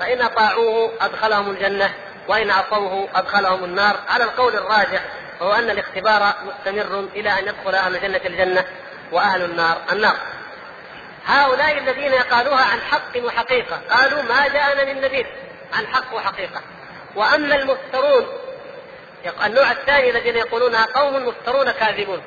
فإن 0.01 0.23
أطاعوه 0.23 0.93
أدخلهم 1.01 1.51
الجنة 1.51 1.95
وإن 2.29 2.51
عصوه 2.51 3.09
أدخلهم 3.15 3.65
النار. 3.65 3.97
على 4.09 4.25
القول 4.25 4.55
الراجح 4.55 5.03
وهو 5.41 5.53
أن 5.53 5.71
الاختبار 5.71 6.35
مستمر 6.47 7.09
إلى 7.15 7.39
أن 7.39 7.49
يدخل 7.49 7.75
أهل 7.75 7.97
الجنة 7.97 8.21
الجنة 8.25 8.65
وأهل 9.13 9.43
النار 9.43 9.81
النار. 9.93 10.17
هؤلاء 11.27 11.79
الذين 11.79 12.15
قالوها 12.15 12.65
عن 12.65 12.81
حق 12.81 13.25
وحقيقة 13.25 13.81
قالوا 13.91 14.23
ما 14.23 14.49
جاءنا 14.49 14.85
من 14.85 15.01
نذير 15.01 15.27
عن 15.73 15.87
حق 15.87 16.15
وحقيقة. 16.15 16.61
وأما 17.17 17.55
المفترون 17.55 18.27
النوع 19.45 19.71
الثاني 19.71 20.11
الذين 20.11 20.37
يقولونها 20.37 20.87
قوم 20.95 21.29
مفترون 21.29 21.71
كاذبون. 21.71 22.23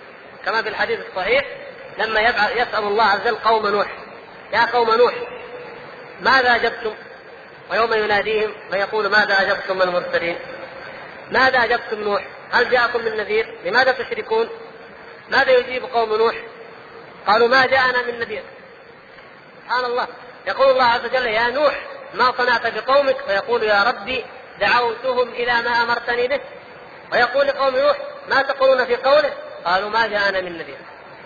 كما 0.48 0.62
في 0.62 0.70
الحديث 0.70 1.00
الصحيح 1.10 1.46
لما 1.98 2.22
يسأل 2.56 2.84
الله 2.84 3.04
عز 3.04 3.22
وجل 3.22 3.36
قوم 3.36 3.68
نوح 3.68 3.88
يا 4.54 4.66
قوم 4.66 4.92
نوح 4.92 5.14
ماذا 6.22 6.56
أجبتم؟ 6.56 6.94
ويوم 7.72 7.94
يناديهم 7.94 8.54
فيقول 8.72 9.08
ماذا 9.08 9.42
أجبتم 9.42 9.82
المرسلين؟ 9.82 10.40
ماذا 11.32 11.64
أجبتم 11.64 12.00
نوح؟ 12.00 12.28
هل 12.52 12.70
جاءكم 12.70 13.06
من 13.06 13.18
نذير؟ 13.18 13.58
لماذا 13.66 13.92
تشركون؟ 13.92 14.50
ماذا 15.30 15.52
يجيب 15.52 15.84
قوم 15.84 16.16
نوح؟ 16.16 16.36
قالوا 17.28 17.48
ما 17.48 17.66
جاءنا 17.66 18.02
من 18.02 18.20
نذير. 18.20 18.44
سبحان 19.64 19.86
الله. 19.86 20.08
يقول 20.48 20.72
الله 20.72 20.84
عز 20.84 21.06
وجل 21.06 21.26
يا 21.26 21.50
نوح 21.50 21.82
ما 22.14 22.34
صنعت 22.38 22.68
بقومك؟ 22.68 23.18
فيقول 23.28 23.64
يا 23.64 23.84
ربي 23.84 24.26
دعوتهم 24.60 25.30
إلى 25.30 25.54
ما 25.54 25.84
أمرتني 25.84 26.28
به. 26.28 26.40
ويقول 27.12 27.48
لقوم 27.48 27.76
نوح 27.76 27.98
ما 28.30 28.42
تقولون 28.42 28.86
في 28.86 28.96
قوله؟ 28.96 29.34
قالوا 29.68 29.90
ما 29.90 30.08
جاءنا 30.08 30.42
من 30.42 30.58
نذير. 30.58 30.78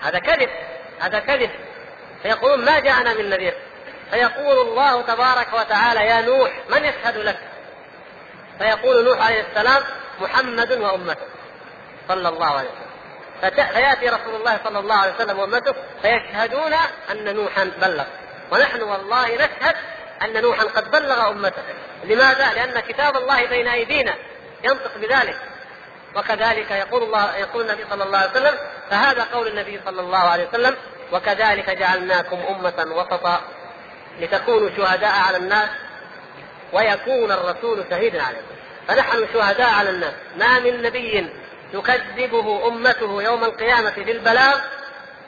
هذا 0.02 0.20
كذب 0.20 0.50
هذا 1.00 1.20
كذب. 1.20 1.50
فيقولون 2.24 2.66
ما 2.66 2.80
جاءنا 2.80 3.14
من 3.14 3.30
نذير. 3.30 3.54
فيقول 4.12 4.68
الله 4.68 5.02
تبارك 5.02 5.54
وتعالى 5.54 6.00
يا 6.00 6.22
نوح 6.22 6.52
من 6.70 6.86
يشهد 6.86 7.18
لك؟ 7.18 7.39
فيقول 8.60 9.06
نوح 9.06 9.26
عليه 9.26 9.46
السلام 9.50 9.84
محمد 10.22 10.72
وأمته. 10.72 11.26
صلى 12.08 12.30
الله 12.30 12.46
عليه 12.46 12.70
وسلم. 12.70 12.92
فيأتي 13.74 14.10
رسول 14.10 14.36
الله 14.36 14.60
صلى 14.64 14.80
الله 14.80 14.96
عليه 14.96 15.14
وسلم 15.14 15.39
وأمته 15.39 15.74
فيشهدون 16.02 16.74
أن 17.12 17.36
نوحا 17.36 17.72
بلغ. 17.82 18.06
ونحن 18.52 18.82
والله 18.82 19.36
نشهد 19.36 19.76
أن 20.22 20.42
نوحا 20.42 20.64
قد 20.64 20.92
بلغ 20.92 21.30
أمته. 21.30 21.64
لماذا؟ 22.04 22.54
لأن 22.54 22.80
كتاب 22.80 23.18
الله 23.18 23.46
بين 23.46 23.68
أيدينا. 23.68 24.16
ينطق 24.64 24.98
بذلك. 24.98 25.38
وكذلك 26.16 26.72
يقول 26.72 27.03
الله 27.03 27.38
يقول 27.38 27.62
النبي 27.62 27.86
صلى 27.89 28.03
الله 28.03 28.18
عليه 28.18 28.32
وسلم 28.32 28.57
فهذا 28.89 29.24
قول 29.34 29.47
النبي 29.47 29.80
صلى 29.86 30.01
الله 30.01 30.18
عليه 30.18 30.47
وسلم 30.47 30.76
وكذلك 31.12 31.70
جعلناكم 31.70 32.39
أمة 32.49 32.95
وسطا 32.95 33.41
لتكونوا 34.20 34.70
شهداء 34.78 35.12
على 35.28 35.38
الناس 35.38 35.70
ويكون 36.74 37.32
الرسول 37.32 37.86
شهيدا 37.89 38.24
عليكم. 38.24 38.55
فنحن 38.88 39.28
شهداء 39.34 39.70
على 39.70 39.89
الناس. 39.89 40.14
ما 40.38 40.59
من 40.59 40.82
نبي 40.82 41.30
تكذبه 41.74 42.68
أمته 42.68 43.24
يوم 43.24 43.43
القيامة 43.43 43.93
بالبلاغ 43.97 44.59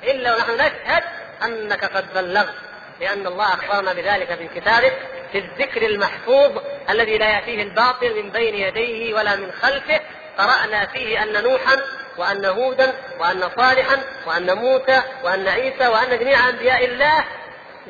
إلا 0.03 0.36
ونحن 0.36 0.53
نشهد 0.53 1.03
أنك 1.43 1.86
قد 1.86 2.13
بلغت 2.13 2.55
لأن 3.01 3.27
الله 3.27 3.53
أخبرنا 3.53 3.93
بذلك 3.93 4.36
في 4.36 4.59
كتابه 4.59 4.91
في 5.31 5.38
الذكر 5.38 5.86
المحفوظ 5.86 6.51
الذي 6.89 7.17
لا 7.17 7.29
يأتيه 7.29 7.63
الباطل 7.63 8.23
من 8.23 8.29
بين 8.29 8.55
يديه 8.55 9.13
ولا 9.13 9.36
من 9.36 9.51
خلفه 9.51 9.99
قرأنا 10.38 10.86
فيه 10.86 11.23
أن 11.23 11.43
نوحا 11.43 11.77
وأن 12.17 12.45
هودا 12.45 12.93
وأن 13.19 13.49
صالحا 13.57 14.03
وأن 14.25 14.57
موسى 14.57 15.01
وأن 15.23 15.47
عيسى 15.47 15.88
وأن 15.88 16.19
جميع 16.19 16.49
أنبياء 16.49 16.86
الله 16.86 17.25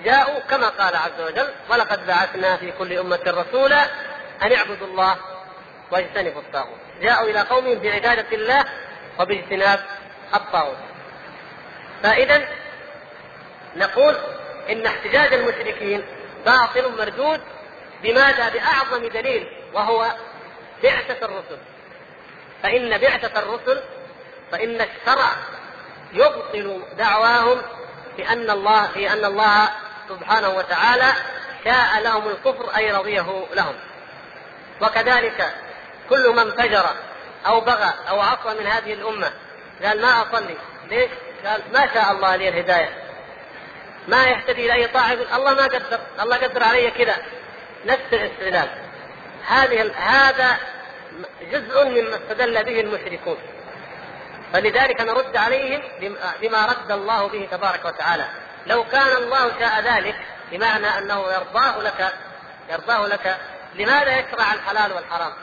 جاءوا 0.06 0.40
كما 0.40 0.70
قال 0.70 0.96
عز 0.96 1.22
وجل 1.22 1.48
ولقد 1.70 2.08
بعثنا 2.08 2.58
في 2.58 2.72
كل 2.72 2.98
أمة 2.98 3.20
رسولا 3.28 3.84
أن 4.42 4.54
اعبدوا 4.54 4.88
الله 4.88 5.18
واجتنبوا 5.92 6.42
الطاغوت. 6.42 6.78
جاءوا 7.02 7.30
إلى 7.30 7.40
قومهم 7.40 7.80
بعبادة 7.80 8.26
الله 8.34 8.66
وباجتناب 9.20 9.80
الطاغوت. 10.36 10.78
فإذا 12.04 12.48
نقول 13.76 14.18
إن 14.70 14.86
احتجاج 14.86 15.34
المشركين 15.34 16.04
باطل 16.46 16.92
مردود 16.98 17.42
بماذا؟ 18.04 18.50
بأعظم 18.50 19.08
دليل 19.08 19.48
وهو 19.74 20.12
بعثة 20.84 21.26
الرسل. 21.26 21.58
فإن 22.64 22.98
بعثة 22.98 23.40
الرسل 23.40 23.84
فإن 24.52 24.82
الشرع 24.82 25.30
يبطل 26.14 26.82
دعواهم 26.98 27.62
بأن 28.18 28.50
الله 28.50 28.88
في 28.88 29.14
أن 29.14 29.26
الله 29.26 29.70
سبحانه 30.10 30.50
وتعالى 30.50 31.14
شاء 31.64 32.02
لهم 32.02 32.28
الكفر 32.28 32.78
أي 32.78 32.92
رضيه 32.92 33.46
لهم. 33.54 33.76
وكذلك 34.82 35.54
كل 36.10 36.30
من 36.36 36.52
فجر 36.52 36.86
أو 37.46 37.62
بغى 37.62 37.94
أو 38.10 38.22
عصى 38.22 38.60
من 38.60 38.68
هذه 38.68 38.94
الأمة 38.94 39.32
قال 39.84 40.02
ما 40.02 40.22
أصلي. 40.22 40.58
ليش؟ 40.90 41.10
قال 41.46 41.62
ما 41.74 41.94
شاء 41.94 42.12
الله 42.12 42.36
لي 42.36 42.50
الهداية. 42.50 42.90
ما 44.08 44.28
يهتدي 44.28 44.66
إلى 44.66 44.74
أي 44.74 44.88
طاعة. 44.88 45.14
الله 45.14 45.54
ما 45.54 45.64
قدر. 45.64 46.00
الله 46.22 46.38
قدر 46.38 46.64
علي 46.64 46.92
كذا. 46.92 47.16
نفس 47.86 48.14
الاستدلال. 48.14 48.70
هذه 49.48 49.92
هذا 49.96 50.58
جزء 51.52 51.86
مما 51.86 52.16
استدل 52.16 52.64
به 52.64 52.80
المشركون. 52.80 53.38
فلذلك 54.54 55.02
نرد 55.02 55.38
عليهم 55.38 55.82
بما 56.42 56.66
رد 56.66 56.92
الله 56.92 57.28
به 57.28 57.48
تبارك 57.52 57.86
وتعالى. 57.86 58.26
لو 58.68 58.84
كان 58.84 59.18
الله 59.18 59.60
شاء 59.60 59.82
ذلك 59.82 60.16
بمعنى 60.52 60.88
أنه 60.98 61.34
يرضاه 61.34 61.82
لك 61.82 62.14
يرضاه 62.70 63.08
لك 63.08 63.38
لماذا 63.76 64.20
يشرع 64.20 64.54
الحلال 64.54 64.94
والحرام؟ 64.94 65.34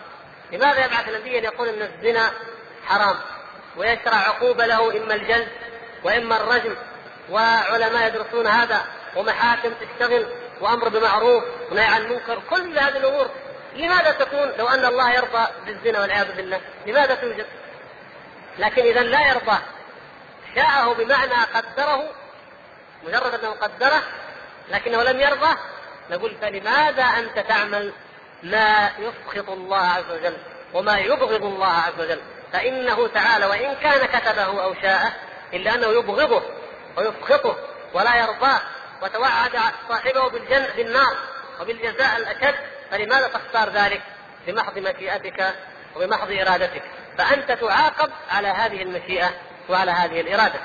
لماذا 0.52 0.84
يبعث 0.84 1.08
نبيا 1.08 1.40
يقول 1.40 1.68
إن 1.68 1.82
الزنا 1.82 2.30
حرام؟ 2.86 3.16
ويشرع 3.76 4.16
عقوبة 4.16 4.66
له 4.66 5.02
إما 5.02 5.14
الجلد 5.14 5.48
وإما 6.04 6.36
الرجم. 6.36 6.76
وعلماء 7.30 8.06
يدرسون 8.06 8.46
هذا 8.46 8.84
ومحاكم 9.16 9.70
تشتغل 9.70 10.26
وأمر 10.60 10.88
بمعروف 10.88 11.44
ونهي 11.70 11.84
عن 11.84 12.02
المنكر. 12.02 12.42
كل 12.50 12.78
هذه 12.78 12.96
الأمور 12.96 13.30
لماذا 13.74 14.12
تكون 14.12 14.52
لو 14.58 14.68
أن 14.68 14.84
الله 14.84 15.12
يرضى 15.12 15.46
بالزنا 15.66 16.00
والعياذ 16.00 16.36
بالله؟ 16.36 16.60
لماذا 16.86 17.14
توجد؟ 17.14 17.46
لكن 18.58 18.82
إذا 18.82 19.02
لا 19.02 19.28
يرضاه 19.28 19.60
شاءه 20.54 20.94
بمعنى 20.94 21.34
قدره 21.54 22.08
مجرد 23.04 23.34
أنه 23.34 23.50
قدره 23.50 24.02
لكنه 24.68 25.02
لم 25.02 25.20
يرضى 25.20 25.56
نقول 26.10 26.36
فلماذا 26.40 27.02
أنت 27.02 27.38
تعمل 27.38 27.92
ما 28.42 28.90
يسخط 28.98 29.50
الله 29.50 29.86
عز 29.86 30.10
وجل 30.10 30.36
وما 30.74 30.98
يبغض 30.98 31.44
الله 31.44 31.66
عز 31.66 32.00
وجل 32.00 32.20
فإنه 32.52 33.08
تعالى 33.08 33.46
وإن 33.46 33.74
كان 33.74 34.06
كتبه 34.06 34.62
أو 34.62 34.74
شاءه 34.82 35.12
إلا 35.52 35.74
أنه 35.74 35.86
يبغضه 35.86 36.42
ويسخطه 36.96 37.56
ولا 37.94 38.16
يرضاه 38.16 38.60
وتوعد 39.02 39.58
صاحبه 39.88 40.28
بالجنة 40.28 40.68
بالنار 40.76 41.16
وبالجزاء 41.60 42.16
الأشد 42.16 42.54
فلماذا 42.90 43.28
تختار 43.28 43.70
ذلك؟ 43.70 44.02
بمحض 44.46 44.78
مشيئتك 44.78 45.54
وبمحض 45.96 46.30
إرادتك. 46.30 46.82
فأنت 47.18 47.52
تعاقب 47.52 48.10
على 48.30 48.48
هذه 48.48 48.82
المشيئة 48.82 49.30
وعلى 49.68 49.90
هذه 49.90 50.20
الإرادة. 50.20 50.60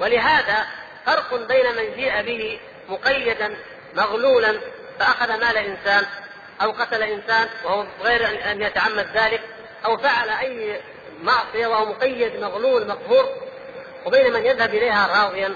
ولهذا 0.00 0.66
فرق 1.06 1.34
بين 1.34 1.66
من 1.76 1.94
جيء 1.96 2.22
به 2.22 2.60
مقيدا 2.88 3.56
مغلولا 3.94 4.60
فأخذ 4.98 5.40
مال 5.40 5.56
إنسان 5.56 6.06
أو 6.62 6.70
قتل 6.70 7.02
إنسان 7.02 7.48
وهو 7.64 7.86
غير 8.02 8.50
أن 8.52 8.62
يتعمد 8.62 9.06
ذلك 9.14 9.40
أو 9.84 9.96
فعل 9.96 10.30
أي 10.30 10.80
معصية 11.22 11.66
وهو 11.66 11.84
مقيد 11.86 12.36
مغلول 12.40 12.88
مقهور 12.88 13.28
وبين 14.06 14.32
من 14.32 14.46
يذهب 14.46 14.68
إليها 14.68 15.22
راضيا 15.22 15.54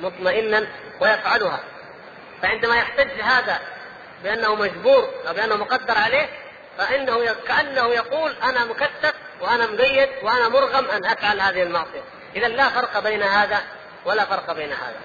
مطمئنا 0.00 0.66
ويفعلها. 1.00 1.60
فعندما 2.42 2.76
يحتج 2.76 3.20
هذا 3.20 3.60
بأنه 4.24 4.54
مجبور 4.54 5.08
أو 5.28 5.34
بانه 5.34 5.56
مقدر 5.56 5.98
عليه 5.98 6.28
فإنه 6.78 7.34
كأنه 7.48 7.88
يقول 7.88 8.34
أنا 8.42 8.64
مكتف 8.64 9.14
وأنا 9.40 9.66
مقيد 9.66 10.08
وأنا 10.22 10.48
مرغم 10.48 10.90
أن 10.90 11.04
أفعل 11.04 11.40
هذه 11.40 11.62
المعصية. 11.62 12.02
إذا 12.36 12.48
لا 12.48 12.68
فرق 12.68 12.98
بين 12.98 13.22
هذا 13.22 13.60
ولا 14.04 14.24
فرق 14.24 14.52
بين 14.52 14.72
هذا. 14.72 15.00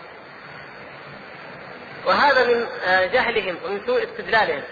وهذا 2.06 2.48
من 2.48 2.68
آه، 2.86 3.06
جهلهم 3.06 3.58
ومن 3.66 3.82
سوء 3.86 4.04
استدلالهم. 4.04 4.64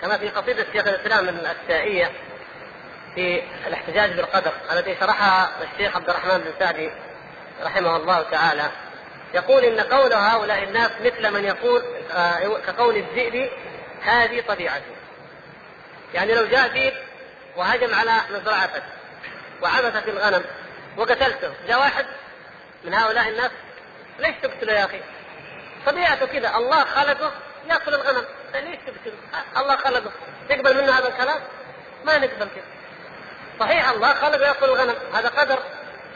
كما 0.00 0.18
في 0.18 0.28
قصيدة 0.28 0.66
شيخ 0.72 0.86
الإسلام 0.86 1.28
السائية 1.28 2.10
في 3.14 3.42
الاحتجاج 3.66 4.12
بالقدر 4.12 4.52
التي 4.72 4.96
شرحها 5.00 5.50
الشيخ 5.62 5.96
عبد 5.96 6.08
الرحمن 6.10 6.38
بن 6.38 6.52
سعدي 6.58 6.90
رحمه 7.62 7.96
الله 7.96 8.22
تعالى. 8.22 8.70
يقول 9.34 9.64
إن 9.64 9.80
قول 9.80 10.12
هؤلاء 10.12 10.62
الناس 10.62 10.90
مثل 11.00 11.30
من 11.30 11.44
يقول 11.44 11.82
آه، 12.12 12.58
كقول 12.66 12.96
الذئب 12.96 13.50
هذه 14.02 14.42
طبيعتي 14.48 14.92
يعني 16.14 16.34
لو 16.34 16.46
جاء 16.46 16.66
ذئب 16.66 16.94
وهجم 17.56 17.94
على 17.94 18.12
مزرعتك 18.30 18.82
وعبث 19.62 19.96
في 19.96 20.10
الغنم 20.10 20.44
وقتلته 20.96 21.52
جاء 21.68 21.78
واحد 21.78 22.06
من 22.84 22.94
هؤلاء 22.94 23.28
الناس 23.28 23.50
ليش 24.18 24.34
تقتله 24.42 24.72
يا 24.72 24.84
أخي؟ 24.84 25.00
طبيعته 25.86 26.26
كذا 26.26 26.56
الله 26.56 26.84
خلقه 26.84 27.32
يأكل 27.70 27.94
الغنم. 27.94 28.24
ليش 28.54 28.78
تقتله؟ 28.86 29.14
الله 29.56 29.76
خلقه. 29.76 30.10
تقبل 30.48 30.82
منه 30.82 30.98
هذا 30.98 31.08
الكلام؟ 31.08 31.40
ما 32.04 32.18
نقبل 32.18 32.48
كذا. 32.54 32.64
صحيح 33.60 33.88
الله 33.88 34.14
خلقه 34.14 34.46
يأكل 34.46 34.64
الغنم. 34.64 34.94
هذا 35.14 35.28
قدر 35.28 35.58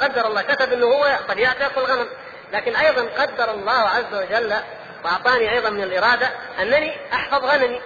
قدر 0.00 0.26
الله. 0.26 0.42
كتب 0.42 0.72
إنه 0.72 0.86
هو 0.86 1.18
طبيعته 1.28 1.62
يأكل 1.62 1.80
الغنم. 1.80 2.08
لكن 2.52 2.76
أيضا 2.76 3.02
قدر 3.02 3.50
الله 3.50 3.72
عز 3.72 4.14
وجل 4.14 4.54
وأعطاني 5.04 5.52
أيضا 5.52 5.70
من 5.70 5.82
الإرادة 5.82 6.30
أنني 6.60 6.96
أحفظ 7.12 7.44
غنمي 7.44 7.80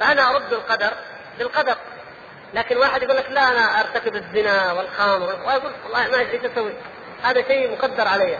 فأنا 0.00 0.30
أرد 0.30 0.52
القدر 0.52 0.90
بالقدر. 1.38 1.76
لكن 2.54 2.76
واحد 2.76 3.02
يقول 3.02 3.16
لك 3.16 3.30
لا 3.30 3.48
أنا 3.48 3.80
أرتكب 3.80 4.16
الزنا 4.16 4.72
والخمر 4.72 5.38
ويقول 5.46 5.72
والله 5.84 6.08
ما 6.10 6.18
إيش 6.18 6.44
أسوي. 6.44 6.72
هذا 7.22 7.42
شيء 7.42 7.72
مقدر 7.72 8.08
علي. 8.08 8.38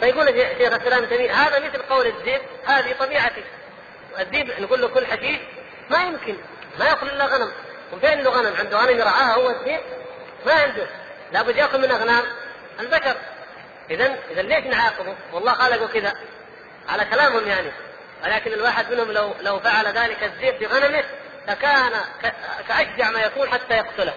فيقول 0.00 0.26
شيخ 0.26 0.72
الاسلام 0.72 1.04
تيميه 1.04 1.32
هذا 1.32 1.58
مثل 1.58 1.82
قول 1.82 2.06
الذئب 2.06 2.42
هذه 2.66 2.94
طبيعتي. 3.00 3.44
الذئب 4.18 4.60
نقول 4.60 4.80
له 4.80 4.88
كل 4.88 5.06
حشيش 5.06 5.40
ما 5.90 6.02
يمكن 6.02 6.36
ما 6.78 6.84
ياكل 6.84 7.06
إلا 7.06 7.24
غنم. 7.24 7.52
وفين 7.92 8.20
له 8.20 8.30
غنم؟ 8.30 8.56
عنده 8.58 8.78
غنم 8.78 8.98
يرعاها 8.98 9.34
هو 9.34 9.50
الذئب 9.50 9.80
ما 10.46 10.52
عنده. 10.52 10.86
لابد 11.32 11.56
ياكل 11.56 11.80
من 11.80 11.90
أغنام 11.90 12.22
البشر. 12.80 13.16
اذا 13.94 14.18
اذا 14.30 14.42
ليش 14.42 14.64
نعاقبه؟ 14.64 15.16
والله 15.32 15.52
خلقه 15.52 15.86
كذا 15.86 16.14
على 16.88 17.04
كلامهم 17.04 17.48
يعني 17.48 17.72
ولكن 18.24 18.52
الواحد 18.52 18.92
منهم 18.92 19.12
لو 19.12 19.34
لو 19.40 19.58
فعل 19.58 19.86
ذلك 19.86 20.22
الذئب 20.22 20.58
بغنمه 20.58 21.04
لكان 21.48 21.92
كأشجع 22.68 23.10
ما 23.10 23.20
يكون 23.20 23.48
حتى 23.48 23.74
يقتله 23.74 24.14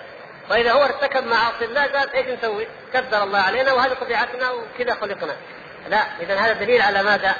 وإذا 0.49 0.71
هو 0.71 0.84
ارتكب 0.84 1.28
معاصي 1.28 1.65
الله 1.65 1.86
قال 1.86 2.13
إيش 2.13 2.28
نسوي؟ 2.28 2.67
كدر 2.93 3.23
الله 3.23 3.39
علينا 3.39 3.73
وهذه 3.73 3.93
طبيعتنا 3.93 4.51
وكذا 4.51 4.93
خلقنا. 4.93 5.36
لا 5.89 6.03
اذا 6.19 6.36
هذا 6.36 6.53
دليل 6.53 6.82
على 6.82 7.03
ماذا؟ 7.03 7.36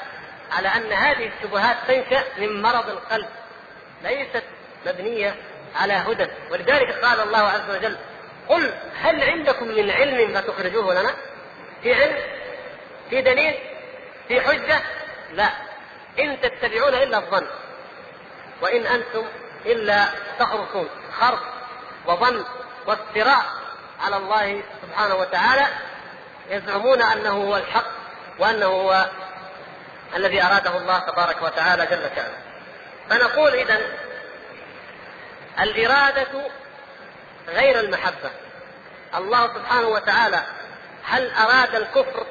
على 0.52 0.68
أن 0.68 0.92
هذه 0.92 1.30
الشبهات 1.36 1.76
تنشأ 1.88 2.24
من 2.38 2.62
مرض 2.62 2.88
القلب 2.88 3.28
ليست 4.02 4.42
مبنية 4.86 5.34
على 5.76 5.92
هدى 5.92 6.26
ولذلك 6.50 7.04
قال 7.04 7.20
الله 7.20 7.38
عز 7.38 7.70
وجل 7.70 7.96
قل 8.48 8.74
هل 9.00 9.22
عندكم 9.22 9.68
من 9.68 9.90
علم 9.90 10.34
فتخرجوه 10.34 11.00
لنا؟ 11.00 11.14
في 11.86 11.94
علم؟ 11.94 12.16
في 13.10 13.22
دليل؟ 13.22 13.54
في 14.28 14.40
حجة؟ 14.40 14.82
لا 15.32 15.50
إن 16.18 16.40
تتبعون 16.40 16.94
إلا 16.94 17.18
الظن 17.18 17.46
وإن 18.60 18.86
أنتم 18.86 19.24
إلا 19.66 20.08
تخرصون 20.38 20.88
خرص 21.20 21.40
وظن 22.06 22.44
وافتراء 22.86 23.44
على 24.00 24.16
الله 24.16 24.62
سبحانه 24.82 25.14
وتعالى 25.14 25.66
يزعمون 26.50 27.02
أنه 27.02 27.30
هو 27.30 27.56
الحق 27.56 27.90
وأنه 28.38 28.66
هو 28.66 29.10
الذي 30.16 30.42
أراده 30.42 30.76
الله 30.76 30.98
تبارك 30.98 31.42
وتعالى 31.42 31.86
جل 31.86 32.10
شانه. 32.16 32.38
فنقول 33.10 33.54
اذا 33.54 33.80
الإرادة 35.60 36.50
غير 37.48 37.80
المحبة. 37.80 38.30
الله 39.14 39.54
سبحانه 39.54 39.88
وتعالى 39.88 40.42
هل 41.06 41.30
أراد 41.30 41.74
الكفر 41.74 42.26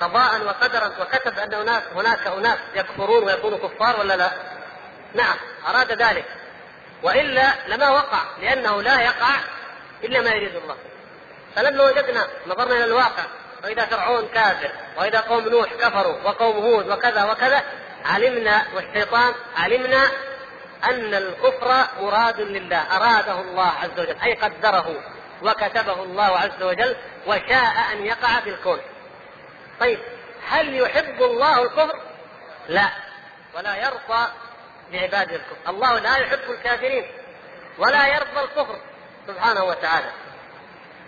قضاء 0.00 0.44
وقدرا 0.44 0.92
وكتب 1.00 1.38
أن 1.38 1.54
هناك 1.54 1.82
هناك 1.94 2.26
أناس 2.26 2.58
يكفرون 2.74 3.24
ويكونوا 3.24 3.58
كفار 3.58 4.00
ولا 4.00 4.16
لا؟ 4.16 4.30
نعم 5.14 5.36
أراد 5.68 5.92
ذلك. 6.02 6.24
وإلا 7.02 7.52
لما 7.68 7.90
وقع 7.90 8.22
لأنه 8.40 8.82
لا 8.82 9.00
يقع 9.00 9.34
إلا 10.04 10.20
ما 10.20 10.30
يريد 10.30 10.56
الله. 10.56 10.76
فلما 11.56 11.84
وجدنا 11.84 12.26
نظرنا 12.46 12.76
إلى 12.76 12.84
الواقع 12.84 13.24
واذا 13.64 13.86
فرعون 13.86 14.28
كافر 14.34 14.70
وإذا 14.98 15.20
قوم 15.20 15.48
نوح 15.48 15.74
كفروا 15.74 16.16
وقوم 16.24 16.56
هود 16.56 16.88
وكذا 16.88 17.24
وكذا 17.24 17.62
علمنا 18.04 18.66
والشيطان 18.74 19.34
علمنا 19.56 20.04
أن 20.84 21.14
الكفر 21.14 21.86
مراد 22.00 22.40
لله 22.40 22.96
أراده 22.96 23.40
الله 23.40 23.72
عز 23.82 24.00
وجل 24.00 24.16
أي 24.24 24.34
قدره. 24.34 24.96
وكتبه 25.42 26.02
الله 26.02 26.38
عز 26.38 26.62
وجل 26.62 26.96
وشاء 27.26 27.92
أن 27.92 28.06
يقع 28.06 28.40
في 28.40 28.50
الكون. 28.50 28.80
طيب 29.80 29.98
هل 30.48 30.74
يحب 30.74 31.22
الله 31.22 31.62
الكفر؟ 31.62 32.00
لا 32.68 32.88
ولا 33.54 33.76
يرضى 33.76 34.28
لعباده 34.92 35.36
الكفر. 35.36 35.56
الله 35.70 35.98
لا 35.98 36.16
يحب 36.16 36.50
الكافرين 36.50 37.06
ولا 37.78 38.06
يرضى 38.06 38.40
الكفر 38.40 38.80
سبحانه 39.26 39.64
وتعالى. 39.64 40.10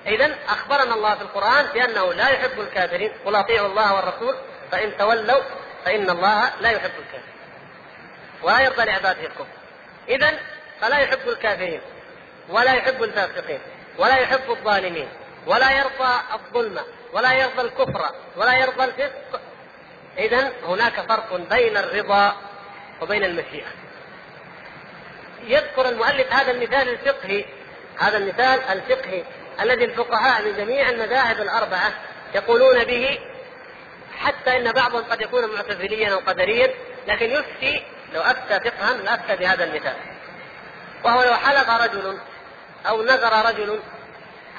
إذا 0.06 0.34
أخبرنا 0.48 0.94
الله 0.94 1.14
في 1.14 1.22
القرآن 1.22 1.66
بأنه 1.66 2.12
لا 2.12 2.28
يحب 2.28 2.60
الكافرين. 2.60 3.12
قل 3.24 3.34
أطيعوا 3.34 3.68
الله 3.68 3.94
والرسول 3.94 4.36
فإن 4.72 4.96
تولوا 4.98 5.42
فإن 5.84 6.10
الله 6.10 6.52
لا 6.60 6.70
يحب 6.70 6.92
الكافرين. 6.98 7.34
ولا 8.42 8.60
يرضى 8.60 8.84
لعباده 8.84 9.26
الكفر. 9.26 9.46
إذا 10.08 10.38
فلا 10.80 10.98
يحب 10.98 11.28
الكافرين 11.28 11.80
ولا 12.48 12.74
يحب 12.74 13.02
الفاسقين. 13.02 13.60
ولا 13.98 14.16
يحب 14.16 14.50
الظالمين 14.50 15.08
ولا 15.46 15.70
يرضى 15.70 16.20
الظلم 16.34 16.80
ولا 17.12 17.32
يرضى 17.32 17.60
الكفر 17.60 18.04
ولا 18.36 18.56
يرضى 18.56 18.84
الفسق. 18.84 19.40
إذا 20.18 20.52
هناك 20.64 21.00
فرق 21.08 21.36
بين 21.36 21.76
الرضا 21.76 22.36
وبين 23.00 23.24
المشيئة. 23.24 23.66
يذكر 25.46 25.88
المؤلف 25.88 26.32
هذا 26.32 26.50
المثال 26.50 26.88
الفقهي 26.88 27.44
هذا 27.98 28.16
المثال 28.18 28.60
الفقهي 28.60 29.24
الذي 29.60 29.84
الفقهاء 29.84 30.42
من 30.42 30.56
جميع 30.56 30.88
المذاهب 30.88 31.40
الأربعة 31.40 31.92
يقولون 32.34 32.84
به 32.84 33.18
حتى 34.18 34.56
إن 34.56 34.72
بعضهم 34.72 35.04
قد 35.04 35.20
يكون 35.20 35.54
معتزليا 35.54 36.12
أو 36.12 36.18
قدريا 36.18 36.74
لكن 37.06 37.30
يفتي 37.30 37.82
لو 38.14 38.20
أفتى 38.20 38.70
فقها 38.70 38.92
لافتى 38.92 39.36
بهذا 39.36 39.64
المثال. 39.64 39.96
وهو 41.04 41.22
لو 41.22 41.34
حلف 41.34 41.70
رجل 41.70 42.18
أو 42.86 43.02
نذر 43.02 43.46
رجل 43.46 43.80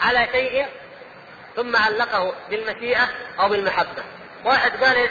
على 0.02 0.28
شيء 0.32 0.68
ثم 1.56 1.76
علقه 1.76 2.34
بالمشيئة 2.50 3.10
أو 3.40 3.50
بالمحبة. 3.50 4.04
واحد 4.46 4.84
قال 4.84 5.10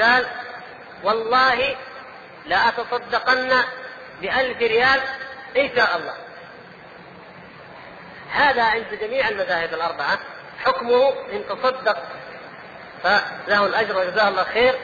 قال 0.00 0.26
والله 1.02 1.76
لأتصدقن 2.46 3.64
بألف 4.20 4.58
ريال 4.58 5.00
إن 5.56 5.76
شاء 5.76 5.96
الله. 5.96 6.14
هذا 8.30 8.62
عند 8.62 8.98
جميع 9.00 9.28
المذاهب 9.28 9.74
الأربعة 9.74 10.18
حكمه 10.64 11.12
إن 11.32 11.44
تصدق 11.48 12.02
فله 13.02 13.66
الأجر 13.66 13.98
وجزاه 13.98 14.28
الله 14.28 14.44
خير 14.44 14.74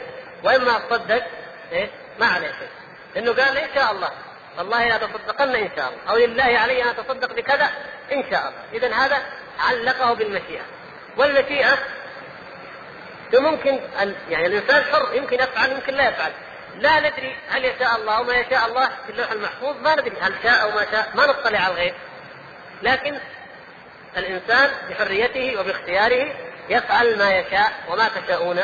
وإما 0.44 0.78
تصدق 0.78 1.26
إيه؟ 1.72 1.90
ما 2.20 2.26
عليه 2.26 2.48
شيء. 2.48 2.68
لأنه 3.14 3.32
قال 3.32 3.58
إن 3.58 3.74
شاء 3.74 3.92
الله. 3.92 4.10
والله 4.58 4.88
لا 4.88 4.96
تصدقن 4.98 5.54
إن 5.54 5.70
شاء 5.76 5.88
الله. 5.88 6.10
أو 6.10 6.16
لله 6.16 6.58
علي 6.58 6.82
أن 6.82 6.88
أتصدق 6.88 7.32
بكذا 7.32 7.70
إن 8.12 8.24
شاء 8.30 8.48
الله. 8.48 8.64
إذا 8.72 8.94
هذا 8.94 9.22
علقه 9.58 10.12
بالمشيئة. 10.14 10.62
والمشيئة 11.16 11.78
ممكن 13.34 13.80
أن 14.02 14.14
يعني 14.28 14.46
الإنسان 14.46 14.84
حر 14.84 15.14
يمكن 15.14 15.36
يفعل 15.40 15.72
يمكن 15.72 15.94
لا 15.94 16.08
يفعل. 16.08 16.32
لا 16.78 17.00
ندري 17.00 17.36
هل 17.48 17.64
يشاء 17.64 17.96
الله 17.96 18.16
أو 18.16 18.24
ما 18.24 18.34
يشاء 18.34 18.66
الله 18.66 18.88
في 19.06 19.12
اللوح 19.12 19.30
المحفوظ 19.32 19.76
ما 19.76 19.92
ندري 19.94 20.20
هل 20.20 20.34
شاء 20.42 20.62
أو 20.62 20.70
ما 20.70 20.86
شاء 20.90 21.08
ما 21.14 21.26
نطلع 21.26 21.58
على 21.58 21.72
الغيب. 21.72 21.94
لكن 22.82 23.18
الإنسان 24.16 24.70
بحريته 24.90 25.60
وباختياره 25.60 26.34
يفعل 26.68 27.18
ما 27.18 27.38
يشاء 27.38 27.72
وما 27.88 28.08
تشاءون 28.08 28.60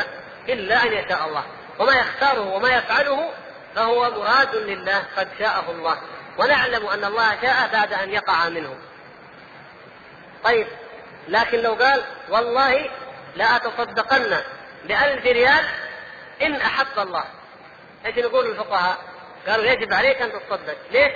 إلا 0.49 0.83
أن 0.83 0.93
يشاء 0.93 1.27
الله. 1.27 1.43
وما 1.79 1.95
يختاره 1.95 2.41
وما 2.41 2.69
يفعله 2.69 3.29
فهو 3.77 4.09
مراد 4.09 4.55
لله 4.55 5.03
قد 5.17 5.27
شاءه 5.39 5.71
الله. 5.71 6.01
ونعلم 6.37 6.87
أن 6.87 7.03
الله 7.03 7.41
شاء 7.41 7.69
بعد 7.73 7.93
أن 7.93 8.11
يقع 8.11 8.49
منه. 8.49 8.77
طيب 10.43 10.67
لكن 11.27 11.59
لو 11.59 11.73
قال 11.73 12.03
والله 12.29 12.89
لأتصدقن 13.35 14.37
بألف 14.85 15.25
ريال 15.25 15.65
إن 16.41 16.55
أحب 16.55 16.99
الله. 16.99 17.23
إيش 18.05 18.17
يقول 18.17 18.45
الفقهاء؟ 18.45 18.97
قالوا 19.47 19.65
يجب 19.65 19.93
عليك 19.93 20.21
أن 20.21 20.31
تتصدق، 20.31 20.77
ليش؟ 20.91 21.11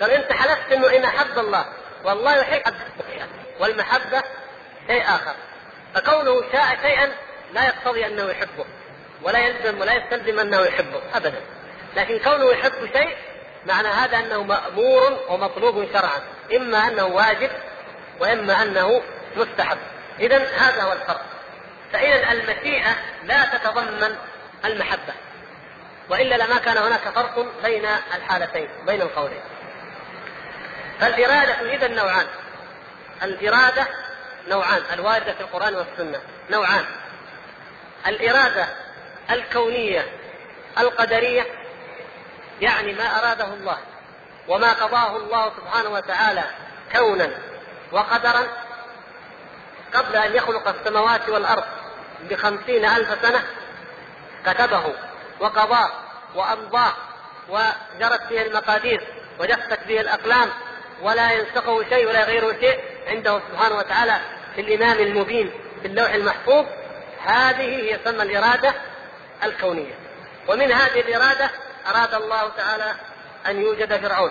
قال 0.00 0.10
أنت 0.10 0.32
حلفت 0.32 0.72
إنه 0.72 0.96
إن 0.96 1.04
أحب 1.04 1.38
الله. 1.38 1.66
والله 2.04 2.36
يحب 2.36 2.74
والمحبة 3.60 4.22
شيء 4.86 5.02
آخر. 5.02 5.34
فكونه 5.94 6.42
شاء 6.52 6.78
شيئا 6.82 7.12
لا 7.52 7.64
يقتضي 7.64 8.06
أنه 8.06 8.30
يحبه 8.30 8.64
ولا 9.22 9.38
يلزم 9.38 9.80
ولا 9.80 9.92
يستلزم 9.92 10.38
أنه 10.38 10.60
يحبه 10.60 11.02
ابدا. 11.14 11.55
لكن 11.96 12.18
كونه 12.18 12.50
يحب 12.50 12.72
شيء 12.92 13.16
معنى 13.66 13.88
هذا 13.88 14.18
أنه 14.18 14.42
مأمور 14.42 15.18
ومطلوب 15.28 15.88
شرعا. 15.92 16.20
إما 16.56 16.78
أنه 16.78 17.04
واجب 17.04 17.50
وإما 18.20 18.62
أنه 18.62 19.02
مستحب. 19.36 19.78
إذا 20.20 20.36
هذا 20.36 20.82
هو 20.82 20.92
الفرق. 20.92 21.26
فإذا 21.92 22.32
المشيئة 22.32 22.96
لا 23.24 23.44
تتضمن 23.44 24.16
المحبة. 24.64 25.14
وإلا 26.10 26.34
لما 26.34 26.58
كان 26.58 26.78
هناك 26.78 27.00
فرق 27.00 27.46
بين 27.62 27.84
الحالتين 28.14 28.68
بين 28.86 29.02
القولين. 29.02 29.40
فالإرادة 31.00 31.74
إذا 31.74 31.88
نوعان. 31.88 32.26
الإرادة 33.22 33.86
نوعان 34.48 34.82
الواردة 34.92 35.32
في 35.32 35.40
القرآن 35.40 35.74
والسنة. 35.74 36.20
نوعان. 36.50 36.84
الإرادة 38.06 38.66
الكونية 39.30 40.06
القدرية 40.78 41.46
يعني 42.60 42.92
ما 42.92 43.18
أراده 43.18 43.44
الله 43.44 43.78
وما 44.48 44.72
قضاه 44.72 45.16
الله 45.16 45.52
سبحانه 45.56 45.90
وتعالى 45.90 46.44
كونا 46.92 47.30
وقدرا 47.92 48.46
قبل 49.94 50.16
أن 50.16 50.34
يخلق 50.34 50.68
السماوات 50.68 51.28
والأرض 51.28 51.64
بخمسين 52.30 52.84
ألف 52.84 53.22
سنة 53.22 53.42
كتبه 54.46 54.94
وقضاه 55.40 55.90
وأمضاه 56.34 56.92
وجرت 57.48 58.22
فيه 58.28 58.42
المقادير 58.42 59.06
وجفت 59.40 59.80
فيه 59.86 60.00
الأقلام 60.00 60.48
ولا 61.02 61.32
ينسقه 61.32 61.82
شيء 61.88 62.08
ولا 62.08 62.20
يغيره 62.20 62.60
شيء 62.60 62.80
عنده 63.06 63.40
سبحانه 63.50 63.76
وتعالى 63.76 64.20
في 64.54 64.60
الإمام 64.60 64.98
المبين 64.98 65.50
في 65.82 65.88
اللوح 65.88 66.10
المحفوظ. 66.10 66.66
هذه 67.26 67.62
هي 67.62 67.98
تسمى 67.98 68.22
الإرادة 68.22 68.74
الكونية. 69.44 69.94
ومن 70.48 70.72
هذه 70.72 71.00
الإرادة 71.00 71.50
أراد 71.90 72.14
الله 72.14 72.48
تعالى 72.56 72.94
أن 73.46 73.62
يوجد 73.62 73.96
فرعون 73.96 74.30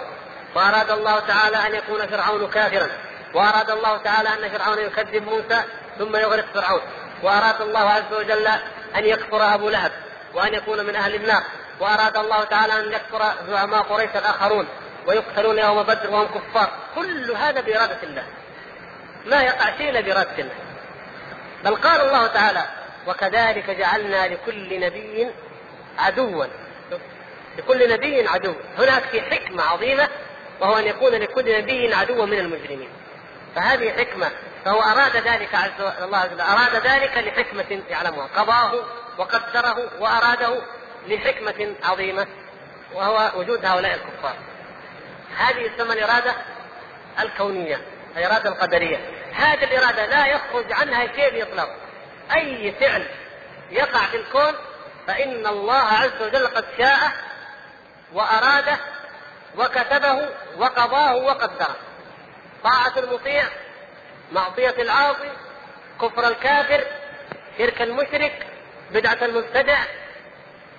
وأراد 0.55 0.91
الله 0.91 1.19
تعالى 1.19 1.57
أن 1.67 1.75
يكون 1.75 2.07
فرعون 2.07 2.49
كافرا 2.49 2.87
وأراد 3.33 3.69
الله 3.69 3.97
تعالى 3.97 4.29
أن 4.29 4.49
فرعون 4.49 4.79
يكذب 4.79 5.23
موسى 5.23 5.63
ثم 5.99 6.15
يغرق 6.15 6.45
فرعون 6.53 6.81
وأراد 7.23 7.61
الله 7.61 7.89
عز 7.89 8.13
وجل 8.13 8.47
أن 8.95 9.05
يكفر 9.05 9.53
أبو 9.53 9.69
لهب 9.69 9.91
وأن 10.33 10.53
يكون 10.53 10.85
من 10.85 10.95
أهل 10.95 11.15
النار 11.15 11.43
وأراد 11.79 12.17
الله 12.17 12.43
تعالى 12.43 12.79
أن 12.79 12.93
يكفر 12.93 13.33
زعماء 13.49 13.81
قريش 13.81 14.09
الآخرون 14.15 14.67
ويقتلون 15.07 15.59
يوم 15.59 15.83
بدر 15.83 16.09
وهم 16.09 16.27
كفار 16.27 16.69
كل 16.95 17.31
هذا 17.31 17.61
بإرادة 17.61 18.03
الله. 18.03 18.23
ما 19.25 19.41
يقع 19.43 19.77
شيء 19.77 19.89
إلا 19.89 20.01
بإرادة 20.01 20.39
الله. 20.39 20.55
بل 21.63 21.75
قال 21.75 22.01
الله 22.01 22.27
تعالى 22.27 22.63
وكذلك 23.07 23.69
جعلنا 23.69 24.27
لكل 24.27 24.79
نبي 24.79 25.31
عدوا. 25.99 26.45
لكل 27.57 27.93
نبي 27.93 28.27
عدو. 28.27 28.53
هناك 28.77 29.03
في 29.03 29.21
حكمة 29.21 29.63
عظيمة 29.63 30.09
وهو 30.59 30.77
أن 30.77 30.87
يكون 30.87 31.11
لكل 31.11 31.57
نبي 31.57 31.93
عدو 31.93 32.25
من 32.25 32.39
المجرمين. 32.39 32.89
فهذه 33.55 33.91
حكمة 33.91 34.31
فهو 34.65 34.81
أراد 34.81 35.17
ذلك 35.17 35.55
عز 35.55 35.81
الله 36.01 36.17
عز 36.17 36.33
وجل. 36.33 36.41
أراد 36.41 36.75
ذلك 36.75 37.17
لحكمة 37.17 37.81
يعلمها. 37.89 38.27
قضاه 38.35 38.73
وقدره 39.17 39.91
وأراده 39.99 40.61
لحكمة 41.07 41.75
عظيمة 41.83 42.27
وهو 42.93 43.31
وجود 43.35 43.65
هؤلاء 43.65 43.93
الكفار. 43.93 44.35
هذه 45.37 45.67
تسمى 45.67 45.93
الإرادة 45.93 46.35
الكونية 47.19 47.81
الإرادة 48.17 48.49
القدرية. 48.49 48.97
هذه 49.33 49.63
الإرادة 49.63 50.05
لا 50.05 50.27
يخرج 50.27 50.71
عنها 50.71 51.07
شيء 51.15 51.31
بإطلاق. 51.31 51.75
أي 52.35 52.71
فعل 52.79 53.05
يقع 53.71 54.05
في 54.05 54.17
الكون 54.17 54.53
فإن 55.07 55.47
الله 55.47 55.81
عز 55.81 56.21
وجل 56.21 56.47
قد 56.47 56.65
شاء 56.77 57.11
وأراده 58.15 58.77
وكتبه 59.57 60.29
وقضاه 60.57 61.15
وقدره. 61.15 61.75
طاعة 62.63 62.93
المطيع 62.97 63.43
معصية 64.31 64.75
العاصي 64.79 65.31
كفر 66.01 66.27
الكافر 66.27 66.83
شرك 67.57 67.81
المشرك 67.81 68.47
بدعة 68.91 69.17
المبتدع 69.21 69.77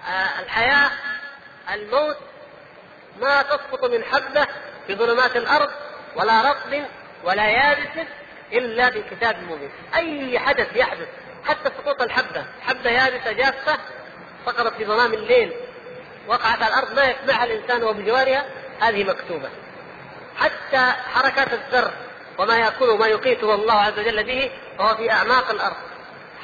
آه، 0.08 0.40
الحياة 0.40 0.90
الموت 1.74 2.16
ما 3.20 3.42
تسقط 3.42 3.84
من 3.84 4.04
حبة 4.04 4.46
في 4.86 4.94
ظلمات 4.94 5.36
الأرض 5.36 5.70
ولا 6.16 6.50
رطب 6.50 6.82
ولا 7.24 7.46
يابس 7.46 8.06
إلا 8.52 8.90
في 8.90 9.02
كتاب 9.02 9.42
مبين 9.42 9.70
أي 9.94 10.38
حدث 10.38 10.76
يحدث 10.76 11.08
حتى 11.44 11.70
سقوط 11.78 12.02
الحبة 12.02 12.44
حبة 12.62 12.90
يابسة 12.90 13.32
جافة 13.32 13.78
سقطت 14.46 14.74
في 14.76 14.84
ظلام 14.86 15.14
الليل. 15.14 15.52
وقعت 16.28 16.62
على 16.62 16.74
الأرض 16.74 16.96
ما 16.96 17.04
يسمعها 17.04 17.44
الإنسان 17.44 17.82
وبجوارها 17.84 18.44
هذه 18.80 19.04
مكتوبة. 19.04 19.48
حتى 20.36 20.92
حركات 21.14 21.52
الذر 21.52 21.92
وما 22.38 22.58
يأكله 22.58 22.92
وما 22.92 23.06
يقيته 23.06 23.54
الله 23.54 23.74
عز 23.74 23.98
وجل 23.98 24.24
به 24.24 24.50
وهو 24.78 24.96
في 24.96 25.10
أعماق 25.10 25.50
الأرض. 25.50 25.76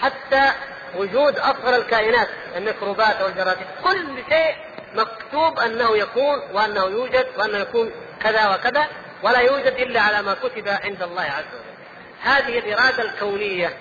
حتى 0.01 0.53
وجود 0.97 1.39
أصغر 1.39 1.77
الكائنات 1.77 2.29
الميكروبات 2.57 3.23
والجراثيم 3.23 3.67
كل 3.85 4.23
شيء 4.29 4.57
مكتوب 4.95 5.59
أنه 5.59 5.97
يكون 5.97 6.39
وأنه 6.53 6.85
يوجد 6.85 7.27
وأنه 7.39 7.59
يكون 7.59 7.91
كذا 8.23 8.55
وكذا 8.55 8.87
ولا 9.23 9.39
يوجد 9.39 9.73
إلا 9.73 10.01
على 10.01 10.23
ما 10.23 10.35
كتب 10.35 10.69
عند 10.69 11.03
الله 11.03 11.23
عز 11.23 11.45
وجل. 11.55 11.73
هذه 12.23 12.59
الإرادة 12.59 13.03
الكونية 13.03 13.77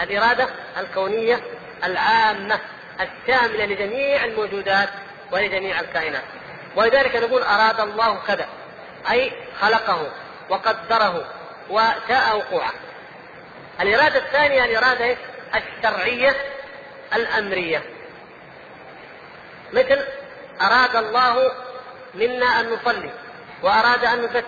الإرادة 0.00 0.48
الكونية 0.78 1.40
العامة 1.84 2.58
الشاملة 3.00 3.64
لجميع 3.64 4.24
الموجودات. 4.24 4.88
ولجميع 5.32 5.80
الكائنات. 5.80 6.24
ولذلك 6.76 7.16
نقول 7.16 7.42
أراد 7.42 7.80
الله 7.80 8.18
كذا 8.26 8.48
أي 9.10 9.32
خلقه 9.60 10.10
وقدره 10.50 11.24
وشاء 11.70 12.36
وقوعه. 12.36 12.72
الإرادة 13.80 14.18
الثانية 14.18 14.64
الإرادة 14.64 15.16
الشرعية 15.54 16.36
الأمرية. 17.14 17.82
مثل 19.72 20.04
أراد 20.60 20.96
الله 20.96 21.52
منا 22.14 22.60
أن 22.60 22.72
نصلي 22.72 23.10
وأراد 23.62 24.04
أن 24.04 24.18
نزكي 24.18 24.44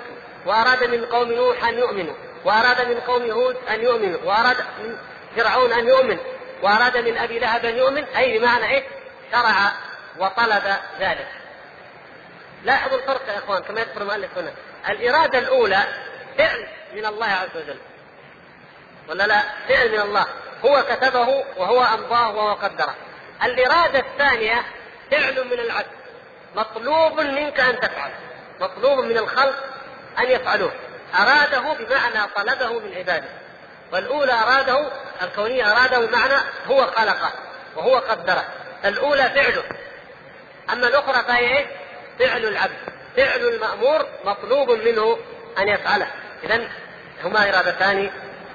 وأراد 0.46 0.84
من 0.84 1.04
قوم 1.04 1.32
نوح 1.32 1.64
أن 1.64 1.78
يؤمنوا 1.78 2.14
وأراد 2.44 2.88
من 2.88 3.00
قوم 3.00 3.30
هود 3.30 3.56
أن 3.70 3.80
يؤمنوا 3.80 4.20
وأراد 4.24 4.56
من 4.56 4.96
فرعون 5.36 5.72
أن 5.72 5.88
يؤمن 5.88 6.18
وأراد 6.62 6.96
من 6.96 7.18
أبي 7.18 7.38
لهب 7.38 7.64
أن 7.64 7.76
يؤمن 7.78 8.04
أي 8.04 8.38
بمعنى 8.38 8.70
إيه 8.70 8.84
شرع 9.32 9.72
وطلب 10.20 10.76
ذلك. 11.00 11.28
لاحظوا 12.64 12.98
الفرق 12.98 13.28
يا 13.28 13.38
إخوان 13.38 13.62
كما 13.62 13.80
يذكر 13.80 14.02
المؤلف 14.02 14.38
هنا. 14.38 14.52
الإرادة 14.88 15.38
الأولى 15.38 15.84
فعل 16.38 16.66
من 16.94 17.06
الله 17.06 17.26
عز 17.26 17.56
وجل. 17.56 17.78
ولا 19.08 19.26
لا؟ 19.26 19.42
فعل 19.68 19.92
من 19.92 20.00
الله. 20.00 20.26
هو 20.64 20.82
كتبه 20.82 21.44
وهو 21.56 21.82
أمضاه 21.82 22.36
وهو 22.36 22.54
قدره. 22.54 22.94
الإرادة 23.42 23.98
الثانية 23.98 24.62
فعل 25.10 25.44
من 25.44 25.60
العبد 25.60 25.90
مطلوب 26.54 27.20
منك 27.20 27.60
أن 27.60 27.80
تفعل. 27.80 28.10
مطلوب 28.60 28.98
من 28.98 29.18
الخلق 29.18 29.64
أن 30.18 30.30
يفعلوه. 30.30 30.72
أراده 31.14 31.60
بمعنى 31.60 32.28
طلبه 32.36 32.78
من 32.78 32.94
عباده. 32.94 33.28
والأولى 33.92 34.32
أراده 34.32 34.90
الكونية 35.22 35.72
أراده 35.72 36.06
بمعنى 36.06 36.42
هو 36.66 36.86
خلقه 36.86 37.32
وهو 37.76 37.96
قدره. 37.96 38.44
الأولى 38.84 39.22
فعله. 39.22 39.64
أما 40.72 40.88
الأخرى 40.88 41.24
فهي 41.24 41.58
إيه؟ 41.58 41.66
فعل 42.18 42.44
العبد. 42.44 42.76
فعل 43.16 43.40
المأمور 43.40 44.06
مطلوب 44.24 44.70
منه 44.70 45.18
أن 45.58 45.68
يفعله. 45.68 46.06
إذا 46.44 46.68
هما 47.24 47.48
إرادتان 47.48 48.10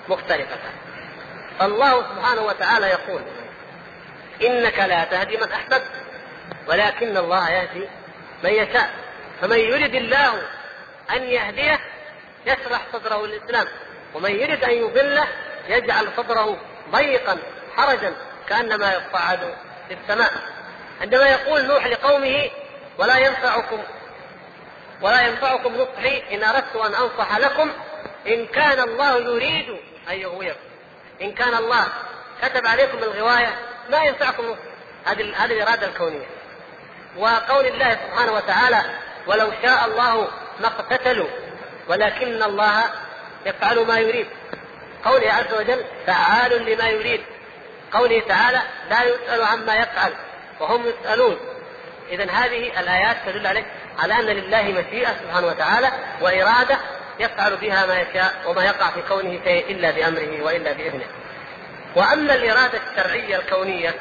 مختلفتان. 0.08 0.74
فالله 1.60 2.02
سبحانه 2.02 2.42
وتعالى 2.42 2.88
يقول 2.88 3.22
إنك 4.42 4.80
لا 4.80 5.04
تهدي 5.04 5.38
من 5.38 5.52
أحببت 5.52 5.92
ولكن 6.68 7.18
الله 7.18 7.50
يهدي 7.50 7.88
من 8.44 8.50
يشاء. 8.50 8.90
فمن 9.42 9.60
يرد 9.60 9.96
الله 9.96 10.42
أن 11.16 11.24
يهديه 11.24 11.80
يشرح 12.46 12.82
صدره 12.94 13.26
للإسلام. 13.26 13.68
ومن 14.14 14.32
يرد 14.32 14.64
أن 14.64 14.72
يضله 14.72 15.28
يجعل 15.70 16.08
صدره 16.18 16.58
ضيقا 16.92 17.38
حرجا 17.78 18.14
كأنما 18.50 18.94
يصعد 18.94 19.40
في 19.88 19.94
السماء. 19.94 20.55
عندما 21.01 21.30
يقول 21.30 21.65
نوح 21.65 21.88
لقومه 21.88 22.49
ولا 22.97 23.17
ينفعكم 23.17 23.80
ولا 25.01 25.22
ينفعكم 25.22 25.76
نصحي 25.76 26.23
إن 26.31 26.43
أردت 26.43 26.76
أن 26.76 26.95
أنصح 26.95 27.38
لكم 27.38 27.72
إن 28.27 28.45
كان 28.45 28.80
الله 28.80 29.17
يريد 29.17 29.69
أن 30.09 30.13
يغويكم. 30.13 30.59
إن 31.22 31.31
كان 31.31 31.53
الله 31.53 31.88
كتب 32.41 32.67
عليكم 32.67 32.97
الغواية 32.97 33.55
ما 33.89 34.03
ينفعكم 34.03 34.45
نصح. 34.45 34.59
هذه 35.05 35.45
هذه 35.45 35.51
الإرادة 35.51 35.88
الكونية. 35.88 36.26
وقول 37.17 37.65
الله 37.65 37.97
سبحانه 38.07 38.31
وتعالى 38.31 38.81
ولو 39.27 39.51
شاء 39.63 39.85
الله 39.85 40.27
ما 40.59 40.67
اقتتلوا 40.67 41.30
ولكن 41.88 42.43
الله 42.43 42.84
يفعل 43.45 43.80
ما 43.80 43.99
يريد. 43.99 44.27
قوله 45.05 45.31
عز 45.31 45.53
وجل 45.53 45.85
فعال 46.07 46.65
لما 46.65 46.89
يريد. 46.89 47.22
قوله 47.93 48.19
تعالى 48.19 48.61
لا 48.89 49.03
يسأل 49.03 49.43
عما 49.43 49.76
يفعل. 49.76 50.13
وهم 50.60 50.86
يسألون. 50.86 51.38
إذا 52.11 52.32
هذه 52.32 52.80
الآيات 52.80 53.18
تدل 53.26 53.48
عليه 53.48 53.65
على 53.99 54.14
أن 54.14 54.26
لله 54.26 54.61
مشيئة 54.61 55.10
سبحانه 55.23 55.48
وتعالى 55.48 55.91
وإرادة 56.22 56.77
يفعل 57.19 57.56
بها 57.56 57.86
ما 57.86 58.02
يشاء 58.02 58.34
وما 58.45 58.65
يقع 58.65 58.90
في 58.90 59.02
كونه 59.02 59.40
شيء 59.44 59.72
إلا 59.72 59.91
بأمره 59.91 60.44
وإلا 60.44 60.72
بإذنه. 60.72 61.06
وأما 61.95 62.36
الإرادة 62.36 62.80
الشرعية 62.91 63.36
الكونية 63.36 63.95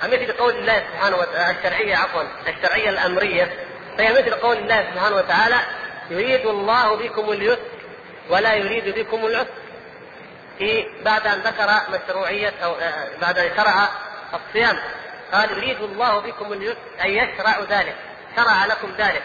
فمثل 0.00 0.32
قول 0.32 0.54
الله 0.54 0.82
سبحانه 0.92 1.16
وتعالى 1.16 1.58
الشرعية 1.58 1.96
عفوا 1.96 2.22
الشرعية 2.48 2.90
الأمرية 2.90 3.52
فهي 3.98 4.12
مثل 4.12 4.30
قول 4.34 4.56
الله 4.56 4.86
سبحانه 4.94 5.16
وتعالى 5.16 5.56
يريد 6.10 6.46
الله 6.46 6.96
بكم 6.96 7.32
اليسر 7.32 7.58
ولا 8.30 8.54
يريد 8.54 8.98
بكم 8.98 9.26
العسر. 9.26 9.48
في 10.58 10.84
بعد 11.04 11.26
أن 11.26 11.38
ذكر 11.38 11.70
مشروعية 11.90 12.52
أو 12.64 12.74
آه، 12.74 13.08
بعد 13.20 13.38
أن 13.38 13.50
شرع 13.56 13.88
الصيام. 14.34 14.76
قال 15.34 15.50
يريد 15.50 15.80
الله 15.80 16.18
بكم 16.18 16.52
اي 17.04 17.16
يشرع 17.16 17.60
ذلك 17.60 17.94
شرع 18.36 18.66
لكم 18.66 18.88
ذلك. 18.98 19.22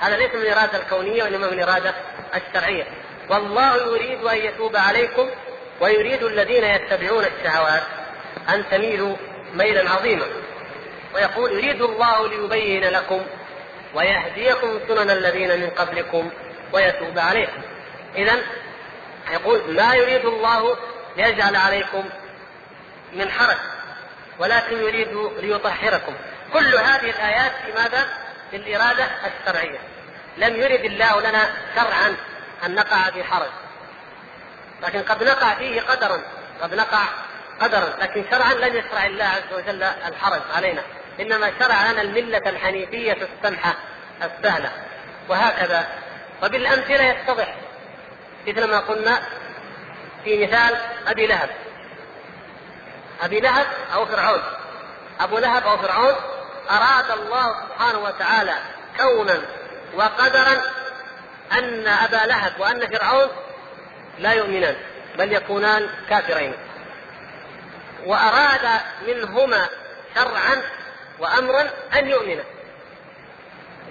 هذا 0.00 0.16
ليس 0.16 0.34
من 0.34 0.40
الاراده 0.40 0.78
الكونية 0.78 1.22
وإنما 1.22 1.46
من 1.46 1.52
الاراده 1.52 1.94
الشرعية. 2.34 2.84
والله 3.28 3.76
يريد 3.76 4.24
أن 4.24 4.36
يتوب 4.36 4.76
عليكم 4.76 5.30
ويريد 5.80 6.22
الذين 6.22 6.64
يتبعون 6.64 7.24
الشهوات 7.24 7.82
أن 8.48 8.64
تميلوا 8.70 9.16
ميلا 9.54 9.90
عظيما. 9.90 10.26
ويقول 11.14 11.52
يريد 11.52 11.82
الله 11.82 12.28
ليبين 12.28 12.84
لكم 12.84 13.26
ويهديكم 13.94 14.80
سنن 14.88 15.10
الذين 15.10 15.60
من 15.60 15.70
قبلكم 15.70 16.30
ويتوب 16.72 17.18
عليكم. 17.18 17.62
اذا 18.16 18.38
يقول 19.32 19.74
ما 19.74 19.94
يريد 19.94 20.24
الله 20.24 20.76
ليجعل 21.16 21.56
عليكم 21.56 22.04
من 23.12 23.30
حرج. 23.30 23.58
ولكن 24.38 24.76
يريد 24.76 25.08
ليطهركم. 25.38 26.14
كل 26.52 26.76
هذه 26.76 27.10
الآيات 27.10 27.52
في 27.66 27.72
ماذا؟ 27.72 28.06
في 28.50 28.56
الإرادة 28.56 29.04
الشرعية. 29.04 29.78
لم 30.36 30.56
يرد 30.56 30.84
الله 30.84 31.20
لنا 31.20 31.48
شرعا 31.76 32.16
أن 32.66 32.74
نقع 32.74 33.10
في 33.10 33.24
حرج. 33.24 33.50
لكن 34.82 35.02
قد 35.02 35.24
نقع 35.24 35.54
فيه 35.54 35.80
قدرا. 35.80 36.20
قد 36.62 36.74
نقع 36.74 37.04
قدرا. 37.60 37.96
لكن 38.00 38.24
شرعا 38.30 38.54
لم 38.54 38.76
يشرع 38.76 39.06
الله 39.06 39.24
عز 39.24 39.52
وجل 39.54 39.82
الحرج 39.82 40.42
علينا. 40.54 40.82
إنما 41.20 41.52
شرع 41.58 41.90
لنا 41.90 42.02
الملة 42.02 42.42
الحنيفية 42.50 43.12
السمحة 43.12 43.74
السهلة. 44.22 44.72
وهكذا. 45.28 45.88
وبالأمثلة 46.42 47.02
يتضح 47.04 47.54
مثل 48.46 48.64
ما 48.64 48.78
قلنا 48.78 49.22
في 50.24 50.46
مثال 50.46 50.76
أبي 51.06 51.26
لهب. 51.26 51.50
أبي 53.22 53.40
لهب 53.40 53.66
أو 53.94 54.06
فرعون. 54.06 54.42
أبو 55.20 55.38
لهب 55.38 55.66
أو 55.66 55.78
فرعون 55.78 56.14
أراد 56.70 57.10
الله 57.10 57.54
سبحانه 57.64 57.98
وتعالى 57.98 58.54
كونا 58.98 59.40
وقدرا 59.94 60.62
أن 61.52 61.88
أبا 61.88 62.26
لهب 62.26 62.52
وأن 62.58 62.86
فرعون 62.86 63.28
لا 64.18 64.32
يؤمنان 64.32 64.76
بل 65.18 65.32
يكونان 65.32 65.90
كافرين. 66.10 66.54
وأراد 68.06 68.80
منهما 69.06 69.66
شرعا 70.14 70.62
وأمرا 71.18 71.70
أن 71.98 72.08
يؤمنا. 72.08 72.44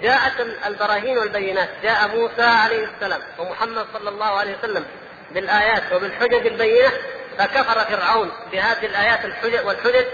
جاءت 0.01 0.33
البراهين 0.65 1.17
والبينات 1.17 1.69
جاء 1.83 2.07
موسى 2.07 2.41
عليه 2.41 2.87
السلام 2.95 3.21
ومحمد 3.37 3.85
صلى 3.93 4.09
الله 4.09 4.25
عليه 4.25 4.57
وسلم 4.57 4.85
بالآيات 5.31 5.83
وبالحجج 5.93 6.47
البينة 6.47 6.91
فكفر 7.37 7.79
فرعون 7.79 8.31
بهذه 8.51 8.85
الآيات 8.85 9.25
الحجج 9.25 9.65
والحجج 9.65 10.05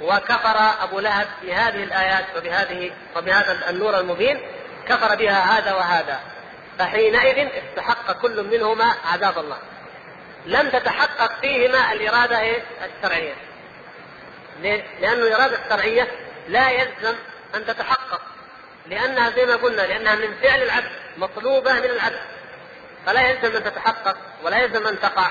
وكفر 0.00 0.56
أبو 0.82 1.00
لهب 1.00 1.26
بهذه 1.42 1.82
الآيات 1.82 2.24
وبهذه 2.36 2.92
وبهذا 3.16 3.70
النور 3.70 3.98
المبين 4.00 4.40
كفر 4.88 5.14
بها 5.14 5.58
هذا 5.58 5.74
وهذا. 5.74 6.20
فحينئذ 6.78 7.48
استحق 7.48 8.12
كل 8.12 8.42
منهما 8.42 8.94
عذاب 9.12 9.38
الله. 9.38 9.58
لم 10.46 10.70
تتحقق 10.70 11.40
فيهما 11.40 11.92
الإرادة 11.92 12.40
الشرعية. 12.84 13.34
لأن 15.00 15.18
الإرادة 15.18 15.58
الشرعية 15.64 16.08
لا 16.48 16.70
يلزم 16.70 17.14
أن 17.54 17.66
تتحقق. 17.66 18.20
لأنها 18.86 19.30
زي 19.30 19.46
ما 19.46 19.56
قلنا 19.56 19.82
لأنها 19.82 20.14
من 20.14 20.34
فعل 20.42 20.62
العبد 20.62 20.90
مطلوبة 21.16 21.72
من 21.72 21.84
العبد. 21.84 22.20
فلا 23.06 23.20
يلزم 23.20 23.56
أن 23.56 23.64
تتحقق 23.64 24.16
ولا 24.42 24.58
يلزم 24.58 24.86
أن 24.86 25.00
تقع. 25.00 25.30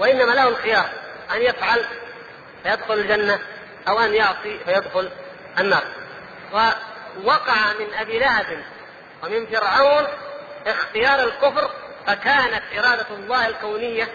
وإنما 0.00 0.32
له 0.32 0.48
الخيار 0.48 0.88
أن 1.34 1.42
يفعل 1.42 1.84
فيدخل 2.62 2.94
الجنة 2.94 3.38
أو 3.88 4.00
أن 4.00 4.14
يعصي 4.14 4.58
فيدخل 4.64 5.10
النار. 5.58 5.82
ووقع 6.52 7.72
من 7.78 7.94
أبي 7.94 8.18
لهب 8.18 8.64
ومن 9.22 9.46
فرعون 9.46 10.06
اختيار 10.66 11.24
الكفر 11.24 11.70
فكانت 12.06 12.62
إرادة 12.78 13.06
الله 13.10 13.48
الكونية 13.48 14.08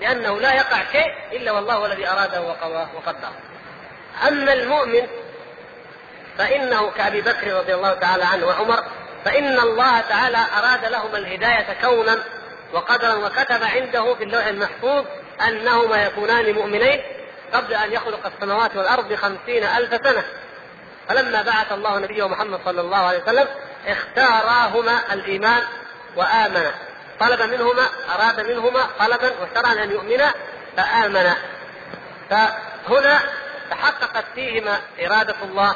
لأنه 0.00 0.40
لا 0.40 0.54
يقع 0.54 0.78
شيء 0.92 1.14
إلا 1.32 1.52
والله 1.52 1.86
الذي 1.86 2.08
أراده 2.08 2.42
وقدره. 2.94 3.32
أما 4.28 4.52
المؤمن 4.52 5.06
فإنه 6.38 6.90
كأبي 6.90 7.20
بكر 7.20 7.52
رضي 7.52 7.74
الله 7.74 7.94
تعالى 7.94 8.24
عنه 8.24 8.46
وعمر 8.46 8.84
فإن 9.24 9.58
الله 9.60 10.00
تعالى 10.00 10.38
أراد 10.58 10.84
لهما 10.84 11.18
الهداية 11.18 11.76
كونا 11.82 12.24
وقدرا 12.72 13.14
وكتب 13.14 13.62
عنده 13.62 14.14
في 14.14 14.24
اللوح 14.24 14.46
المحفوظ 14.46 15.04
أنهما 15.48 16.04
يكونان 16.04 16.54
مؤمنين 16.54 17.02
قبل 17.52 17.74
أن 17.74 17.92
يخلق 17.92 18.26
السماوات 18.26 18.76
والأرض 18.76 19.08
بخمسين 19.08 19.64
ألف 19.64 20.06
سنة. 20.06 20.24
فلما 21.08 21.42
بعث 21.42 21.72
الله 21.72 21.98
نبيه 21.98 22.28
محمد 22.28 22.60
صلى 22.64 22.80
الله 22.80 22.96
عليه 22.96 23.22
وسلم 23.22 23.46
اختاراهما 23.86 25.12
الإيمان 25.12 25.62
وآمنا 26.16 26.74
طلب 27.20 27.42
منهما 27.42 27.86
أراد 28.14 28.40
منهما 28.40 28.86
طلبا 28.98 29.30
وشرعا 29.42 29.72
أن 29.72 29.90
يؤمنا 29.90 30.34
فآمنا 30.76 31.36
فهنا 32.30 33.20
تحققت 33.70 34.24
فيهما 34.34 34.80
إرادة 35.06 35.34
الله 35.42 35.74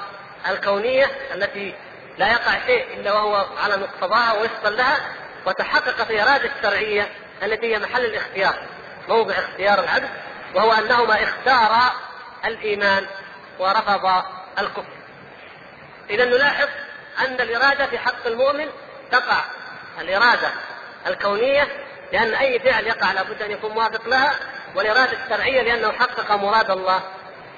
الكونية 0.51 1.11
التي 1.35 1.75
لا 2.19 2.33
يقع 2.33 2.67
شيء 2.67 3.01
إلا 3.01 3.13
وهو 3.13 3.47
على 3.65 3.77
مقتضاها 3.77 4.33
ووفقا 4.33 4.71
لها 4.71 4.97
وتحققت 5.47 6.11
الإرادة 6.11 6.51
الشرعية 6.57 7.09
التي 7.43 7.75
هي 7.75 7.79
محل 7.79 8.05
الاختيار 8.05 8.55
موضع 9.09 9.35
اختيار 9.35 9.81
العبد 9.85 10.11
وهو 10.55 10.73
أنهما 10.73 11.23
اختارا 11.23 11.93
الإيمان 12.45 13.07
ورفض 13.59 14.23
الكفر 14.59 14.95
إذا 16.11 16.25
نلاحظ 16.25 16.69
أن 17.19 17.41
الإرادة 17.41 17.87
في 17.87 17.99
حق 17.99 18.27
المؤمن 18.27 18.67
تقع 19.11 19.45
الإرادة 20.01 20.53
الكونية 21.07 21.69
لأن 22.13 22.35
أي 22.35 22.59
فعل 22.59 22.87
يقع 22.87 23.13
لابد 23.13 23.43
أن 23.43 23.51
يكون 23.51 23.71
موافق 23.71 24.09
لها 24.09 24.33
والإرادة 24.75 25.25
الشرعية 25.25 25.63
لأنه 25.63 25.93
حقق 25.93 26.33
مراد 26.33 26.71
الله 26.71 27.03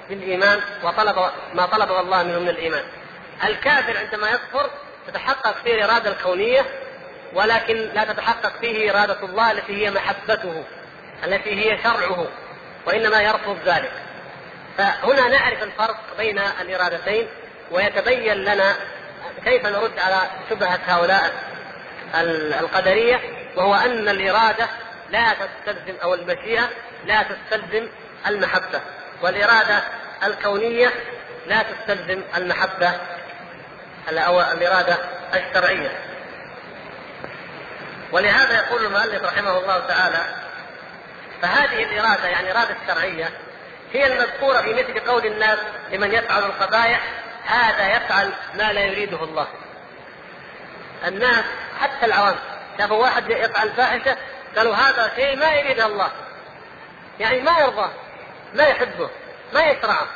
بالإيمان 0.09 0.61
وطلب 0.83 1.31
ما 1.53 1.65
طلبه 1.65 1.99
الله 1.99 2.23
منه 2.23 2.39
من 2.39 2.49
الإيمان. 2.49 2.83
الكافر 3.43 3.97
عندما 3.97 4.29
يكفر 4.29 4.69
تتحقق 5.07 5.55
فيه 5.63 5.75
الإرادة 5.75 6.09
الكونية 6.09 6.65
ولكن 7.33 7.75
لا 7.75 8.03
تتحقق 8.03 8.59
فيه 8.61 8.91
إرادة 8.91 9.23
الله 9.23 9.51
التي 9.51 9.85
هي 9.85 9.91
محبته 9.91 10.63
التي 11.23 11.49
هي 11.49 11.77
شرعه 11.83 12.27
وإنما 12.85 13.21
يرفض 13.21 13.57
ذلك. 13.65 13.91
فهنا 14.77 15.27
نعرف 15.27 15.63
الفرق 15.63 15.99
بين 16.17 16.39
الإرادتين 16.61 17.27
ويتبين 17.71 18.33
لنا 18.33 18.75
كيف 19.45 19.65
نرد 19.65 19.99
على 19.99 20.21
شبهة 20.49 20.79
هؤلاء 20.87 21.33
القدرية 22.59 23.19
وهو 23.55 23.75
أن 23.75 24.09
الإرادة 24.09 24.67
لا 25.09 25.33
تستلزم 25.33 25.99
أو 26.03 26.13
المشيئة 26.13 26.69
لا 27.05 27.23
تستلزم 27.23 27.87
المحبة 28.27 28.81
والإرادة 29.21 29.83
الكونية 30.23 30.89
لا 31.47 31.63
تستلزم 31.63 32.21
المحبة 32.37 32.91
أو 34.09 34.41
الإرادة 34.41 34.97
الشرعية 35.33 35.91
ولهذا 38.11 38.55
يقول 38.55 38.85
المؤلف 38.85 39.23
رحمه 39.23 39.57
الله 39.57 39.79
تعالى 39.79 40.25
فهذه 41.41 41.83
الإرادة 41.83 42.27
يعني 42.27 42.51
الإرادة 42.51 42.75
الشرعية 42.81 43.29
هي 43.93 44.07
المذكورة 44.07 44.61
في 44.61 44.73
مثل 44.73 44.99
قول 44.99 45.25
الناس 45.25 45.59
لمن 45.91 46.11
يفعل 46.11 46.43
القبائح 46.43 47.01
هذا 47.45 47.95
يفعل 47.95 48.33
ما 48.53 48.73
لا 48.73 48.81
يريده 48.81 49.23
الله. 49.23 49.47
الناس 51.07 51.45
حتى 51.79 52.05
العوام 52.05 52.35
شافوا 52.77 52.97
واحد 52.97 53.29
يفعل 53.29 53.69
فاحشة 53.69 54.17
قالوا 54.57 54.75
هذا 54.75 55.11
شيء 55.15 55.37
ما 55.37 55.53
يريده 55.53 55.85
الله. 55.85 56.11
يعني 57.19 57.41
ما 57.41 57.59
يرضاه 57.59 57.91
ما 58.53 58.63
يحبه 58.63 59.09
ما 59.53 59.63
يشرعه. 59.63 60.07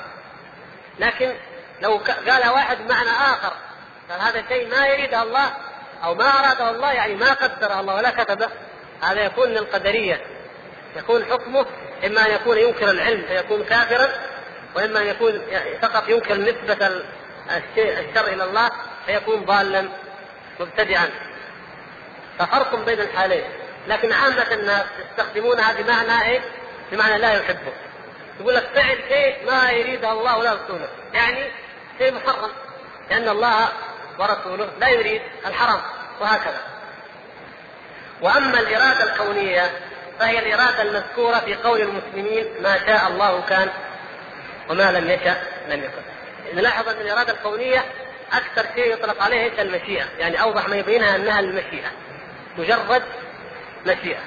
لكن 0.99 1.33
لو 1.81 2.01
قال 2.27 2.49
واحد 2.49 2.77
بمعنى 2.77 3.09
آخر 3.09 3.53
قال 4.09 4.21
هذا 4.21 4.43
شيء 4.49 4.69
ما 4.69 4.87
يريده 4.87 5.21
الله 5.21 5.51
أو 6.03 6.15
ما 6.15 6.39
اراده 6.39 6.69
الله 6.69 6.91
يعني 6.91 7.15
ما 7.15 7.33
قدره 7.33 7.79
الله 7.79 7.95
ولا 7.95 8.23
كتبه 8.23 8.49
هذا 9.01 9.21
يكون 9.21 9.49
من 9.49 9.57
القدرية. 9.57 10.21
يكون 10.95 11.25
حكمه 11.25 11.65
إما 12.05 12.25
أن 12.25 12.31
يكون 12.31 12.57
ينكر 12.57 12.91
العلم 12.91 13.25
فيكون 13.27 13.63
كافرا 13.63 14.09
وإما 14.75 14.99
أن 14.99 15.07
يكون 15.07 15.41
فقط 15.81 16.09
ينكر 16.09 16.37
نسبة 16.37 17.03
الشر 17.77 18.27
إلى 18.27 18.43
الله 18.43 18.71
فيكون 19.05 19.45
ضالا 19.45 19.89
مبتدعا. 20.59 21.09
ففرق 22.39 22.85
بين 22.85 22.99
الحالين. 23.01 23.43
لكن 23.87 24.13
عامة 24.13 24.51
الناس 24.51 24.85
يستخدمونها 24.99 25.73
بمعنى 25.73 26.29
إيه؟ 26.29 26.41
بمعنى 26.91 27.17
لا 27.17 27.33
يحبه. 27.33 27.73
يقول 28.39 28.55
لك 28.55 28.69
فعل 28.75 28.97
شيء 29.09 29.45
ما 29.45 29.71
يريده 29.71 30.11
الله 30.11 30.37
ولا 30.37 30.53
رسوله. 30.53 30.89
يعني 31.13 31.51
شيء 31.97 32.13
محرم. 32.13 32.51
لأن 33.09 33.29
الله 33.29 33.69
ورسوله 34.19 34.69
لا 34.79 34.89
يريد 34.89 35.21
الحرام 35.45 35.81
وهكذا. 36.21 36.61
وأما 38.21 38.59
الإرادة 38.59 39.13
الكونية 39.13 39.71
فهي 40.19 40.39
الإرادة 40.39 40.81
المذكورة 40.81 41.39
في 41.39 41.55
قول 41.55 41.81
المسلمين 41.81 42.47
ما 42.61 42.77
شاء 42.85 43.07
الله 43.07 43.41
كان 43.41 43.69
وما 44.69 44.91
لم 44.91 45.09
يشأ 45.09 45.41
لم 45.67 45.83
يكن. 45.83 46.01
نلاحظ 46.53 46.89
أن 46.89 47.01
الإرادة 47.01 47.33
الكونية 47.33 47.85
أكثر 48.33 48.65
شيء 48.75 48.93
يطلق 48.93 49.23
عليه 49.23 49.43
إيش؟ 49.43 49.59
المشيئة. 49.59 50.05
يعني 50.19 50.41
أوضح 50.41 50.67
ما 50.69 50.75
يبينها 50.75 51.15
أنها 51.15 51.39
المشيئة. 51.39 51.91
مجرد 52.57 53.03
مشيئة. 53.85 54.21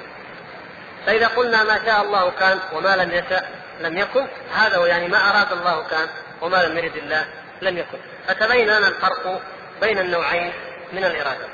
فإذا 1.05 1.27
قلنا 1.27 1.63
ما 1.63 1.85
شاء 1.85 2.01
الله 2.01 2.29
كان 2.29 2.59
وما 2.73 2.95
لم 2.95 3.11
يشأ 3.11 3.41
لم 3.79 3.97
يكن 3.97 4.27
هذا 4.55 4.77
هو 4.77 4.85
يعني 4.85 5.07
ما 5.07 5.29
أراد 5.29 5.51
الله 5.51 5.83
كان 5.83 6.07
وما 6.41 6.57
لم 6.57 6.77
يرد 6.77 6.95
الله 6.95 7.25
لم 7.61 7.77
يكن. 7.77 7.97
فتبين 8.27 8.67
لنا 8.67 8.87
الفرق 8.87 9.41
بين 9.81 9.99
النوعين 9.99 10.53
من 10.93 11.03
الإرادة. 11.05 11.47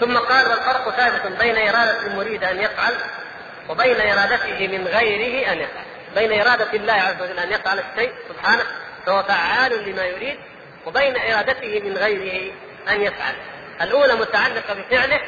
ثم 0.00 0.18
قال 0.18 0.46
والفرق 0.48 0.90
ثابت 0.90 1.26
بين 1.26 1.56
إرادة 1.68 2.06
المريد 2.06 2.44
أن 2.44 2.60
يفعل 2.60 2.94
وبين 3.68 4.00
إرادته 4.00 4.68
من 4.68 4.88
غيره 4.88 5.52
أن 5.52 5.58
يفعل. 5.58 5.84
بين 6.14 6.40
إرادة 6.40 6.72
الله 6.72 6.92
عز 6.92 7.22
وجل 7.22 7.38
أن 7.38 7.52
يفعل 7.52 7.78
الشيء 7.78 8.12
سبحانه 8.28 8.64
فهو 9.06 9.22
فعال 9.22 9.90
لما 9.90 10.04
يريد 10.04 10.36
وبين 10.86 11.16
إرادته 11.16 11.80
من 11.80 11.96
غيره 11.96 12.52
أن 12.88 13.02
يفعل. 13.02 13.34
الأولى 13.80 14.14
متعلقة 14.14 14.74
بفعله 14.74 15.20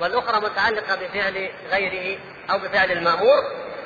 والأخرى 0.00 0.40
متعلقة 0.40 0.94
بفعل 0.94 1.50
غيره 1.70 2.18
أو 2.50 2.58
بفعل 2.58 2.92
المأمور. 2.92 3.42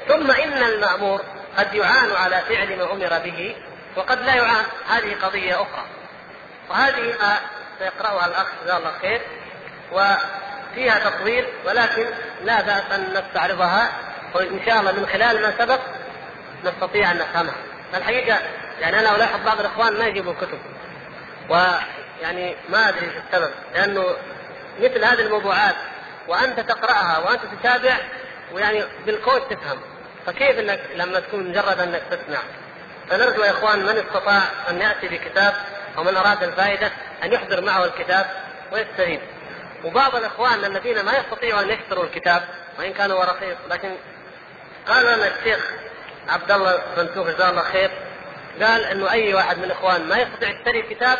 ثم 0.08 0.30
إن 0.30 0.62
المأمور 0.62 1.20
قد 1.58 1.74
يعان 1.74 2.12
على 2.12 2.40
فعل 2.48 2.76
ما 2.78 2.92
أمر 2.92 3.18
به 3.18 3.56
وقد 3.96 4.22
لا 4.22 4.34
يعان. 4.34 4.64
هذه 4.88 5.16
قضية 5.22 5.54
أخرى. 5.54 5.84
وهذه 6.70 7.14
ما 7.22 7.38
سيقرأها 7.78 8.26
الأخ 8.26 8.46
جزاه 8.64 8.76
الله 8.78 8.92
خير. 9.00 9.20
وفيها 9.92 11.10
تطويل 11.10 11.44
ولكن 11.66 12.06
لا 12.44 12.60
بأس 12.60 12.82
أن 12.92 13.14
نستعرضها 13.14 13.92
وإن 14.34 14.60
شاء 14.66 14.80
الله 14.80 14.92
من 14.92 15.06
خلال 15.06 15.42
ما 15.42 15.54
سبق 15.58 15.80
نستطيع 16.64 17.10
أن 17.10 17.18
نفهمها. 17.18 17.54
الحقيقة 17.94 18.38
يعني 18.80 19.00
أنا 19.00 19.16
ألاحظ 19.16 19.44
بعض 19.44 19.60
الإخوان 19.60 19.98
ما 19.98 20.06
يجيبوا 20.06 20.34
كتب. 20.34 20.58
ويعني 21.48 22.56
ما 22.68 22.88
أدري 22.88 23.06
السبب 23.06 23.50
لأنه 23.74 24.16
مثل 24.80 25.04
هذه 25.04 25.20
الموضوعات 25.20 25.74
وأنت 26.28 26.60
تقرأها 26.60 27.18
وأنت 27.18 27.40
تتابع 27.60 27.96
ويعني 28.52 28.84
بالكود 29.06 29.40
تفهم. 29.40 29.80
فكيف 30.26 30.58
إنك 30.58 30.80
لما 30.94 31.20
تكون 31.20 31.48
مجرد 31.50 31.80
أنك 31.80 32.02
تسمع؟ 32.10 32.38
فنرجو 33.10 33.42
يا 33.42 33.50
إخوان 33.50 33.78
من 33.78 33.96
استطاع 33.96 34.42
أن 34.70 34.80
يأتي 34.80 35.08
بكتاب 35.08 35.54
أو 35.98 36.04
من 36.04 36.16
أراد 36.16 36.42
الفائدة 36.42 36.90
أن 37.22 37.32
يحضر 37.32 37.60
معه 37.60 37.84
الكتاب 37.84 38.26
ويستفيد. 38.72 39.20
وبعض 39.84 40.16
الإخوان 40.16 40.64
الذين 40.64 41.04
ما 41.04 41.12
يستطيعوا 41.18 41.60
أن 41.60 41.70
يشتروا 41.70 42.04
الكتاب 42.04 42.42
وإن 42.78 42.92
كان 42.92 43.10
هو 43.10 43.36
لكن 43.70 43.96
قال 44.88 45.04
لنا 45.04 45.28
الشيخ 45.28 45.70
عبد 46.28 46.50
الله 46.50 46.82
بن 46.96 47.24
جزاه 47.24 47.50
الله 47.50 47.62
خير 47.62 47.90
قال 48.62 48.84
إنه 48.84 49.10
أي 49.10 49.34
واحد 49.34 49.58
من 49.58 49.64
الإخوان 49.64 50.08
ما 50.08 50.16
يستطيع 50.16 50.50
يشتري 50.50 50.80
الكتاب 50.80 51.18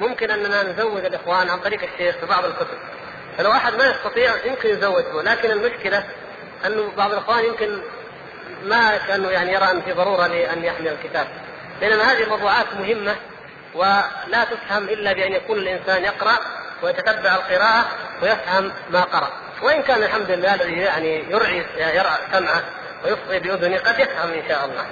ممكن 0.00 0.30
أننا 0.30 0.62
نزود 0.62 1.04
الإخوان 1.04 1.50
عن 1.50 1.60
طريق 1.60 1.82
الشيخ 1.82 2.16
في 2.16 2.26
بعض 2.26 2.44
الكتب. 2.44 2.78
فلو 3.38 3.52
أحد 3.52 3.74
ما 3.74 3.84
يستطيع 3.84 4.32
يمكن 4.44 4.68
يزوده 4.68 5.22
لكن 5.22 5.50
المشكلة 5.50 6.04
أنه 6.66 6.92
بعض 6.96 7.12
الإخوان 7.12 7.44
يمكن 7.44 7.80
ما 8.62 8.96
كانه 8.96 9.30
يعني 9.30 9.52
يرى 9.52 9.70
أن 9.70 9.82
في 9.82 9.92
ضرورة 9.92 10.26
لأن 10.26 10.64
يحمل 10.64 10.88
الكتاب. 10.88 11.26
بينما 11.80 12.02
هذه 12.02 12.28
موضوعات 12.28 12.74
مهمة 12.74 13.16
ولا 13.76 14.44
تفهم 14.50 14.84
إلا 14.84 15.12
بأن 15.12 15.32
يكون 15.32 15.58
الإنسان 15.58 16.04
يقرأ 16.04 16.38
ويتتبع 16.82 17.34
القراءة 17.34 17.84
ويفهم 18.22 18.72
ما 18.90 19.00
قرأ 19.00 19.32
وإن 19.62 19.82
كان 19.82 20.02
الحمد 20.02 20.30
لله 20.30 20.54
الذي 20.54 20.72
يعني 20.72 21.24
يرعي 21.30 21.66
يرعى 21.76 22.18
سمعه 22.32 22.64
ويفضي 23.04 23.38
باذنه 23.38 23.78
قد 23.78 23.98
يفهم 23.98 24.32
إن 24.32 24.48
شاء 24.48 24.64
الله. 24.64 24.86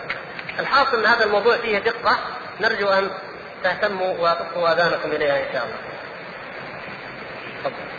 الحاصل 0.61 0.99
إن 0.99 1.07
هذا 1.07 1.25
الموضوع 1.25 1.57
فيه 1.57 1.79
دقة 1.79 2.19
نرجو 2.61 2.89
أن 2.89 3.11
تهتموا 3.65 4.15
وتصغوا 4.19 4.73
اذانكم 4.73 5.13
إليها 5.13 5.37
إن 5.37 5.53
شاء 5.53 5.65
الله. 5.65 5.79
تفضل. 7.65 7.95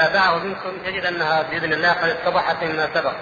تابعه 0.00 0.38
منكم 0.38 0.72
يجد 0.84 1.04
أنها 1.04 1.42
بإذن 1.42 1.72
الله 1.72 1.92
قد 1.92 2.08
اتضحت 2.08 2.64
مما 2.64 2.88
سبق. 2.94 3.12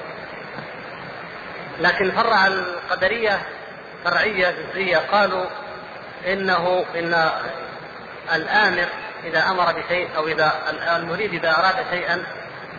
لكن 1.79 2.11
فرع 2.11 2.47
القدرية 2.47 3.39
فرعية 4.05 4.51
جزئيه 4.51 4.97
قالوا 4.97 5.47
إنه 6.27 6.85
إن 6.95 7.31
الآمر 8.35 8.87
إذا 9.25 9.51
أمر 9.51 9.73
بشيء 9.73 10.09
أو 10.17 10.27
إذا 10.27 10.53
المريد 10.97 11.35
إذا 11.35 11.51
أراد 11.51 11.75
شيئا 11.91 12.23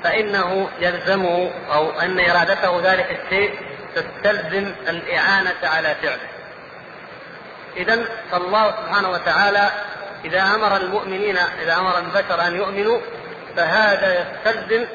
فإنه 0.04 0.70
يلزمه 0.80 1.52
أو 1.74 2.00
أن 2.00 2.20
إرادته 2.30 2.82
ذلك 2.92 3.20
الشيء 3.22 3.60
تستلزم 3.96 4.74
الإعانة 4.90 5.58
على 5.64 5.96
فعله. 6.02 6.30
اذا 7.78 8.06
فالله 8.32 8.72
سبحانه 8.72 9.10
وتعالى 9.10 9.70
إذا 10.26 10.42
أمر 10.42 10.78
المؤمنين 10.78 11.38
إذا 11.38 11.78
أمر 11.78 11.98
البشر 11.98 12.48
أن 12.48 12.56
يؤمنوا 12.56 13.00
فهذا 13.60 14.20
يستلزم 14.22 14.88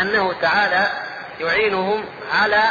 أنه 0.00 0.32
تعالى 0.40 0.88
يعينهم 1.40 2.04
على 2.32 2.62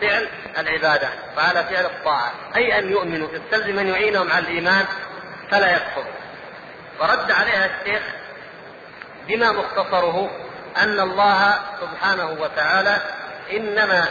فعل 0.00 0.28
العبادة 0.58 1.08
وعلى 1.36 1.64
فعل 1.64 1.84
الطاعة. 1.84 2.32
أي 2.56 2.78
أن 2.78 2.90
يؤمنوا 2.90 3.28
يستلزم 3.32 3.78
أن 3.78 3.88
يعينهم 3.88 4.32
على 4.32 4.44
الإيمان 4.44 4.84
فلا 5.50 5.76
يكفر. 5.76 6.04
ورد 7.00 7.30
عليها 7.30 7.66
الشيخ 7.66 8.02
بما 9.28 9.52
مختصره 9.52 10.30
أن 10.76 11.00
الله 11.00 11.58
سبحانه 11.80 12.36
وتعالى 12.40 12.98
إنما 13.52 14.04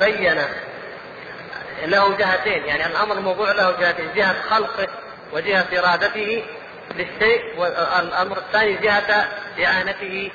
بين 0.00 0.42
له 1.84 2.16
جهتين 2.16 2.64
يعني 2.64 2.86
الأمر 2.86 3.14
الموضوع 3.14 3.52
له 3.52 3.70
جهتين 3.70 4.12
جهة 4.14 4.34
خلقه 4.50 4.88
وجهة 5.32 5.66
إرادته 5.78 6.44
للشيء 6.90 7.58
والأمر 7.58 8.38
الثاني 8.38 8.76
جهة 8.76 9.28
إعانته 9.64 10.30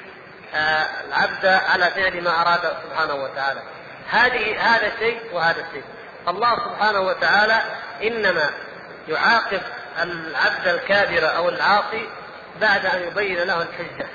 آه، 0.55 0.87
العبد 1.07 1.45
على 1.45 1.91
فعل 1.91 2.23
ما 2.23 2.41
أراد 2.41 2.73
سبحانه 2.83 3.13
وتعالى. 3.13 3.61
هذه 4.09 4.59
هذا 4.59 4.91
شيء 4.99 5.19
وهذا 5.33 5.65
شيء. 5.73 5.83
الله 6.27 6.55
سبحانه 6.55 6.99
وتعالى 6.99 7.61
إنما 8.03 8.49
يعاقب 9.07 9.61
العبد 10.03 10.67
الكافر 10.67 11.35
أو 11.35 11.49
العاصي 11.49 12.09
بعد 12.61 12.85
أن 12.85 13.07
يبين 13.07 13.37
له 13.37 13.61
الحجة 13.61 14.07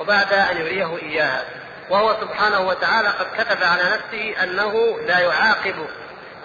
وبعد 0.00 0.32
أن 0.32 0.56
يريه 0.56 0.96
إياها. 0.96 1.44
وهو 1.90 2.16
سبحانه 2.20 2.60
وتعالى 2.60 3.08
قد 3.08 3.26
كتب 3.38 3.62
على 3.62 3.82
نفسه 3.82 4.42
أنه 4.42 4.98
لا 5.06 5.18
يعاقب 5.18 5.86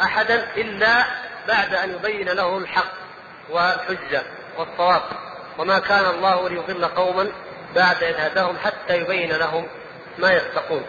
أحدا 0.01 0.47
إلا 0.57 1.05
بعد 1.47 1.73
أن 1.73 1.93
يبين 1.95 2.29
له 2.29 2.57
الحق 2.57 2.93
والحجة 3.49 4.21
والصواب. 4.57 5.01
وما 5.57 5.79
كان 5.79 6.05
الله 6.05 6.49
ليضل 6.49 6.85
قوما 6.85 7.31
بعد 7.75 8.03
إذ 8.03 8.15
هداهم 8.17 8.57
حتى 8.57 8.97
يبين 8.97 9.33
لهم 9.33 9.67
ما 10.17 10.31
يتقون. 10.31 10.85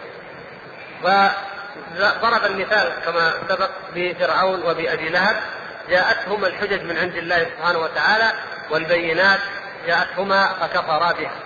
وضرب 1.03 2.45
المثال 2.45 2.91
كما 3.05 3.33
سبق 3.49 3.69
بفرعون 3.95 4.61
وبأبي 4.61 5.09
لهب 5.09 5.41
جاءتهما 5.89 6.47
الحجج 6.47 6.83
من 6.83 6.97
عند 6.97 7.15
الله 7.15 7.43
سبحانه 7.43 7.79
وتعالى 7.79 8.31
والبينات 8.69 9.39
جاءتهما 9.87 10.53
فكفرا 10.53 11.11
بها. 11.11 11.39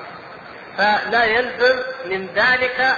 فلا 0.78 1.24
يلزم 1.26 1.80
من 2.06 2.28
ذلك 2.36 2.98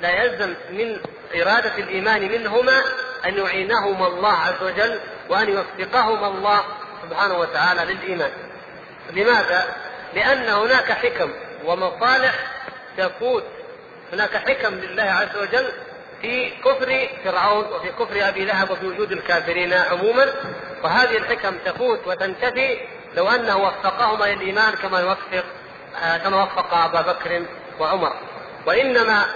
لا 0.00 0.10
يلزم 0.10 0.54
من 0.70 1.00
إرادة 1.34 1.74
الإيمان 1.78 2.22
منهما 2.22 2.82
أن 3.26 3.38
يعينهما 3.38 4.06
الله 4.06 4.32
عز 4.32 4.62
وجل 4.62 5.00
وأن 5.28 5.48
يوفقهما 5.48 6.26
الله 6.26 6.60
سبحانه 7.02 7.34
وتعالى 7.34 7.94
للإيمان. 7.94 8.30
لماذا؟ 9.12 9.64
لأن 10.14 10.48
هناك 10.48 10.92
حكم 10.92 11.30
ومصالح 11.64 12.34
تفوت. 12.96 13.44
هناك 14.12 14.36
حكم 14.36 14.74
لله 14.74 15.02
عز 15.02 15.36
وجل 15.36 15.72
في 16.22 16.50
كفر 16.50 17.08
فرعون 17.24 17.64
وفي 17.64 17.88
كفر 17.88 18.28
أبي 18.28 18.44
لهب 18.44 18.70
وفي 18.70 18.86
وجود 18.86 19.12
الكافرين 19.12 19.72
عموما. 19.72 20.34
وهذه 20.84 21.16
الحكم 21.16 21.58
تفوت 21.64 22.06
وتنتفي 22.06 22.78
لو 23.14 23.28
أنه 23.28 23.56
وفقهما 23.56 24.24
للإيمان 24.24 24.72
كما 24.72 25.00
يوفق 25.00 25.44
آه، 26.02 26.16
كما 26.16 26.42
وفق 26.42 26.74
أبا 26.74 27.00
بكر 27.00 27.42
وعمر. 27.80 28.12
وإنما 28.66 29.26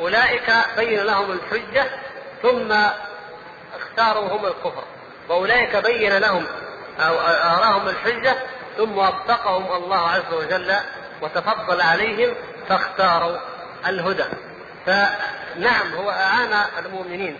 أولئك 0.00 0.52
بين 0.76 1.00
لهم 1.00 1.32
الحجة 1.32 1.86
ثم 2.42 2.72
اختاروا 3.80 4.28
هم 4.28 4.46
الكفر. 4.46 4.84
وأولئك 5.28 5.76
بين 5.76 6.18
لهم 6.18 6.46
أو 7.00 7.14
آراهم 7.20 7.88
الحجة 7.88 8.36
ثم 8.76 8.98
وفقهم 8.98 9.82
الله 9.82 10.08
عز 10.08 10.32
وجل 10.32 10.76
وتفضل 11.22 11.80
عليهم 11.80 12.34
فاختاروا 12.68 13.36
الهدى. 13.86 14.24
فنعم 14.86 15.94
هو 15.94 16.10
أعان 16.10 16.64
المؤمنين 16.78 17.38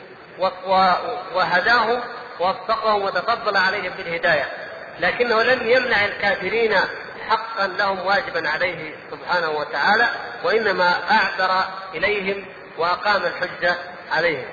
وهداهم 1.34 2.00
ووفقهم 2.40 3.02
وتفضل 3.02 3.56
عليهم 3.56 3.92
بالهداية 3.96 4.48
لكنه 5.00 5.42
لم 5.42 5.70
يمنع 5.70 6.04
الكافرين 6.04 6.74
حقا 7.28 7.66
لهم 7.66 8.06
واجبا 8.06 8.48
عليه 8.48 8.94
سبحانه 9.10 9.50
وتعالى 9.50 10.08
وإنما 10.44 10.94
أعذر 11.10 11.64
إليهم 11.94 12.44
وأقام 12.78 13.22
الحجة 13.22 13.76
عليهم. 14.12 14.46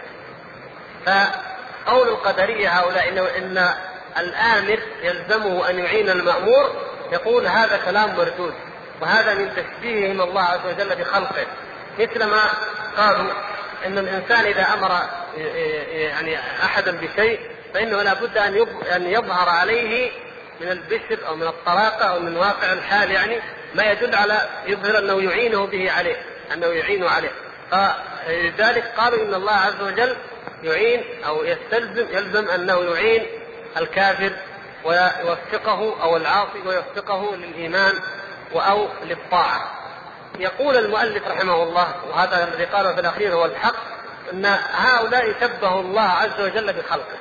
فقول 1.06 2.08
القدرية 2.08 2.70
هؤلاء 2.70 3.10
إنه 3.10 3.28
إن 3.38 3.74
الآمر 4.20 4.80
يلزمه 5.04 5.70
أن 5.70 5.80
يعين 5.80 6.10
المأمور 6.10 6.76
يقول 7.12 7.48
هذا 7.48 7.80
كلام 7.86 8.16
مردود 8.16 8.54
وهذا 9.02 9.34
من 9.34 9.52
تشبيههم 9.56 10.22
الله 10.22 10.42
عز 10.42 10.66
وجل 10.66 10.96
بخلقه. 10.96 11.46
مثل 12.00 12.24
ما 12.24 12.50
قالوا 12.98 13.32
إن 13.86 13.98
الإنسان 13.98 14.46
إذا 14.46 14.74
أمر 14.74 14.92
يعني 15.92 16.38
أحدا 16.64 16.92
بشيء 16.92 17.40
فإنه 17.74 18.02
لابد 18.02 18.38
أن 18.38 18.68
أن 18.96 19.08
يظهر 19.08 19.50
عليه 19.50 20.12
من 20.62 20.72
البشر 20.72 21.28
أو 21.28 21.36
من 21.36 21.48
الطلاقه 21.48 22.06
أو 22.06 22.20
من 22.20 22.38
واقع 22.38 22.74
الحال 22.74 23.12
يعني 23.12 23.40
ما 23.76 23.84
يدل 23.84 24.16
على 24.16 24.50
يظهر 24.68 25.00
أنه 25.00 25.22
يعينه 25.22 25.66
به 25.66 25.92
عليه 25.92 26.16
أنه 26.54 26.68
يعينه 26.68 27.10
عليه. 27.10 27.32
فلذلك 27.72 28.84
قالوا 28.98 29.24
إن 29.24 29.34
الله 29.34 29.52
عز 29.52 29.82
وجل 29.82 30.16
يعين 30.64 31.04
أو 31.26 31.44
يستلزم 31.44 32.08
يلزم 32.12 32.50
أنه 32.50 32.82
يعين 32.82 33.26
الكافر 33.78 34.32
ويوفقه 34.84 36.04
أو 36.04 36.18
العاصي 36.18 36.60
ويوفقه 36.66 37.36
للإيمان 37.36 37.94
أو 38.56 38.88
للطاعة. 39.04 39.72
يقول 40.40 40.78
المؤلف 40.78 41.28
رحمه 41.28 41.64
الله 41.64 41.96
وهذا 42.10 42.44
الذي 42.44 42.66
قاله 42.66 42.94
في 42.94 43.02
الأخير 43.02 43.34
هو 43.34 43.46
الحق 43.46 43.76
إن 44.34 44.46
هؤلاء 44.72 45.36
شبهوا 45.42 45.82
الله 45.82 46.02
عز 46.02 46.42
وجل 46.42 46.74
بخلقه. 46.74 47.18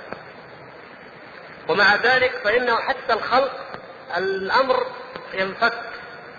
ومع 1.69 1.97
ذلك 1.97 2.33
فإنه 2.45 2.77
حتى 2.77 3.13
الخلق 3.13 3.53
الأمر 4.17 4.87
ينفك 5.35 5.79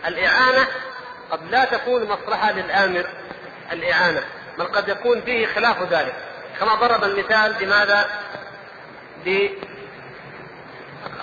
الإعانة 0.07 0.67
قد 1.31 1.39
لا 1.51 1.65
تكون 1.65 2.03
مصلحة 2.03 2.51
للآمر 2.51 3.05
الإعانة 3.71 4.23
بل 4.57 4.65
قد 4.65 4.89
يكون 4.89 5.21
فيه 5.21 5.47
خلاف 5.47 5.81
ذلك 5.81 6.13
كما 6.59 6.75
ضرب 6.75 7.03
المثال 7.03 7.53
بماذا؟ 7.53 8.09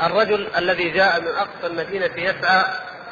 بالرجل 0.02 0.48
الذي 0.56 0.90
جاء 0.90 1.20
من 1.20 1.28
أقصى 1.28 1.66
المدينة 1.66 2.10
يسعى 2.16 2.64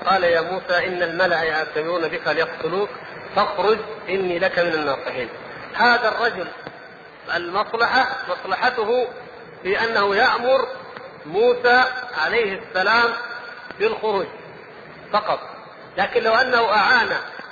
قال 0.06 0.24
يا 0.24 0.40
موسى 0.40 0.86
إن 0.86 1.02
الملأ 1.02 1.42
يعتمرون 1.42 2.08
بك 2.08 2.28
ليقتلوك 2.28 2.88
فاخرج 3.36 3.78
إني 4.08 4.38
لك 4.38 4.58
من 4.58 4.72
الناصحين 4.72 5.28
هذا 5.74 6.08
الرجل 6.08 6.46
المصلحة 7.34 8.06
مصلحته 8.28 9.06
في 9.62 9.84
أنه 9.84 10.16
يأمر 10.16 10.68
موسى 11.26 11.84
عليه 12.24 12.58
السلام 12.58 13.10
بالخروج 13.78 14.26
فقط 15.12 15.40
لكن 15.98 16.22
لو 16.22 16.34
أنه 16.34 16.72
أعان 16.72 17.08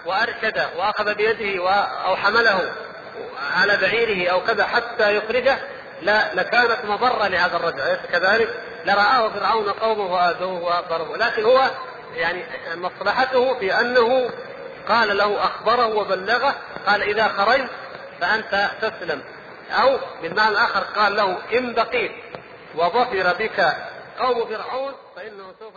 وأرشد 0.06 0.66
وأخذ 0.76 1.14
بيده 1.14 1.70
أو 2.04 2.16
حمله 2.16 2.72
على 3.56 3.76
بعيره 3.76 4.30
أو 4.30 4.40
كذا 4.40 4.64
حتى 4.64 5.16
يخرجه 5.16 5.59
لا 6.02 6.34
لكانت 6.34 6.78
مضرة 6.84 7.28
لهذا 7.28 7.56
الرجل 7.56 7.80
أليس 7.80 8.00
كذلك؟ 8.12 8.48
لرآه 8.84 9.28
فرعون 9.28 9.68
قومه 9.68 10.12
وآذوه 10.12 10.62
وضربوه 10.62 11.16
لكن 11.16 11.44
هو 11.44 11.70
يعني 12.14 12.44
مصلحته 12.74 13.59
في 13.59 13.80
أنه 13.80 14.30
قال 14.88 15.16
له 15.16 15.44
أخبره 15.44 15.86
وبلغه 15.86 16.54
قال 16.86 17.02
إذا 17.02 17.28
خرجت 17.28 17.70
فأنت 18.20 18.70
تسلم. 18.82 19.22
أو 19.70 19.98
بالمعنى 20.22 20.48
الآخر 20.48 20.80
قال 20.80 21.16
له 21.16 21.38
إن 21.59 21.74
بقيت 21.74 22.12
وظفر 22.74 23.32
بك 23.38 23.76
قوم 24.18 24.46
فرعون 24.46 24.92
فإنه 25.16 25.54
سوف 25.60 25.76